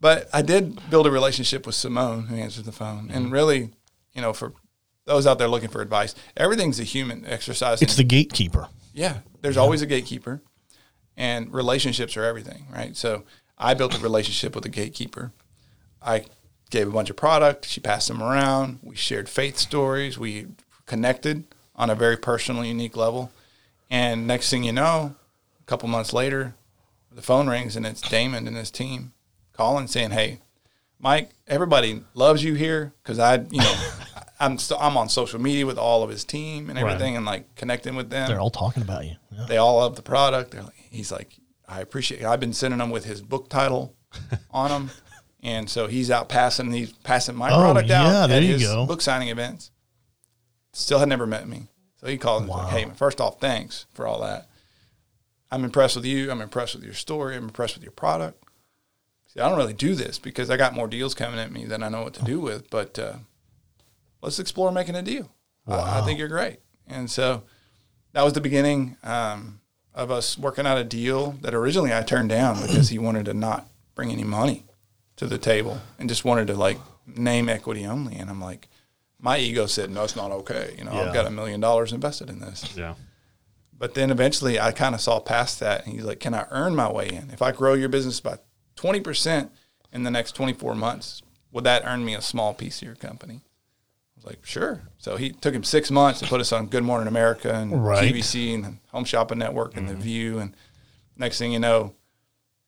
But 0.00 0.28
I 0.32 0.42
did 0.42 0.80
build 0.90 1.06
a 1.06 1.10
relationship 1.10 1.66
with 1.66 1.74
Simone, 1.74 2.26
who 2.26 2.36
answered 2.36 2.64
the 2.64 2.72
phone, 2.72 3.08
Mm-hmm. 3.08 3.16
and 3.16 3.32
really, 3.32 3.70
you 4.14 4.22
know, 4.22 4.32
for 4.32 4.54
those 5.06 5.26
out 5.26 5.38
there 5.38 5.48
looking 5.48 5.68
for 5.68 5.82
advice, 5.82 6.14
everything's 6.36 6.80
a 6.80 6.84
human 6.84 7.26
exercise. 7.26 7.82
It's 7.82 7.96
the 7.96 8.04
gatekeeper. 8.04 8.68
yeah, 8.94 9.18
there's 9.42 9.56
always 9.56 9.82
a 9.82 9.86
gatekeeper, 9.86 10.42
and 11.16 11.52
relationships 11.52 12.16
are 12.16 12.24
everything, 12.24 12.66
right? 12.72 12.96
So 12.96 13.24
I 13.58 13.74
built 13.74 13.94
a 13.94 13.98
relationship 14.00 14.54
with 14.54 14.64
a 14.64 14.68
gatekeeper. 14.70 15.32
I 16.02 16.24
gave 16.70 16.88
a 16.88 16.90
bunch 16.90 17.10
of 17.10 17.16
product. 17.16 17.66
She 17.66 17.80
passed 17.80 18.08
them 18.08 18.22
around. 18.22 18.78
We 18.82 18.96
shared 18.96 19.28
faith 19.28 19.58
stories. 19.58 20.18
We 20.18 20.46
connected 20.86 21.44
on 21.76 21.90
a 21.90 21.94
very 21.94 22.16
personal, 22.16 22.64
unique 22.64 22.96
level. 22.96 23.30
And 23.90 24.26
next 24.26 24.50
thing 24.50 24.62
you 24.64 24.72
know, 24.72 25.16
a 25.60 25.64
couple 25.66 25.88
months 25.88 26.12
later, 26.12 26.54
the 27.10 27.22
phone 27.22 27.48
rings 27.48 27.76
and 27.76 27.84
it's 27.86 28.00
Daymond 28.02 28.46
and 28.46 28.56
his 28.56 28.70
team 28.70 29.12
calling 29.52 29.86
saying, 29.88 30.10
"Hey, 30.12 30.40
Mike, 30.98 31.30
everybody 31.48 32.02
loves 32.14 32.44
you 32.44 32.54
here 32.54 32.92
because 33.02 33.18
I, 33.18 33.36
you 33.50 33.58
know, 33.58 33.88
I'm 34.40 34.58
so, 34.58 34.76
I'm 34.78 34.96
on 34.96 35.08
social 35.08 35.40
media 35.40 35.66
with 35.66 35.76
all 35.78 36.02
of 36.02 36.10
his 36.10 36.24
team 36.24 36.70
and 36.70 36.80
Right. 36.80 36.92
everything, 36.92 37.16
and 37.16 37.26
like 37.26 37.54
connecting 37.56 37.96
with 37.96 38.10
them. 38.10 38.28
They're 38.28 38.40
all 38.40 38.50
talking 38.50 38.82
about 38.82 39.04
you. 39.06 39.16
Yeah. 39.32 39.46
They 39.48 39.56
all 39.56 39.78
love 39.78 39.96
the 39.96 40.02
product. 40.02 40.52
They're 40.52 40.62
like, 40.62 40.74
he's 40.90 41.10
like, 41.10 41.36
I 41.68 41.80
appreciate. 41.80 42.20
It. 42.22 42.26
I've 42.26 42.40
been 42.40 42.52
sending 42.52 42.78
them 42.78 42.90
with 42.90 43.04
his 43.04 43.20
book 43.22 43.48
title 43.48 43.94
on 44.50 44.70
him, 44.70 44.90
and 45.42 45.68
so 45.70 45.86
he's 45.86 46.10
out 46.10 46.28
passing. 46.28 46.70
He's 46.72 46.92
passing 46.92 47.34
my 47.36 47.50
Oh, 47.50 47.60
product 47.60 47.90
out 47.90 48.06
yeah, 48.06 48.26
there 48.26 48.38
at 48.38 48.42
you 48.44 48.52
his 48.54 48.62
go. 48.62 48.86
book 48.86 49.00
signing 49.00 49.28
events. 49.28 49.70
Still 50.72 50.98
had 51.00 51.08
never 51.08 51.26
met 51.26 51.48
me, 51.48 51.68
so 52.00 52.06
he 52.06 52.16
called 52.18 52.42
and 52.42 52.50
like, 52.50 52.68
"Hey, 52.68 52.86
first 52.94 53.20
off, 53.20 53.40
thanks 53.40 53.86
for 53.92 54.06
all 54.06 54.20
that. 54.20 54.48
I'm 55.50 55.64
impressed 55.64 55.96
with 55.96 56.04
you. 56.04 56.30
I'm 56.30 56.40
impressed 56.40 56.74
with 56.76 56.84
your 56.84 56.94
story. 56.94 57.36
I'm 57.36 57.44
impressed 57.44 57.74
with 57.74 57.82
your 57.82 57.90
product. 57.92 58.44
See, 59.26 59.40
I 59.40 59.48
don't 59.48 59.58
really 59.58 59.72
do 59.72 59.94
this 59.96 60.18
because 60.18 60.48
I 60.50 60.56
got 60.56 60.74
more 60.74 60.86
deals 60.86 61.14
coming 61.14 61.40
at 61.40 61.50
me 61.50 61.64
than 61.64 61.82
I 61.82 61.88
know 61.88 62.02
what 62.02 62.14
to 62.14 62.24
do 62.24 62.38
with. 62.40 62.70
But 62.70 62.98
uh, 62.98 63.14
let's 64.22 64.38
explore 64.38 64.70
making 64.70 64.94
a 64.94 65.02
deal. 65.02 65.32
I, 65.66 66.00
I 66.00 66.04
think 66.04 66.18
you're 66.18 66.28
great. 66.28 66.58
And 66.88 67.10
so 67.10 67.42
that 68.12 68.22
was 68.22 68.32
the 68.32 68.40
beginning 68.40 68.96
um, 69.02 69.60
of 69.94 70.10
us 70.10 70.36
working 70.38 70.66
out 70.66 70.78
a 70.78 70.84
deal 70.84 71.32
that 71.42 71.54
originally 71.54 71.92
I 71.94 72.02
turned 72.02 72.28
down 72.28 72.60
because 72.62 72.88
he 72.88 72.98
wanted 72.98 73.24
to 73.26 73.34
not 73.34 73.68
bring 73.94 74.10
any 74.10 74.24
money 74.24 74.64
to 75.20 75.26
the 75.26 75.36
table 75.36 75.78
and 75.98 76.08
just 76.08 76.24
wanted 76.24 76.46
to 76.46 76.54
like 76.54 76.78
name 77.06 77.50
equity 77.50 77.84
only. 77.84 78.16
And 78.16 78.30
I'm 78.30 78.40
like, 78.40 78.68
my 79.18 79.36
ego 79.36 79.66
said, 79.66 79.90
no, 79.90 80.02
it's 80.02 80.16
not 80.16 80.30
okay. 80.30 80.74
You 80.78 80.84
know, 80.84 80.92
Yeah. 80.92 81.02
I've 81.02 81.12
got 81.12 81.26
a 81.26 81.30
million 81.30 81.60
dollars 81.60 81.92
invested 81.92 82.30
in 82.30 82.40
this. 82.40 82.74
Yeah. 82.74 82.94
But 83.76 83.92
then 83.92 84.10
eventually 84.10 84.58
I 84.58 84.72
kind 84.72 84.94
of 84.94 85.00
saw 85.02 85.20
past 85.20 85.60
that. 85.60 85.84
And 85.84 85.94
he's 85.94 86.04
like, 86.04 86.20
Can 86.20 86.32
I 86.32 86.46
earn 86.50 86.74
my 86.74 86.90
way 86.90 87.08
in? 87.08 87.28
If 87.30 87.42
I 87.42 87.52
grow 87.52 87.74
your 87.74 87.90
business 87.90 88.18
by 88.18 88.38
20% 88.76 89.50
in 89.92 90.04
the 90.04 90.10
next 90.10 90.32
24 90.32 90.74
months, 90.74 91.20
would 91.52 91.64
that 91.64 91.82
earn 91.84 92.02
me 92.02 92.14
a 92.14 92.22
small 92.22 92.54
piece 92.54 92.80
of 92.80 92.86
your 92.88 92.96
company? 92.96 93.42
I 93.42 94.16
was 94.16 94.24
like, 94.24 94.46
Sure. 94.46 94.80
So 94.96 95.18
he 95.18 95.32
took 95.32 95.52
him 95.54 95.64
six 95.64 95.90
months 95.90 96.20
to 96.20 96.26
put 96.26 96.40
us 96.40 96.50
on 96.50 96.68
Good 96.68 96.82
Morning 96.84 97.08
America 97.08 97.54
and 97.54 97.84
Right. 97.84 98.10
QVC 98.14 98.54
and 98.54 98.78
Home 98.92 99.04
Shopping 99.04 99.38
Network 99.38 99.76
and 99.76 99.86
The 99.86 99.92
mm-hmm. 99.92 100.02
View. 100.02 100.38
And 100.38 100.56
next 101.18 101.38
thing 101.38 101.52
you 101.52 101.58
know, 101.58 101.92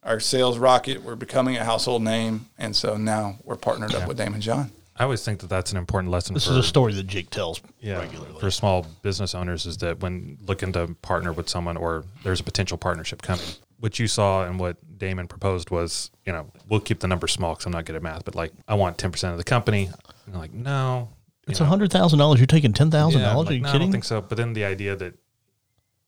our 0.02 0.20
sales 0.20 0.58
rocket, 0.58 1.02
we're 1.02 1.14
becoming 1.16 1.56
a 1.56 1.64
household 1.64 2.02
name. 2.02 2.46
And 2.58 2.74
so 2.74 2.96
now 2.96 3.36
we're 3.44 3.56
partnered 3.56 3.94
up 3.94 4.08
with 4.08 4.18
Daymond 4.18 4.40
John. 4.40 4.70
I 4.96 5.04
always 5.04 5.24
think 5.24 5.40
that 5.40 5.48
that's 5.48 5.72
an 5.72 5.78
important 5.78 6.10
lesson 6.12 6.34
This 6.34 6.46
for 6.46 6.52
is 6.52 6.58
a 6.58 6.62
story 6.62 6.92
that 6.94 7.06
Jake 7.06 7.30
tells 7.30 7.62
yeah, 7.80 7.98
regularly. 7.98 8.38
for 8.38 8.50
small 8.50 8.86
business 9.00 9.34
owners 9.34 9.64
is 9.64 9.78
that 9.78 10.00
when 10.00 10.36
looking 10.46 10.72
to 10.74 10.88
partner 11.00 11.32
with 11.32 11.48
someone 11.48 11.76
or 11.78 12.04
there's 12.22 12.40
a 12.40 12.44
potential 12.44 12.76
partnership 12.76 13.22
coming, 13.22 13.44
what 13.80 13.98
you 13.98 14.06
saw 14.06 14.44
and 14.44 14.60
what 14.60 14.76
Daymond 14.98 15.28
proposed 15.30 15.70
was, 15.70 16.10
you 16.26 16.32
know, 16.32 16.46
we'll 16.68 16.78
keep 16.80 17.00
the 17.00 17.08
number 17.08 17.26
small 17.26 17.54
because 17.54 17.64
I'm 17.66 17.72
not 17.72 17.86
good 17.86 17.96
at 17.96 18.02
math, 18.02 18.24
but 18.24 18.34
like 18.34 18.52
I 18.68 18.74
want 18.74 18.98
10% 18.98 19.32
of 19.32 19.38
the 19.38 19.44
company. 19.44 19.86
And 20.26 20.34
I'm 20.34 20.40
like, 20.40 20.52
no. 20.52 21.08
It's 21.48 21.60
a 21.60 21.64
hundred 21.64 21.90
thousand 21.90 22.20
dollars. 22.20 22.38
You're 22.38 22.46
taking 22.46 22.72
ten 22.72 22.90
thousand 22.90 23.20
yeah, 23.20 23.30
I'm 23.30 23.34
dollars? 23.34 23.50
Are 23.50 23.54
you 23.54 23.60
no, 23.62 23.68
I 23.68 23.72
kidding? 23.72 23.86
don't 23.88 23.92
think 23.92 24.04
so. 24.04 24.20
But 24.20 24.38
then 24.38 24.52
the 24.52 24.64
idea 24.64 24.94
that 24.94 25.14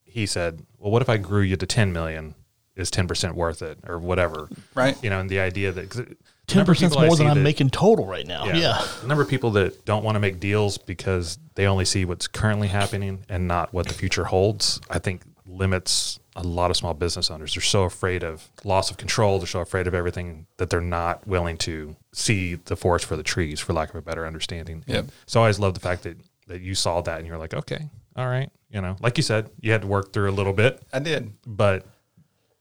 he 0.05 0.27
said, 0.27 0.65
well, 0.79 0.93
what 0.93 1.03
if 1.03 1.09
I 1.09 1.17
grew 1.17 1.41
you 1.43 1.57
to 1.57 1.67
10 1.67 1.93
million? 1.93 2.37
Is 2.77 2.91
10% 2.91 3.35
worth 3.35 3.63
it 3.63 3.79
or 3.87 3.99
whatever? 3.99 4.49
Right. 4.75 4.97
You 5.03 5.11
know, 5.11 5.21
and 5.21 5.31
the 5.31 5.39
idea 5.41 5.71
that 5.73 5.89
'cause 5.91 6.05
the 6.05 6.17
Ten 6.47 6.59
number 6.59 6.73
of 6.73 6.77
percent 6.77 6.93
people 6.93 7.05
I 7.05 7.07
more 7.07 7.17
than 7.17 7.27
I'm 7.29 7.37
that- 7.39 7.43
making 7.45 7.71
total 7.71 8.05
right 8.07 8.27
now. 8.27 8.47
Yeah. 8.47 8.85
the 9.01 9.07
number 9.07 9.23
of 9.23 9.29
people 9.31 9.53
that 9.53 9.85
don't 9.85 10.03
want 10.05 10.17
to 10.17 10.21
make 10.21 10.41
deals 10.41 10.77
because 10.77 11.39
they 11.55 11.67
only 11.67 11.85
see 11.85 12.05
what's 12.05 12.27
currently 12.27 12.69
happening 12.69 13.25
and 13.29 13.47
not 13.49 13.73
what 13.73 13.87
the 13.87 13.95
future 13.95 14.25
holds, 14.25 14.81
I 14.91 14.99
think 14.99 15.23
limits 15.47 16.19
a 16.37 16.43
lot 16.43 16.71
of 16.71 16.77
small 16.77 16.95
business 16.95 17.31
owners. 17.31 17.55
They're 17.55 17.63
so 17.63 17.85
afraid 17.85 18.25
of 18.25 18.51
loss 18.65 18.91
of 18.91 18.97
control. 18.97 19.39
They're 19.39 19.47
so 19.47 19.61
afraid 19.61 19.87
of 19.87 19.95
everything 19.95 20.47
that 20.57 20.69
they're 20.69 20.81
not 20.81 21.27
willing 21.29 21.57
to 21.59 21.95
see 22.13 22.57
the 22.57 22.75
forest 22.77 23.05
for 23.07 23.17
the 23.17 23.23
trees, 23.23 23.61
for 23.61 23.73
lack 23.73 23.91
of 23.91 23.95
a 23.95 24.03
better 24.03 24.27
understanding. 24.27 24.83
Yep. 24.89 25.07
So 25.27 25.41
I 25.41 25.43
always 25.45 25.61
love 25.61 25.75
the 25.75 25.81
fact 25.81 26.03
that, 26.03 26.17
that 26.49 26.61
you 26.61 26.75
saw 26.75 27.01
that 27.03 27.19
and 27.21 27.27
you're 27.29 27.39
like, 27.39 27.55
okay, 27.55 27.89
all 28.17 28.27
right. 28.27 28.51
You 28.71 28.81
know, 28.81 28.97
like 29.01 29.17
you 29.17 29.23
said, 29.23 29.49
you 29.61 29.71
had 29.71 29.83
to 29.83 29.87
work 29.87 30.13
through 30.13 30.29
a 30.29 30.33
little 30.35 30.53
bit, 30.53 30.83
I 30.93 30.99
did. 30.99 31.33
but 31.47 31.87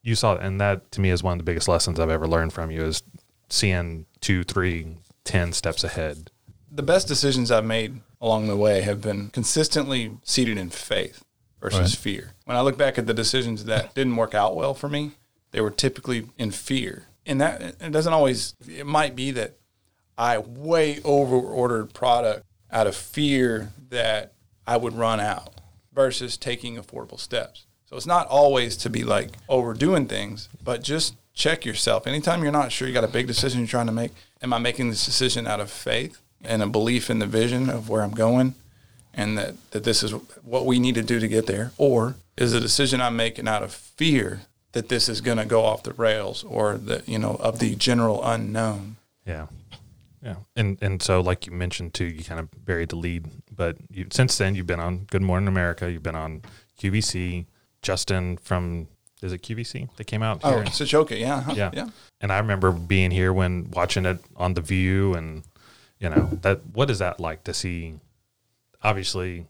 you 0.04 0.16
saw 0.16 0.36
and 0.36 0.60
that 0.62 0.92
to 0.92 1.02
me 1.02 1.10
is 1.10 1.24
one 1.24 1.34
of 1.34 1.38
the 1.40 1.44
biggest 1.44 1.68
lessons 1.68 2.00
I've 2.00 2.10
ever 2.10 2.28
learned 2.28 2.54
from 2.54 2.70
you 2.72 2.84
is 2.84 3.02
seeing 3.50 4.06
two, 4.22 4.44
three, 4.44 4.98
ten 5.24 5.54
steps 5.54 5.84
ahead. 5.84 6.30
the 6.72 6.84
best 6.84 7.08
decisions 7.08 7.52
I've 7.52 7.66
made 7.66 8.02
along 8.20 8.48
the 8.48 8.58
way 8.58 8.82
have 8.82 9.02
been 9.02 9.30
consistently 9.30 10.18
seated 10.24 10.58
in 10.58 10.70
faith 10.70 11.24
versus 11.62 11.94
fear. 11.96 12.34
When 12.46 12.58
I 12.58 12.62
look 12.62 12.78
back 12.78 12.98
at 12.98 13.06
the 13.06 13.14
decisions 13.14 13.66
that 13.66 13.94
didn't 13.94 14.16
work 14.16 14.34
out 14.34 14.56
well 14.56 14.74
for 14.74 14.90
me, 14.90 15.12
they 15.52 15.62
were 15.62 15.70
typically 15.72 16.28
in 16.38 16.52
fear. 16.52 17.08
And 17.26 17.40
that 17.40 17.62
it 17.80 17.92
doesn't 17.92 18.12
always 18.12 18.56
it 18.68 18.86
might 18.86 19.16
be 19.16 19.32
that 19.32 19.58
I 20.18 20.40
way 20.40 21.00
over 21.04 21.36
ordered 21.38 21.94
product 21.94 22.46
out 22.72 22.88
of 22.88 22.96
fear 22.96 23.72
that 23.90 24.34
I 24.66 24.78
would 24.78 24.94
run 24.94 25.20
out 25.20 25.54
versus 25.94 26.38
taking 26.38 26.76
affordable 26.76 27.20
steps. 27.20 27.66
So 27.94 27.98
it's 27.98 28.08
not 28.08 28.26
always 28.26 28.76
to 28.78 28.90
be 28.90 29.04
like 29.04 29.34
overdoing 29.48 30.08
things, 30.08 30.50
but 30.64 30.82
just 30.82 31.16
check 31.36 31.64
yourself. 31.64 32.08
Anytime 32.08 32.42
you're 32.42 32.52
not 32.52 32.72
sure 32.72 32.88
you 32.88 32.94
got 32.94 33.04
a 33.04 33.08
big 33.08 33.28
decision 33.28 33.60
you're 33.60 33.68
trying 33.68 33.86
to 33.86 33.92
make, 33.92 34.14
am 34.42 34.52
I 34.52 34.58
making 34.58 34.90
this 34.90 35.06
decision 35.06 35.46
out 35.46 35.60
of 35.60 35.70
faith 35.70 36.18
and 36.44 36.64
a 36.64 36.66
belief 36.66 37.12
in 37.12 37.20
the 37.20 37.28
vision 37.28 37.70
of 37.70 37.90
where 37.90 38.02
I'm 38.02 38.16
going 38.16 38.56
and 39.14 39.38
that, 39.38 39.54
that 39.70 39.84
this 39.84 40.02
is 40.02 40.10
what 40.42 40.66
we 40.66 40.80
need 40.80 40.96
to 40.96 41.04
do 41.04 41.20
to 41.20 41.28
get 41.28 41.46
there? 41.46 41.72
Or 41.78 42.16
is 42.36 42.54
the 42.54 42.60
decision 42.60 43.00
I'm 43.00 43.16
making 43.16 43.48
out 43.48 43.62
of 43.62 43.72
fear 43.72 44.42
that 44.72 44.90
this 44.90 45.08
is 45.08 45.22
going 45.22 45.38
to 45.38 45.46
go 45.46 45.64
off 45.64 45.84
the 45.84 45.94
rails 45.94 46.44
or 46.44 46.80
the, 46.80 47.04
you 47.06 47.20
know, 47.20 47.36
of 47.36 47.60
the 47.60 47.76
general 47.76 48.26
unknown? 48.26 48.96
Yeah. 49.24 49.46
Yeah. 50.24 50.38
And 50.56 50.80
and 50.82 51.00
so 51.04 51.22
like 51.22 51.46
you 51.46 51.52
mentioned 51.52 51.94
too, 51.94 52.06
you 52.06 52.24
kind 52.24 52.40
of 52.40 52.50
buried 52.66 52.90
the 52.90 52.96
lead, 52.96 53.30
but 53.56 53.78
you, 53.92 54.08
since 54.10 54.36
then 54.40 54.56
you've 54.56 54.66
been 54.66 54.80
on 54.80 55.06
Good 55.12 55.22
Morning 55.22 55.48
America, 55.48 55.92
you've 55.92 56.02
been 56.02 56.16
on 56.16 56.42
QVC, 56.82 57.46
Justin 57.84 58.38
from 58.38 58.88
is 59.22 59.32
it 59.32 59.42
QVC 59.42 59.96
that 59.96 60.06
came 60.06 60.22
out 60.24 60.42
Oh, 60.44 60.52
here? 60.56 60.64
Sochoka, 60.66 61.18
yeah. 61.18 61.42
huh, 61.42 61.54
yeah. 61.56 61.70
Yeah. 61.74 61.90
And 62.20 62.32
I 62.32 62.40
remember 62.40 62.72
being 62.72 63.12
here 63.12 63.32
when 63.32 63.70
watching 63.72 64.06
it 64.06 64.18
on 64.36 64.54
the 64.56 64.62
View 64.62 65.14
and 65.14 65.44
you 66.00 66.10
know, 66.10 66.28
that 66.42 66.66
what 66.74 66.90
is 66.90 67.00
that 67.00 67.20
like 67.20 67.44
to 67.46 67.54
see 67.54 67.94
obviously 68.82 69.46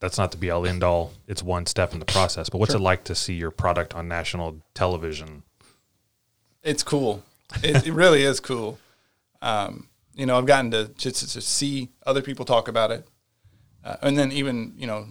that's 0.00 0.18
not 0.18 0.30
the 0.32 0.36
be 0.36 0.50
all 0.50 0.66
end 0.66 0.84
all. 0.84 1.12
It's 1.26 1.42
one 1.42 1.66
step 1.66 1.92
in 1.94 1.98
the 1.98 2.04
process. 2.04 2.48
But 2.50 2.58
what's 2.58 2.74
it 2.74 2.78
like 2.80 3.04
to 3.04 3.14
see 3.14 3.34
your 3.34 3.50
product 3.50 3.94
on 3.94 4.06
national 4.06 4.60
television? 4.74 5.42
It's 6.62 6.82
cool. 6.82 7.22
It, 7.62 7.86
it 7.86 7.92
really 7.92 8.22
is 8.22 8.38
cool. 8.40 8.78
Um, 9.40 9.88
you 10.14 10.26
know, 10.26 10.36
I've 10.38 10.46
gotten 10.46 10.70
to 10.72 10.88
just 10.96 11.28
to 11.32 11.40
see 11.40 11.88
other 12.06 12.22
people 12.22 12.44
talk 12.44 12.68
about 12.68 12.90
it, 12.90 13.06
uh, 13.84 13.96
and 14.02 14.16
then 14.18 14.30
even 14.32 14.74
you 14.76 14.86
know, 14.86 15.06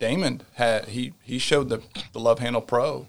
Daymond 0.00 0.40
had 0.54 0.88
he 0.88 1.12
he 1.22 1.38
showed 1.38 1.68
the 1.68 1.82
the 2.12 2.18
Love 2.20 2.38
Handle 2.38 2.62
Pro 2.62 3.08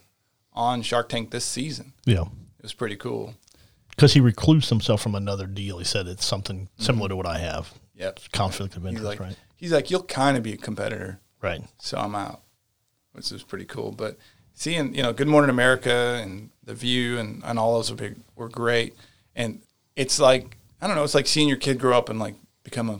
on 0.54 0.82
Shark 0.82 1.10
Tank 1.10 1.32
this 1.32 1.46
season. 1.46 1.94
Yeah. 2.06 2.24
It 2.60 2.64
was 2.64 2.74
pretty 2.74 2.96
cool. 2.98 3.34
Because 3.90 4.14
he 4.14 4.20
reclused 4.22 4.70
himself 4.70 5.02
from 5.02 5.16
another 5.16 5.48
deal. 5.48 5.78
He 5.78 5.86
said 5.86 6.08
it's 6.08 6.26
something 6.26 6.70
similar 6.78 7.10
to 7.10 7.16
what 7.16 7.26
I 7.26 7.38
have. 7.40 7.74
Yep. 7.96 8.20
Conflict 8.34 8.76
of 8.76 8.84
He's 8.84 8.90
interest, 8.90 9.06
like 9.06 9.20
right? 9.20 9.36
he's 9.56 9.72
like 9.72 9.90
you'll 9.92 10.04
kind 10.04 10.36
of 10.38 10.44
be 10.44 10.54
a 10.54 10.58
competitor, 10.58 11.20
Right. 11.42 11.62
so 11.80 11.98
I'm 11.98 12.16
out, 12.16 12.42
which 13.14 13.32
is 13.32 13.44
pretty 13.44 13.66
cool. 13.66 13.92
But 13.92 14.18
seeing 14.54 14.94
you 14.96 15.04
know 15.04 15.14
Good 15.14 15.28
Morning 15.28 15.50
America 15.50 16.20
and 16.22 16.50
The 16.64 16.74
View 16.74 17.18
and, 17.20 17.42
and 17.46 17.58
all 17.60 17.76
those 17.76 17.90
were 17.92 17.98
big, 17.98 18.16
were 18.36 18.50
great, 18.50 18.96
and 19.36 19.62
it's 19.96 20.20
like 20.20 20.58
I 20.82 20.88
don't 20.88 20.96
know, 20.96 21.04
it's 21.04 21.14
like 21.16 21.28
seeing 21.28 21.48
your 21.48 21.58
kid 21.58 21.80
grow 21.80 21.96
up 21.98 22.10
and 22.10 22.20
like 22.20 22.36
become 22.64 22.90
a 22.90 23.00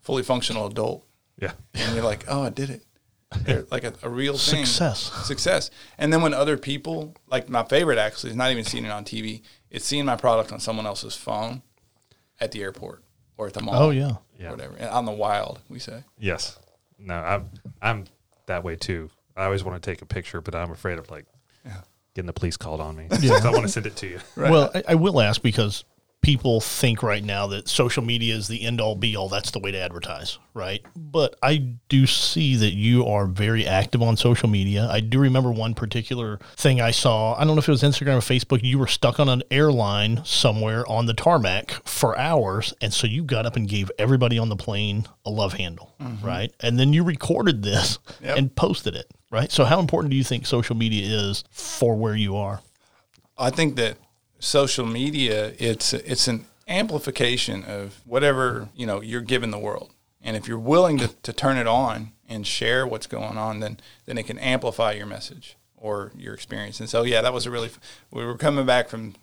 fully 0.00 0.22
functional 0.22 0.66
adult, 0.66 1.04
Yeah. 1.40 1.52
and 1.74 1.94
you're 1.94 2.04
like, 2.04 2.24
oh, 2.28 2.42
I 2.42 2.50
did 2.50 2.68
it, 2.70 2.84
like 3.70 3.84
a, 3.84 3.92
a 4.02 4.08
real 4.08 4.36
thing. 4.38 4.64
Success. 4.64 5.12
success. 5.26 5.70
And 5.98 6.12
then 6.12 6.22
when 6.22 6.32
other 6.32 6.56
people, 6.56 7.14
like 7.28 7.48
my 7.48 7.64
favorite 7.64 7.98
actually, 7.98 8.30
is 8.30 8.36
not 8.36 8.50
even 8.50 8.64
seeing 8.64 8.84
it 8.84 8.90
on 8.90 9.04
TV, 9.04 9.42
it's 9.70 9.84
seeing 9.84 10.04
my 10.04 10.16
product 10.16 10.52
on 10.52 10.60
someone 10.60 10.86
else's 10.86 11.16
phone 11.16 11.62
at 12.40 12.52
the 12.52 12.62
airport 12.62 13.02
or 13.36 13.48
at 13.48 13.54
the 13.54 13.62
mall. 13.62 13.74
Oh, 13.74 13.90
yeah. 13.90 14.16
Yeah. 14.38 14.50
whatever, 14.50 14.76
out 14.80 14.98
in 14.98 15.04
the 15.06 15.12
wild, 15.12 15.60
we 15.68 15.78
say. 15.78 16.04
Yes. 16.18 16.58
No, 16.98 17.14
I'm 17.14 17.50
I'm 17.82 18.04
that 18.46 18.64
way 18.64 18.76
too. 18.76 19.10
I 19.36 19.44
always 19.44 19.64
want 19.64 19.82
to 19.82 19.90
take 19.90 20.02
a 20.02 20.06
picture, 20.06 20.40
but 20.40 20.54
I'm 20.54 20.70
afraid 20.70 20.98
of 20.98 21.10
like 21.10 21.26
getting 22.14 22.26
the 22.26 22.32
police 22.32 22.56
called 22.56 22.80
on 22.80 22.96
me. 22.96 23.08
Yeah. 23.20 23.40
I 23.44 23.50
want 23.50 23.62
to 23.62 23.68
send 23.68 23.86
it 23.86 23.96
to 23.96 24.06
you. 24.06 24.20
Well, 24.36 24.70
I, 24.74 24.82
I 24.88 24.94
will 24.94 25.20
ask 25.20 25.42
because 25.42 25.84
people 26.22 26.60
think 26.60 27.04
right 27.04 27.22
now 27.22 27.46
that 27.46 27.68
social 27.68 28.02
media 28.02 28.34
is 28.34 28.48
the 28.48 28.62
end 28.62 28.80
all 28.80 28.96
be 28.96 29.14
all. 29.14 29.28
That's 29.28 29.52
the 29.52 29.60
way 29.60 29.70
to 29.70 29.78
advertise, 29.78 30.38
right? 30.54 30.84
But 30.96 31.36
I 31.40 31.58
do 31.88 32.04
see 32.06 32.56
that 32.56 32.72
you 32.72 33.06
are 33.06 33.26
very 33.26 33.64
active 33.64 34.02
on 34.02 34.16
social 34.16 34.48
media. 34.48 34.88
I 34.90 34.98
do 34.98 35.20
remember 35.20 35.52
one 35.52 35.74
particular 35.74 36.40
thing 36.56 36.80
I 36.80 36.90
saw. 36.90 37.34
I 37.34 37.44
don't 37.44 37.54
know 37.54 37.60
if 37.60 37.68
it 37.68 37.70
was 37.70 37.84
Instagram 37.84 38.16
or 38.16 38.20
Facebook. 38.20 38.64
You 38.64 38.78
were 38.78 38.88
stuck 38.88 39.20
on 39.20 39.28
an 39.28 39.44
airline 39.52 40.20
somewhere 40.24 40.84
on 40.90 41.06
the 41.06 41.14
tarmac 41.14 41.70
for 41.84 42.18
hours. 42.18 42.74
And 42.80 42.92
so 42.92 43.06
you 43.06 43.22
got 43.22 43.46
up 43.46 43.54
and 43.54 43.68
gave 43.68 43.92
everybody 43.96 44.36
on 44.36 44.48
the 44.48 44.56
plane 44.56 45.06
a 45.24 45.30
love 45.30 45.52
handle, 45.52 45.94
mm-hmm. 46.00 46.26
right? 46.26 46.52
And 46.58 46.76
then 46.76 46.92
you 46.92 47.04
recorded 47.04 47.62
this 47.62 48.00
Yep. 48.22 48.38
and 48.38 48.56
posted 48.56 48.96
it, 48.96 49.08
right? 49.30 49.52
So, 49.52 49.64
how 49.64 49.78
important 49.78 50.10
do 50.10 50.16
you 50.16 50.24
think 50.24 50.46
social 50.46 50.74
media 50.74 51.06
is 51.06 51.44
for 51.50 51.94
where 51.94 52.16
you 52.16 52.36
are? 52.36 52.60
I 53.38 53.50
think 53.50 53.76
that 53.76 53.98
social 54.38 54.86
media 54.86 55.52
it's 55.58 55.92
it's 55.92 56.28
an 56.28 56.46
amplification 56.68 57.64
of 57.64 58.00
whatever 58.04 58.68
you 58.74 58.86
know 58.86 59.00
you're 59.00 59.20
giving 59.20 59.50
the 59.50 59.58
world, 59.58 59.92
and 60.22 60.36
if 60.36 60.48
you're 60.48 60.58
willing 60.58 60.98
to, 60.98 61.08
to 61.22 61.32
turn 61.32 61.56
it 61.56 61.66
on 61.66 62.12
and 62.28 62.46
share 62.46 62.86
what's 62.86 63.06
going 63.06 63.38
on, 63.38 63.60
then 63.60 63.78
then 64.06 64.18
it 64.18 64.26
can 64.26 64.38
amplify 64.38 64.92
your 64.92 65.06
message 65.06 65.56
or 65.76 66.12
your 66.16 66.34
experience. 66.34 66.80
And 66.80 66.88
so 66.88 67.02
yeah, 67.02 67.22
that 67.22 67.32
was 67.32 67.46
a 67.46 67.50
really 67.50 67.70
we 68.10 68.24
were 68.24 68.36
coming 68.36 68.66
back 68.66 68.88
from 68.88 69.14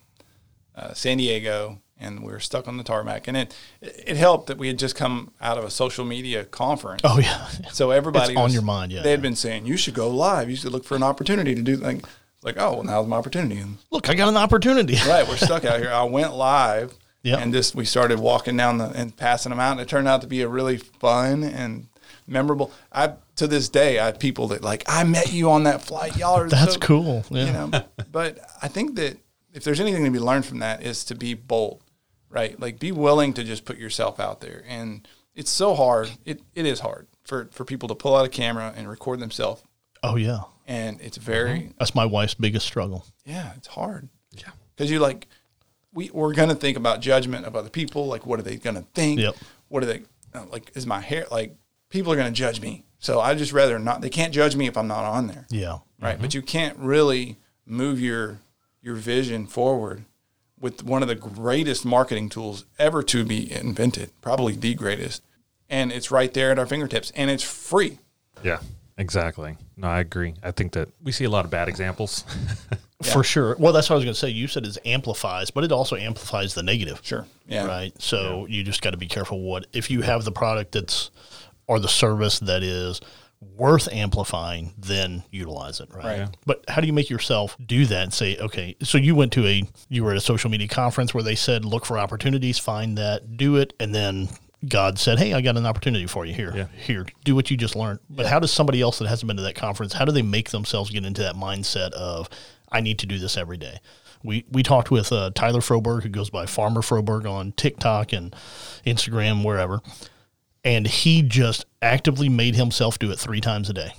uh, 0.76 0.94
San 0.94 1.18
Diego 1.18 1.80
and 2.00 2.22
we 2.22 2.32
were 2.32 2.40
stuck 2.40 2.68
on 2.68 2.78
the 2.78 2.84
tarmac, 2.84 3.28
and 3.28 3.38
it 3.38 3.56
it 3.82 4.18
helped 4.18 4.48
that 4.48 4.58
we 4.58 4.68
had 4.68 4.78
just 4.78 4.96
come 4.96 5.32
out 5.42 5.58
of 5.58 5.64
a 5.64 5.70
social 5.70 6.06
media 6.06 6.44
conference. 6.44 7.02
Oh, 7.04 7.20
yeah. 7.20 7.48
So 7.72 7.92
everybody 7.92 8.34
It's 8.34 8.40
on 8.40 8.52
your 8.52 8.62
mind, 8.62 8.92
yeah. 8.92 9.02
They 9.02 9.12
had 9.12 9.22
been 9.22 9.36
saying 9.36 9.66
you 9.66 9.78
should 9.78 9.94
go 9.94 10.10
live. 10.10 10.50
You 10.50 10.56
should 10.56 10.72
look 10.72 10.84
for 10.84 10.96
an 10.96 11.04
opportunity 11.04 11.56
to 11.56 11.62
do 11.62 11.78
like 11.78 12.04
like 12.44 12.56
oh 12.58 12.74
well 12.74 12.84
now's 12.84 13.08
my 13.08 13.16
opportunity 13.18 13.58
and 13.60 13.78
Look, 13.92 14.10
I 14.10 14.16
got 14.16 14.30
an 14.30 14.38
opportunity. 14.38 14.96
right 15.08 15.28
we're 15.28 15.38
stuck 15.50 15.66
out 15.66 15.80
here. 15.80 15.92
I 15.92 16.04
went 16.04 16.34
live 16.36 16.94
Yep. 17.24 17.40
and 17.40 17.54
just 17.54 17.74
we 17.74 17.86
started 17.86 18.20
walking 18.20 18.58
down 18.58 18.80
the 18.80 18.86
and 18.90 19.16
passing 19.16 19.52
them 19.52 19.60
out. 19.62 19.72
And 19.74 19.80
it 19.82 19.88
turned 19.88 20.10
out 20.10 20.20
to 20.22 20.28
be 20.28 20.42
a 20.42 20.48
really 20.50 20.78
fun 20.78 21.44
and 21.44 21.88
memorable. 22.28 22.72
I 22.92 23.14
to 23.38 23.48
this 23.48 23.70
day 23.70 23.98
I 24.00 24.08
have 24.08 24.20
people 24.20 24.50
that 24.50 24.62
like 24.62 24.84
I 24.88 25.04
met 25.06 25.32
you 25.32 25.50
on 25.52 25.64
that 25.64 25.82
flight. 25.82 26.18
Y'all 26.18 26.38
are 26.38 26.50
That's 26.50 26.74
so-" 26.74 26.80
cool. 26.80 27.26
Yeah. 27.30 27.46
You 27.46 27.54
know, 27.54 27.84
but 28.12 28.40
I 28.62 28.68
think 28.68 28.96
that 28.96 29.18
if 29.54 29.64
there's 29.64 29.80
anything 29.80 30.04
to 30.04 30.12
be 30.12 30.20
learned 30.20 30.46
from 30.46 30.60
that 30.60 30.84
is 30.84 31.06
to 31.06 31.16
be 31.16 31.34
bold, 31.34 31.82
right? 32.30 32.60
Like 32.60 32.78
be 32.80 32.92
willing 32.92 33.34
to 33.36 33.44
just 33.46 33.64
put 33.66 33.78
yourself 33.78 34.20
out 34.20 34.42
there. 34.42 34.64
And 34.68 35.08
it's 35.34 35.52
so 35.52 35.76
hard. 35.76 36.12
It 36.26 36.42
it 36.56 36.66
is 36.66 36.82
hard 36.82 37.08
for 37.24 37.48
for 37.54 37.64
people 37.64 37.88
to 37.88 37.96
pull 37.96 38.18
out 38.18 38.26
a 38.26 38.30
camera 38.30 38.74
and 38.76 38.90
record 38.90 39.20
themselves. 39.22 39.64
Oh, 40.04 40.18
yeah. 40.18 40.42
And 40.66 41.02
it's 41.02 41.18
very 41.18 41.74
That's 41.78 41.94
my 41.96 42.06
wife's 42.06 42.34
biggest 42.36 42.66
struggle. 42.66 43.06
yeah, 43.26 43.54
it's 43.58 43.68
hard. 43.68 44.08
Yeah, 44.32 44.52
because 44.76 44.90
you 44.90 45.00
like 45.00 45.28
we 45.94 46.10
we're 46.12 46.34
gonna 46.34 46.56
think 46.56 46.78
about 46.78 47.02
judgment 47.02 47.46
of 47.46 47.56
other 47.56 47.70
people. 47.70 48.08
Like, 48.08 48.26
what 48.26 48.40
are 48.40 48.44
they 48.44 48.56
gonna 48.58 48.86
think? 48.94 49.20
Yep. 49.20 49.36
What 49.68 49.84
are 49.84 49.88
they 49.88 50.02
uh, 50.34 50.46
like? 50.52 50.72
Is 50.76 50.86
my 50.88 51.00
hair 51.02 51.26
like? 51.32 51.56
People 51.90 52.12
are 52.12 52.16
gonna 52.16 52.32
judge 52.32 52.62
me. 52.62 52.86
So 53.00 53.20
I 53.20 53.36
just 53.36 53.52
rather 53.52 53.78
not. 53.78 54.02
They 54.02 54.10
can't 54.10 54.34
judge 54.34 54.56
me 54.56 54.66
if 54.68 54.78
I'm 54.78 54.88
not 54.88 55.04
on 55.04 55.28
there, 55.28 55.46
Yeah. 55.50 55.80
right? 56.00 56.20
But 56.20 56.34
you 56.34 56.42
can't 56.42 56.78
really 56.80 57.38
move 57.66 58.00
your 58.00 58.40
your 58.82 58.96
vision 58.96 59.46
forward 59.46 60.06
with 60.60 60.84
one 60.84 61.02
of 61.02 61.10
the 61.10 61.16
greatest 61.16 61.84
marketing 61.86 62.30
tools 62.30 62.66
ever 62.80 63.04
to 63.04 63.26
be 63.26 63.52
invented, 63.52 64.10
probably 64.22 64.54
the 64.54 64.74
greatest. 64.74 65.22
And 65.70 65.92
it's 65.92 66.10
right 66.12 66.34
there 66.34 66.52
at 66.52 66.58
our 66.60 66.66
fingertips, 66.66 67.12
and 67.16 67.30
it's 67.30 67.44
free. 67.44 68.00
Yeah. 68.42 68.60
Exactly. 68.98 69.58
No, 69.76 69.88
I 69.88 70.00
agree. 70.00 70.36
I 70.44 70.52
think 70.52 70.74
that 70.74 70.90
we 71.02 71.12
see 71.12 71.24
a 71.26 71.30
lot 71.30 71.46
of 71.46 71.52
bad 71.52 71.68
examples. 71.68 72.24
For 73.04 73.24
sure. 73.24 73.56
Well, 73.60 73.74
that's 73.74 73.90
what 73.90 73.96
I 73.96 73.98
was 73.98 74.06
going 74.06 74.14
to 74.14 74.20
say. 74.20 74.30
You 74.30 74.48
said 74.48 74.66
it 74.66 74.78
amplifies, 74.86 75.52
but 75.52 75.64
it 75.64 75.72
also 75.72 75.96
amplifies 75.96 76.54
the 76.54 76.64
negative. 76.64 77.02
Sure. 77.04 77.26
Yeah. 77.48 77.66
Right. 77.66 78.00
So 78.02 78.46
you 78.48 78.64
just 78.64 78.82
got 78.82 78.92
to 78.92 78.98
be 78.98 79.08
careful 79.08 79.42
what, 79.42 79.66
if 79.74 79.92
you 79.92 80.02
have 80.02 80.24
the 80.24 80.32
product 80.32 80.72
that's, 80.72 81.12
or 81.68 81.80
the 81.80 81.90
service 81.90 82.40
that 82.40 82.64
is 82.64 83.02
worth 83.58 83.92
amplifying, 83.92 84.74
then 84.78 85.24
utilize 85.32 85.80
it. 85.80 85.90
Right. 85.94 86.06
Right. 86.06 86.18
Yeah. 86.20 86.28
But 86.46 86.64
how 86.70 86.80
do 86.80 86.88
you 86.88 86.94
make 86.94 87.10
yourself 87.10 87.58
do 87.66 87.86
that 87.88 88.04
and 88.04 88.14
say, 88.14 88.38
okay, 88.38 88.76
so 88.82 88.98
you 88.98 89.16
went 89.16 89.34
to 89.34 89.46
a, 89.46 89.64
you 89.90 90.04
were 90.04 90.12
at 90.12 90.18
a 90.18 90.22
social 90.22 90.50
media 90.50 90.68
conference 90.68 91.14
where 91.14 91.24
they 91.24 91.36
said, 91.36 91.66
look 91.66 91.86
for 91.86 91.98
opportunities, 91.98 92.58
find 92.58 92.98
that, 92.98 93.36
do 93.36 93.58
it. 93.58 93.74
And 93.80 93.94
then 93.94 94.30
God 94.68 94.98
said, 95.00 95.20
hey, 95.20 95.34
I 95.34 95.42
got 95.42 95.58
an 95.58 95.66
opportunity 95.66 96.08
for 96.08 96.26
you 96.26 96.34
here. 96.34 96.54
Yeah. 96.56 96.68
Here, 96.78 97.06
do 97.26 97.36
what 97.36 97.52
you 97.52 97.58
just 97.58 97.76
learned. 97.76 98.00
But 98.10 98.28
how 98.28 98.40
does 98.40 98.52
somebody 98.52 98.82
else 98.82 99.00
that 99.00 99.08
hasn't 99.08 99.28
been 99.28 99.38
to 99.38 99.44
that 99.44 99.56
conference, 99.56 99.94
how 99.94 100.06
do 100.06 100.12
they 100.12 100.22
make 100.22 100.52
themselves 100.52 100.90
get 100.90 101.04
into 101.06 101.22
that 101.22 101.36
mindset 101.36 101.92
of, 101.92 102.30
I 102.72 102.80
need 102.82 103.00
to 103.00 103.06
do 103.06 103.20
this 103.20 103.36
every 103.38 103.58
day? 103.58 103.80
We, 104.24 104.46
we 104.50 104.64
talked 104.64 104.90
with 104.90 105.12
uh, 105.12 105.32
Tyler 105.36 105.60
Froberg, 105.60 106.04
who 106.04 106.10
goes 106.10 106.30
by 106.30 106.46
Farmer 106.46 106.82
Froberg 106.82 107.30
on 107.30 107.52
TikTok 107.52 108.14
and 108.14 108.34
Instagram, 108.86 109.44
wherever. 109.44 109.82
And 110.64 110.88
he 110.88 111.22
just 111.24 111.66
actively 111.82 112.30
made 112.30 112.56
himself 112.56 112.98
do 112.98 113.12
it 113.12 113.20
three 113.20 113.42
times 113.42 113.70
a 113.70 113.74
day. 113.74 113.92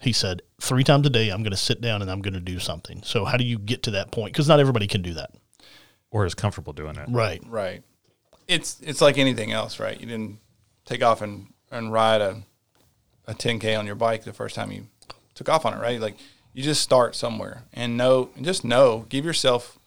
He 0.00 0.12
said, 0.12 0.42
three 0.60 0.82
times 0.82 1.06
a 1.06 1.10
day, 1.10 1.28
I'm 1.28 1.42
going 1.44 1.52
to 1.52 1.56
sit 1.56 1.80
down 1.80 2.02
and 2.02 2.10
I'm 2.10 2.20
going 2.20 2.34
to 2.34 2.40
do 2.40 2.58
something. 2.58 3.02
So, 3.04 3.24
how 3.24 3.36
do 3.36 3.44
you 3.44 3.58
get 3.58 3.84
to 3.84 3.92
that 3.92 4.10
point? 4.10 4.32
Because 4.32 4.48
not 4.48 4.58
everybody 4.58 4.88
can 4.88 5.02
do 5.02 5.14
that. 5.14 5.30
or 6.10 6.26
is 6.26 6.34
comfortable 6.34 6.72
doing 6.72 6.96
it. 6.96 7.06
Right. 7.08 7.40
Right. 7.46 7.82
It's 8.50 8.80
it's 8.80 9.00
like 9.00 9.18
anything 9.18 9.52
else, 9.52 9.78
right? 9.78 9.98
You 9.98 10.06
didn't 10.06 10.38
take 10.84 11.02
off 11.02 11.22
and, 11.22 11.52
and 11.70 11.92
ride 11.92 12.20
a 12.20 12.42
a 13.26 13.34
10k 13.34 13.78
on 13.78 13.86
your 13.86 13.94
bike 13.94 14.24
the 14.24 14.32
first 14.32 14.54
time 14.54 14.72
you 14.72 14.88
took 15.34 15.48
off 15.48 15.64
on 15.64 15.74
it, 15.74 15.80
right? 15.80 16.00
Like 16.00 16.16
you 16.52 16.62
just 16.62 16.82
start 16.82 17.14
somewhere 17.14 17.64
and 17.72 17.96
know 17.96 18.30
and 18.36 18.44
just 18.44 18.64
know, 18.64 19.06
give 19.08 19.24
yourself 19.24 19.78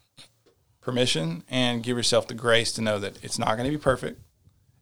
permission 0.81 1.43
and 1.49 1.83
give 1.83 1.97
yourself 1.97 2.27
the 2.27 2.33
grace 2.33 2.71
to 2.73 2.81
know 2.81 2.99
that 2.99 3.23
it's 3.23 3.37
not 3.37 3.57
going 3.57 3.65
to 3.65 3.71
be 3.71 3.81
perfect. 3.81 4.21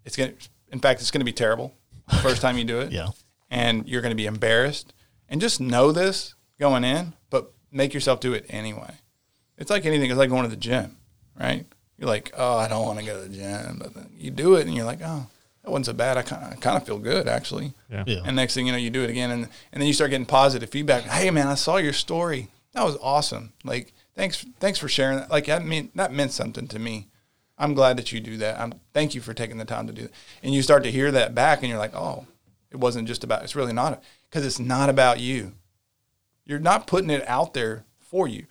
It's 0.05 0.15
going 0.15 0.35
to 0.35 0.49
in 0.71 0.79
fact, 0.79 1.01
it's 1.01 1.11
going 1.11 1.19
to 1.21 1.25
be 1.25 1.33
terrible 1.33 1.73
the 2.09 2.17
first 2.17 2.41
time 2.41 2.57
you 2.57 2.63
do 2.63 2.79
it. 2.79 2.91
Yeah. 3.01 3.09
And 3.53 3.85
you're 3.85 4.01
going 4.01 4.11
to 4.11 4.15
be 4.15 4.27
embarrassed. 4.27 4.93
And 5.27 5.41
just 5.41 5.59
know 5.59 5.91
this 5.91 6.35
going 6.57 6.85
in, 6.85 7.13
but 7.29 7.51
make 7.69 7.93
yourself 7.93 8.21
do 8.21 8.31
it 8.31 8.45
anyway. 8.47 8.93
It's 9.57 9.69
like 9.69 9.85
anything. 9.85 10.09
It's 10.09 10.17
like 10.17 10.29
going 10.29 10.43
to 10.43 10.49
the 10.49 10.55
gym, 10.55 10.95
right? 11.37 11.65
You're 12.01 12.09
like, 12.09 12.33
oh, 12.35 12.57
I 12.57 12.67
don't 12.67 12.83
want 12.83 12.97
to 12.97 13.05
go 13.05 13.21
to 13.21 13.29
the 13.29 13.35
gym, 13.35 13.77
but 13.77 13.93
then 13.93 14.09
you 14.17 14.31
do 14.31 14.55
it, 14.55 14.65
and 14.65 14.75
you're 14.75 14.85
like, 14.85 15.01
oh, 15.03 15.27
that 15.63 15.69
wasn't 15.69 15.85
so 15.85 15.93
bad. 15.93 16.17
I 16.17 16.23
kind 16.23 16.51
of, 16.51 16.59
kind 16.59 16.75
of 16.75 16.83
feel 16.83 16.97
good 16.97 17.27
actually. 17.27 17.75
Yeah. 17.91 18.03
Yeah. 18.07 18.21
And 18.25 18.35
next 18.35 18.55
thing 18.55 18.65
you 18.65 18.71
know, 18.71 18.77
you 18.79 18.89
do 18.89 19.03
it 19.03 19.11
again, 19.11 19.29
and 19.29 19.47
and 19.71 19.79
then 19.79 19.85
you 19.85 19.93
start 19.93 20.09
getting 20.09 20.25
positive 20.25 20.71
feedback. 20.71 21.03
Hey, 21.03 21.29
man, 21.29 21.45
I 21.45 21.53
saw 21.53 21.77
your 21.77 21.93
story. 21.93 22.47
That 22.73 22.83
was 22.83 22.97
awesome. 23.03 23.53
Like, 23.63 23.93
thanks, 24.15 24.43
thanks 24.59 24.79
for 24.79 24.87
sharing 24.87 25.19
that. 25.19 25.29
Like, 25.29 25.45
that 25.45 25.63
mean 25.63 25.91
that 25.93 26.11
meant 26.11 26.31
something 26.31 26.67
to 26.69 26.79
me. 26.79 27.05
I'm 27.59 27.75
glad 27.75 27.97
that 27.97 28.11
you 28.11 28.19
do 28.19 28.35
that. 28.37 28.59
I'm 28.59 28.73
thank 28.95 29.13
you 29.13 29.21
for 29.21 29.35
taking 29.35 29.59
the 29.59 29.65
time 29.65 29.85
to 29.85 29.93
do 29.93 30.01
that. 30.01 30.11
And 30.41 30.55
you 30.55 30.63
start 30.63 30.83
to 30.85 30.91
hear 30.91 31.11
that 31.11 31.35
back, 31.35 31.59
and 31.59 31.69
you're 31.69 31.77
like, 31.77 31.95
oh, 31.95 32.25
it 32.71 32.77
wasn't 32.77 33.07
just 33.07 33.23
about. 33.23 33.43
It's 33.43 33.55
really 33.55 33.73
not 33.73 34.01
because 34.27 34.43
it's 34.43 34.59
not 34.59 34.89
about 34.89 35.19
you. 35.19 35.51
You're 36.45 36.57
not 36.57 36.87
putting 36.87 37.11
it 37.11 37.23
out 37.27 37.53
there 37.53 37.85
for 37.99 38.27
you. 38.27 38.47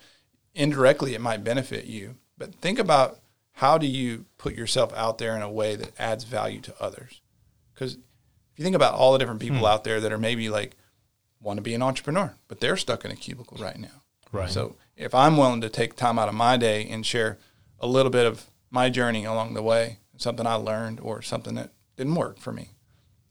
Indirectly, 0.55 1.15
it 1.15 1.21
might 1.21 1.43
benefit 1.43 1.87
you, 1.87 2.15
but 2.39 2.55
think 2.55 2.79
about 2.79 3.19
how 3.61 3.77
do 3.77 3.87
you 3.87 4.25
put 4.39 4.55
yourself 4.55 4.91
out 4.95 5.19
there 5.19 5.37
in 5.37 5.43
a 5.43 5.51
way 5.51 5.77
that 5.77 5.93
adds 6.01 6.25
value 6.25 6.63
to 6.63 6.75
others. 6.81 7.21
Because 7.75 7.93
if 7.93 8.01
you 8.57 8.65
think 8.65 8.75
about 8.75 8.95
all 8.95 9.13
the 9.13 9.19
different 9.19 9.41
people 9.41 9.59
hmm. 9.59 9.67
out 9.67 9.85
there 9.85 10.01
that 10.01 10.11
are 10.11 10.17
maybe 10.17 10.49
like 10.49 10.79
want 11.43 11.59
to 11.59 11.63
be 11.63 11.75
an 11.75 11.83
entrepreneur, 11.83 12.35
but 12.49 12.61
they're 12.61 12.79
stuck 12.79 13.05
in 13.05 13.11
a 13.11 13.17
cubicle 13.17 13.59
right 13.61 13.79
now. 13.79 14.03
Right. 14.33 14.49
So 14.49 14.77
if 14.97 15.15
I'm 15.15 15.37
willing 15.37 15.61
to 15.61 15.69
take 15.69 15.95
time 15.95 16.19
out 16.19 16.31
of 16.31 16.35
my 16.35 16.57
day 16.57 16.89
and 16.89 17.05
share 17.05 17.37
a 17.79 17.87
little 17.87 18.11
bit 18.11 18.25
of 18.25 18.47
my 18.71 18.89
journey 18.89 19.27
along 19.27 19.53
the 19.53 19.63
way, 19.63 19.99
something 20.17 20.47
I 20.47 20.55
learned 20.55 20.99
or 20.99 21.21
something 21.21 21.55
that 21.57 21.71
didn't 21.99 22.15
work 22.15 22.39
for 22.39 22.53
me, 22.53 22.71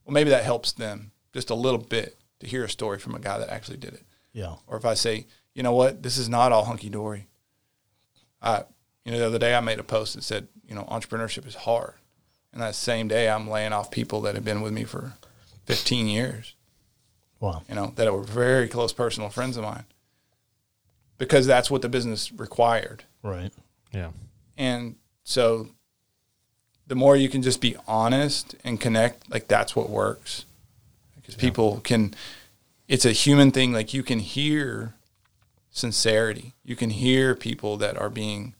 well, 0.06 0.14
maybe 0.14 0.30
that 0.30 0.44
helps 0.44 0.74
them 0.74 1.12
just 1.34 1.50
a 1.50 1.56
little 1.56 1.80
bit 1.80 2.20
to 2.42 2.46
hear 2.46 2.64
a 2.64 2.70
story 2.70 3.00
from 3.00 3.16
a 3.16 3.20
guy 3.20 3.40
that 3.40 3.50
actually 3.50 3.78
did 3.78 3.96
it. 3.96 4.04
Yeah. 4.34 4.58
Or 4.68 4.78
if 4.78 4.86
I 4.86 4.94
say, 4.94 5.26
you 5.56 5.64
know 5.64 5.74
what, 5.74 6.04
this 6.04 6.20
is 6.20 6.30
not 6.30 6.52
all 6.52 6.66
hunky 6.66 6.90
dory. 6.90 7.26
I, 8.44 8.66
you 9.06 9.12
know, 9.12 9.20
the 9.20 9.26
other 9.28 9.40
day 9.40 9.56
I 9.56 9.60
made 9.60 9.80
a 9.80 9.84
post 9.84 10.16
that 10.16 10.24
said, 10.24 10.48
you 10.68 10.76
know, 10.76 10.84
entrepreneurship 10.84 11.48
is 11.48 11.56
hard. 11.56 11.94
And 12.54 12.62
that 12.62 12.76
same 12.76 13.08
day 13.08 13.30
I'm 13.30 13.50
laying 13.50 13.74
off 13.74 13.92
people 13.92 14.22
that 14.22 14.36
have 14.36 14.44
been 14.46 14.62
with 14.62 14.74
me 14.74 14.84
for 14.84 15.14
15 15.66 16.08
years, 16.08 16.54
Wow. 17.40 17.64
you 17.70 17.76
know, 17.76 17.94
that 17.96 18.12
were 18.12 18.24
very 18.24 18.68
close 18.68 18.92
personal 18.94 19.30
friends 19.30 19.56
of 19.58 19.64
mine. 19.64 19.86
because 21.18 21.46
that's 21.46 21.70
what 21.70 21.82
the 21.82 21.90
business 21.90 22.32
required. 22.32 23.04
Right. 23.24 23.52
Yeah. 23.94 24.12
And 24.58 24.96
so 25.26 25.68
the 26.88 26.96
more 26.96 27.16
you 27.18 27.28
can 27.30 27.42
just 27.42 27.60
be 27.62 27.76
honest 27.88 28.56
and 28.64 28.80
connect, 28.80 29.30
like 29.30 29.48
that's 29.50 29.76
what 29.76 29.90
works. 29.90 30.46
Because 31.16 31.36
people 31.36 31.82
can, 31.82 32.16
it's 32.88 33.06
a 33.06 33.12
human 33.12 33.52
thing. 33.52 33.74
Like 33.74 33.94
you 33.94 34.02
can 34.02 34.20
hear 34.20 34.94
sincerity, 35.72 36.54
you 36.64 36.76
can 36.78 36.90
hear 36.90 37.36
people 37.36 37.78
that 37.78 37.98
are 37.98 38.10
being 38.10 38.56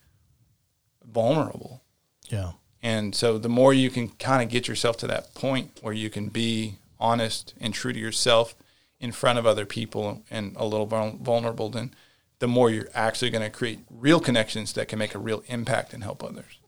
vulnerable. 1.12 1.84
Yeah. 2.30 2.52
And 2.82 3.14
so 3.14 3.38
the 3.38 3.50
more 3.50 3.74
you 3.74 3.90
can 3.90 4.10
kind 4.10 4.42
of 4.42 4.50
get 4.50 4.68
yourself 4.68 4.98
to 4.98 5.08
that 5.08 5.34
point 5.34 5.80
where 5.82 5.94
you 5.94 6.10
can 6.10 6.30
be 6.30 6.76
honest 7.00 7.54
and 7.60 7.74
true 7.74 7.92
to 7.92 8.00
yourself 8.00 8.56
in 9.00 9.12
front 9.12 9.40
of 9.40 9.46
other 9.46 9.66
people 9.66 10.24
and 10.30 10.56
a 10.56 10.66
little 10.66 10.86
vulnerable, 10.86 11.70
then 11.70 11.94
the 12.40 12.48
more 12.48 12.70
you're 12.70 12.90
actually 12.94 13.30
going 13.30 13.44
to 13.44 13.50
create 13.50 13.80
real 13.90 14.20
connections 14.20 14.74
that 14.74 14.88
can 14.88 15.00
make 15.00 15.14
a 15.14 15.20
real 15.20 15.44
impact 15.48 15.94
and 15.94 16.04
help 16.04 16.24
others. 16.24 16.60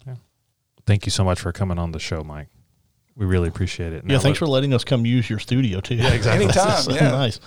Thank 0.85 1.05
you 1.05 1.11
so 1.11 1.23
much 1.23 1.39
for 1.39 1.51
coming 1.51 1.77
on 1.77 1.91
the 1.91 1.99
show, 1.99 2.23
Mike. 2.23 2.47
We 3.15 3.25
really 3.25 3.47
appreciate 3.47 3.93
it. 3.93 4.03
Yeah. 4.07 4.19
Thanks 4.19 4.39
for 4.39 4.47
letting 4.47 4.73
us 4.73 4.83
come 4.83 5.05
use 5.05 5.29
your 5.29 5.39
studio 5.39 5.79
too. 5.79 5.95
Yeah, 5.95 6.13
exactly. 6.13 6.45
Anytime, 6.45 6.83
yeah. 6.89 7.11
nice. 7.11 7.39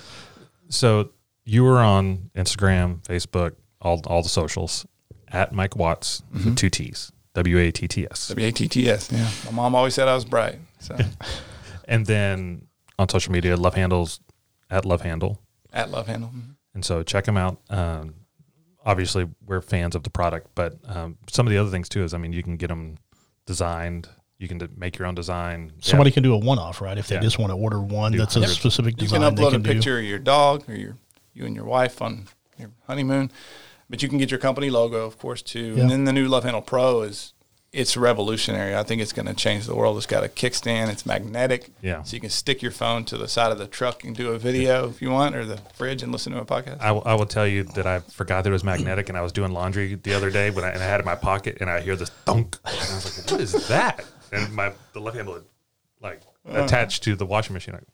So 0.69 1.11
you 1.45 1.65
were 1.65 1.79
on 1.79 2.31
Instagram, 2.35 3.03
Facebook, 3.03 3.55
all 3.81 4.01
all 4.07 4.23
the 4.23 4.29
socials 4.29 4.87
at 5.35 5.53
Mike 5.53 5.77
Watts 5.77 6.23
with 6.33 6.57
two 6.57 6.71
T's, 6.71 7.13
W 7.35 7.59
A 7.59 7.71
T 7.73 7.87
T 7.89 8.07
S, 8.11 8.29
W 8.29 8.47
A 8.47 8.53
T 8.53 8.69
T 8.69 8.89
S. 8.89 9.11
Yeah. 9.13 9.29
My 9.47 9.53
mom 9.53 9.75
always 9.75 9.95
said 9.95 10.09
I 10.09 10.15
was 10.15 10.25
bright. 10.25 10.59
So 10.79 10.97
and 11.89 12.07
then 12.07 12.67
on 12.99 13.09
social 13.09 13.33
media, 13.33 13.57
love 13.57 13.75
handles 13.75 14.21
at 14.71 14.85
love 14.85 15.03
handle, 15.03 15.41
at 15.73 15.91
Love 15.91 16.07
Handle. 16.07 16.31
Mhm. 16.35 16.55
and 16.75 16.85
so 16.85 17.03
check 17.03 17.25
them 17.25 17.37
out. 17.37 17.59
Um, 17.69 18.15
obviously, 18.85 19.29
we're 19.45 19.61
fans 19.61 19.95
of 19.95 20.03
the 20.05 20.11
product, 20.11 20.49
but 20.55 20.77
um, 20.87 21.19
some 21.31 21.47
of 21.47 21.51
the 21.51 21.59
other 21.59 21.71
things 21.71 21.89
too 21.89 22.03
is, 22.05 22.15
I 22.15 22.19
mean, 22.19 22.33
you 22.33 22.43
can 22.43 22.57
get 22.57 22.69
them 22.69 22.97
designed. 23.47 24.09
You 24.39 24.49
can 24.49 24.61
make 24.77 24.99
your 24.99 25.07
own 25.07 25.15
design. 25.15 25.73
Somebody 25.81 26.11
have- 26.11 26.15
can 26.15 26.23
do 26.23 26.35
a 26.35 26.39
one-off, 26.39 26.81
right? 26.81 26.99
If 26.99 27.09
they 27.09 27.17
Yeah. 27.17 27.21
just 27.23 27.39
want 27.39 27.51
to 27.51 27.57
order 27.57 27.81
one 27.81 28.13
Do 28.13 28.19
that's 28.19 28.37
a 28.37 28.47
specific 28.49 28.95
You 28.95 29.03
design, 29.09 29.21
you 29.21 29.27
can 29.29 29.35
they 29.37 29.43
upload 29.43 29.51
can 29.53 29.61
a 29.61 29.65
do. 29.65 29.73
picture 29.75 29.99
of 29.99 30.05
your 30.05 30.19
dog 30.19 30.65
or 30.69 30.75
your 30.77 30.97
you 31.35 31.45
and 31.47 31.55
your 31.57 31.65
wife 31.65 32.01
on 32.03 32.27
your 32.59 32.71
honeymoon, 32.87 33.31
but 33.95 34.03
you 34.03 34.09
can 34.09 34.19
get 34.19 34.29
your 34.29 34.41
company 34.41 34.71
logo, 34.71 35.07
of 35.07 35.21
course, 35.21 35.41
too. 35.41 35.75
Yeah. 35.77 35.83
And 35.83 35.89
then 35.89 36.03
the 36.03 36.13
new 36.13 36.27
Love 36.27 36.43
Handle 36.43 36.63
Pro 36.63 37.03
is 37.03 37.33
it's 37.73 37.97
revolutionary. 37.97 38.75
I 38.75 38.83
think 38.83 39.01
it's 39.01 39.13
going 39.13 39.27
to 39.27 39.35
change 39.35 39.67
the 39.67 39.77
world. 39.77 39.97
It's 39.99 40.07
got 40.07 40.25
a 40.25 40.29
kickstand. 40.29 40.89
It's 40.91 41.07
magnetic. 41.07 41.71
Yeah. 41.81 42.03
So 42.03 42.17
you 42.17 42.21
can 42.21 42.31
stick 42.31 42.61
your 42.61 42.73
phone 42.73 43.05
to 43.05 43.17
the 43.17 43.29
side 43.29 43.53
of 43.53 43.59
the 43.59 43.69
truck 43.69 44.03
and 44.03 44.17
do 44.17 44.33
a 44.33 44.39
video 44.39 44.89
if 44.89 45.01
you 45.01 45.11
want, 45.11 45.37
or 45.37 45.45
the 45.45 45.59
fridge 45.75 46.03
and 46.03 46.11
listen 46.11 46.33
to 46.33 46.41
a 46.41 46.45
podcast. 46.45 46.81
I 46.81 46.91
will- 46.91 47.25
tell 47.25 47.47
you 47.47 47.63
that 47.63 47.87
I 47.87 48.01
forgot 48.01 48.43
that 48.43 48.51
it 48.51 48.53
was 48.53 48.65
magnetic, 48.65 49.09
and 49.09 49.17
I 49.17 49.23
was 49.23 49.31
doing 49.31 49.53
laundry 49.53 49.95
the 49.95 50.13
other 50.13 50.29
day 50.29 50.51
when 50.51 50.65
I, 50.65 50.71
and 50.71 50.83
I 50.83 50.87
had 50.87 50.97
it 50.97 51.05
in 51.05 51.07
my 51.07 51.15
pocket, 51.15 51.59
and 51.61 51.71
I 51.71 51.83
hear 51.83 51.95
this 51.95 52.11
thunk, 52.27 52.59
and 52.65 52.75
I 52.75 52.95
was 52.97 53.19
like, 53.19 53.31
"What 53.31 53.41
is 53.41 53.69
that?" 53.69 54.05
And 54.33 54.53
my 54.53 54.73
the 54.93 55.01
left 55.01 55.17
handle 55.17 55.41
like 56.01 56.21
uh. 56.53 56.65
attached 56.65 57.05
to 57.05 57.15
the 57.15 57.27
washing 57.27 57.55
machine. 57.55 57.75
Like, 57.75 57.85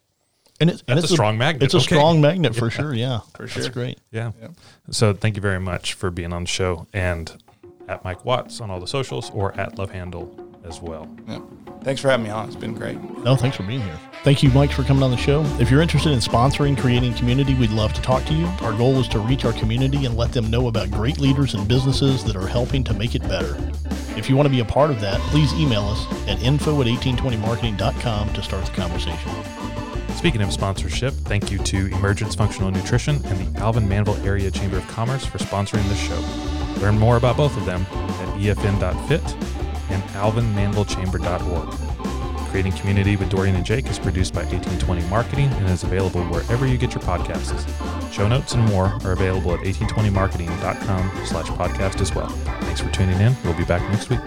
and 0.61 0.69
it's, 0.69 0.83
and 0.87 0.97
That's 0.97 1.05
it's 1.05 1.11
a 1.11 1.15
strong 1.15 1.37
magnet. 1.37 1.63
It's 1.63 1.73
a 1.73 1.77
Okay. 1.77 1.85
strong 1.87 2.21
magnet 2.21 2.55
for 2.55 2.69
sure. 2.69 2.93
Yeah, 2.93 3.19
For 3.35 3.47
sure. 3.47 3.63
That's 3.63 3.73
great. 3.73 3.99
yeah. 4.11 4.31
Yep. 4.41 4.51
So 4.91 5.13
thank 5.13 5.35
you 5.35 5.41
very 5.41 5.59
much 5.59 5.93
for 5.93 6.09
being 6.11 6.31
on 6.31 6.43
the 6.43 6.49
show, 6.49 6.87
and 6.93 7.31
at 7.89 8.03
Mike 8.05 8.23
Watts 8.23 8.61
on 8.61 8.71
all 8.71 8.79
the 8.79 8.87
socials, 8.87 9.29
or 9.33 9.53
at 9.59 9.77
Love 9.77 9.91
Handle 9.91 10.33
as 10.63 10.81
well. 10.81 11.09
Yeah. 11.27 11.39
Thanks 11.83 11.99
for 11.99 12.09
having 12.11 12.25
me 12.25 12.29
on. 12.29 12.45
It's 12.45 12.55
been 12.55 12.75
great. 12.75 13.01
No, 13.23 13.35
thanks 13.35 13.57
for 13.57 13.63
being 13.63 13.81
here. 13.81 13.99
Thank 14.23 14.43
you, 14.43 14.51
Mike, 14.51 14.71
for 14.71 14.83
coming 14.83 15.01
on 15.01 15.09
the 15.09 15.17
show. 15.17 15.41
If 15.59 15.71
you're 15.71 15.81
interested 15.81 16.11
in 16.11 16.19
sponsoring 16.19 16.77
Creating 16.77 17.11
Community, 17.15 17.55
we'd 17.55 17.71
love 17.71 17.91
to 17.93 18.01
talk 18.03 18.23
to 18.25 18.33
you. 18.35 18.45
Our 18.61 18.71
goal 18.73 18.99
is 18.99 19.07
to 19.09 19.19
reach 19.19 19.43
our 19.45 19.53
community 19.53 20.05
and 20.05 20.15
let 20.15 20.31
them 20.31 20.51
know 20.51 20.67
about 20.67 20.91
great 20.91 21.17
leaders 21.19 21.55
and 21.55 21.67
businesses 21.67 22.23
that 22.25 22.35
are 22.35 22.45
helping 22.45 22.83
to 22.83 22.93
make 22.93 23.15
it 23.15 23.23
better. 23.23 23.57
If 24.15 24.29
you 24.29 24.35
want 24.35 24.45
to 24.45 24.51
be 24.51 24.59
a 24.59 24.65
part 24.65 24.91
of 24.91 25.01
that, 25.01 25.19
please 25.31 25.51
email 25.55 25.81
us 25.85 26.05
at 26.27 26.39
info 26.43 26.79
at 26.81 26.87
1820marketing.com 26.87 28.33
to 28.33 28.43
start 28.43 28.63
the 28.65 28.71
conversation. 28.73 29.31
Speaking 30.15 30.41
of 30.41 30.53
sponsorship, 30.53 31.13
thank 31.13 31.51
you 31.51 31.57
to 31.59 31.87
Emergence 31.87 32.35
Functional 32.35 32.71
Nutrition 32.71 33.15
and 33.25 33.55
the 33.55 33.59
Alvin 33.59 33.87
Manvel 33.87 34.23
Area 34.23 34.51
Chamber 34.51 34.77
of 34.77 34.87
Commerce 34.87 35.25
for 35.25 35.39
sponsoring 35.39 35.87
this 35.89 35.99
show. 35.99 36.19
Learn 36.81 36.97
more 36.97 37.17
about 37.17 37.37
both 37.37 37.55
of 37.57 37.65
them 37.65 37.81
at 37.91 38.39
efn.fit 38.39 39.21
and 39.89 40.03
alvinmanvelchamber.org. 40.13 41.69
Creating 42.49 42.73
Community 42.73 43.15
with 43.15 43.29
Dorian 43.29 43.55
and 43.55 43.65
Jake 43.65 43.87
is 43.87 43.97
produced 43.97 44.33
by 44.33 44.41
1820 44.41 45.07
Marketing 45.09 45.47
and 45.53 45.69
is 45.69 45.83
available 45.83 46.21
wherever 46.25 46.67
you 46.67 46.77
get 46.77 46.93
your 46.93 47.03
podcasts. 47.03 47.65
Show 48.11 48.27
notes 48.27 48.53
and 48.53 48.63
more 48.65 48.87
are 49.05 49.13
available 49.13 49.53
at 49.53 49.61
1820marketing.com 49.61 51.25
slash 51.25 51.47
podcast 51.47 52.01
as 52.01 52.13
well. 52.13 52.27
Thanks 52.27 52.81
for 52.81 52.91
tuning 52.91 53.19
in. 53.21 53.35
We'll 53.43 53.53
be 53.53 53.63
back 53.63 53.81
next 53.89 54.09
week. 54.09 54.19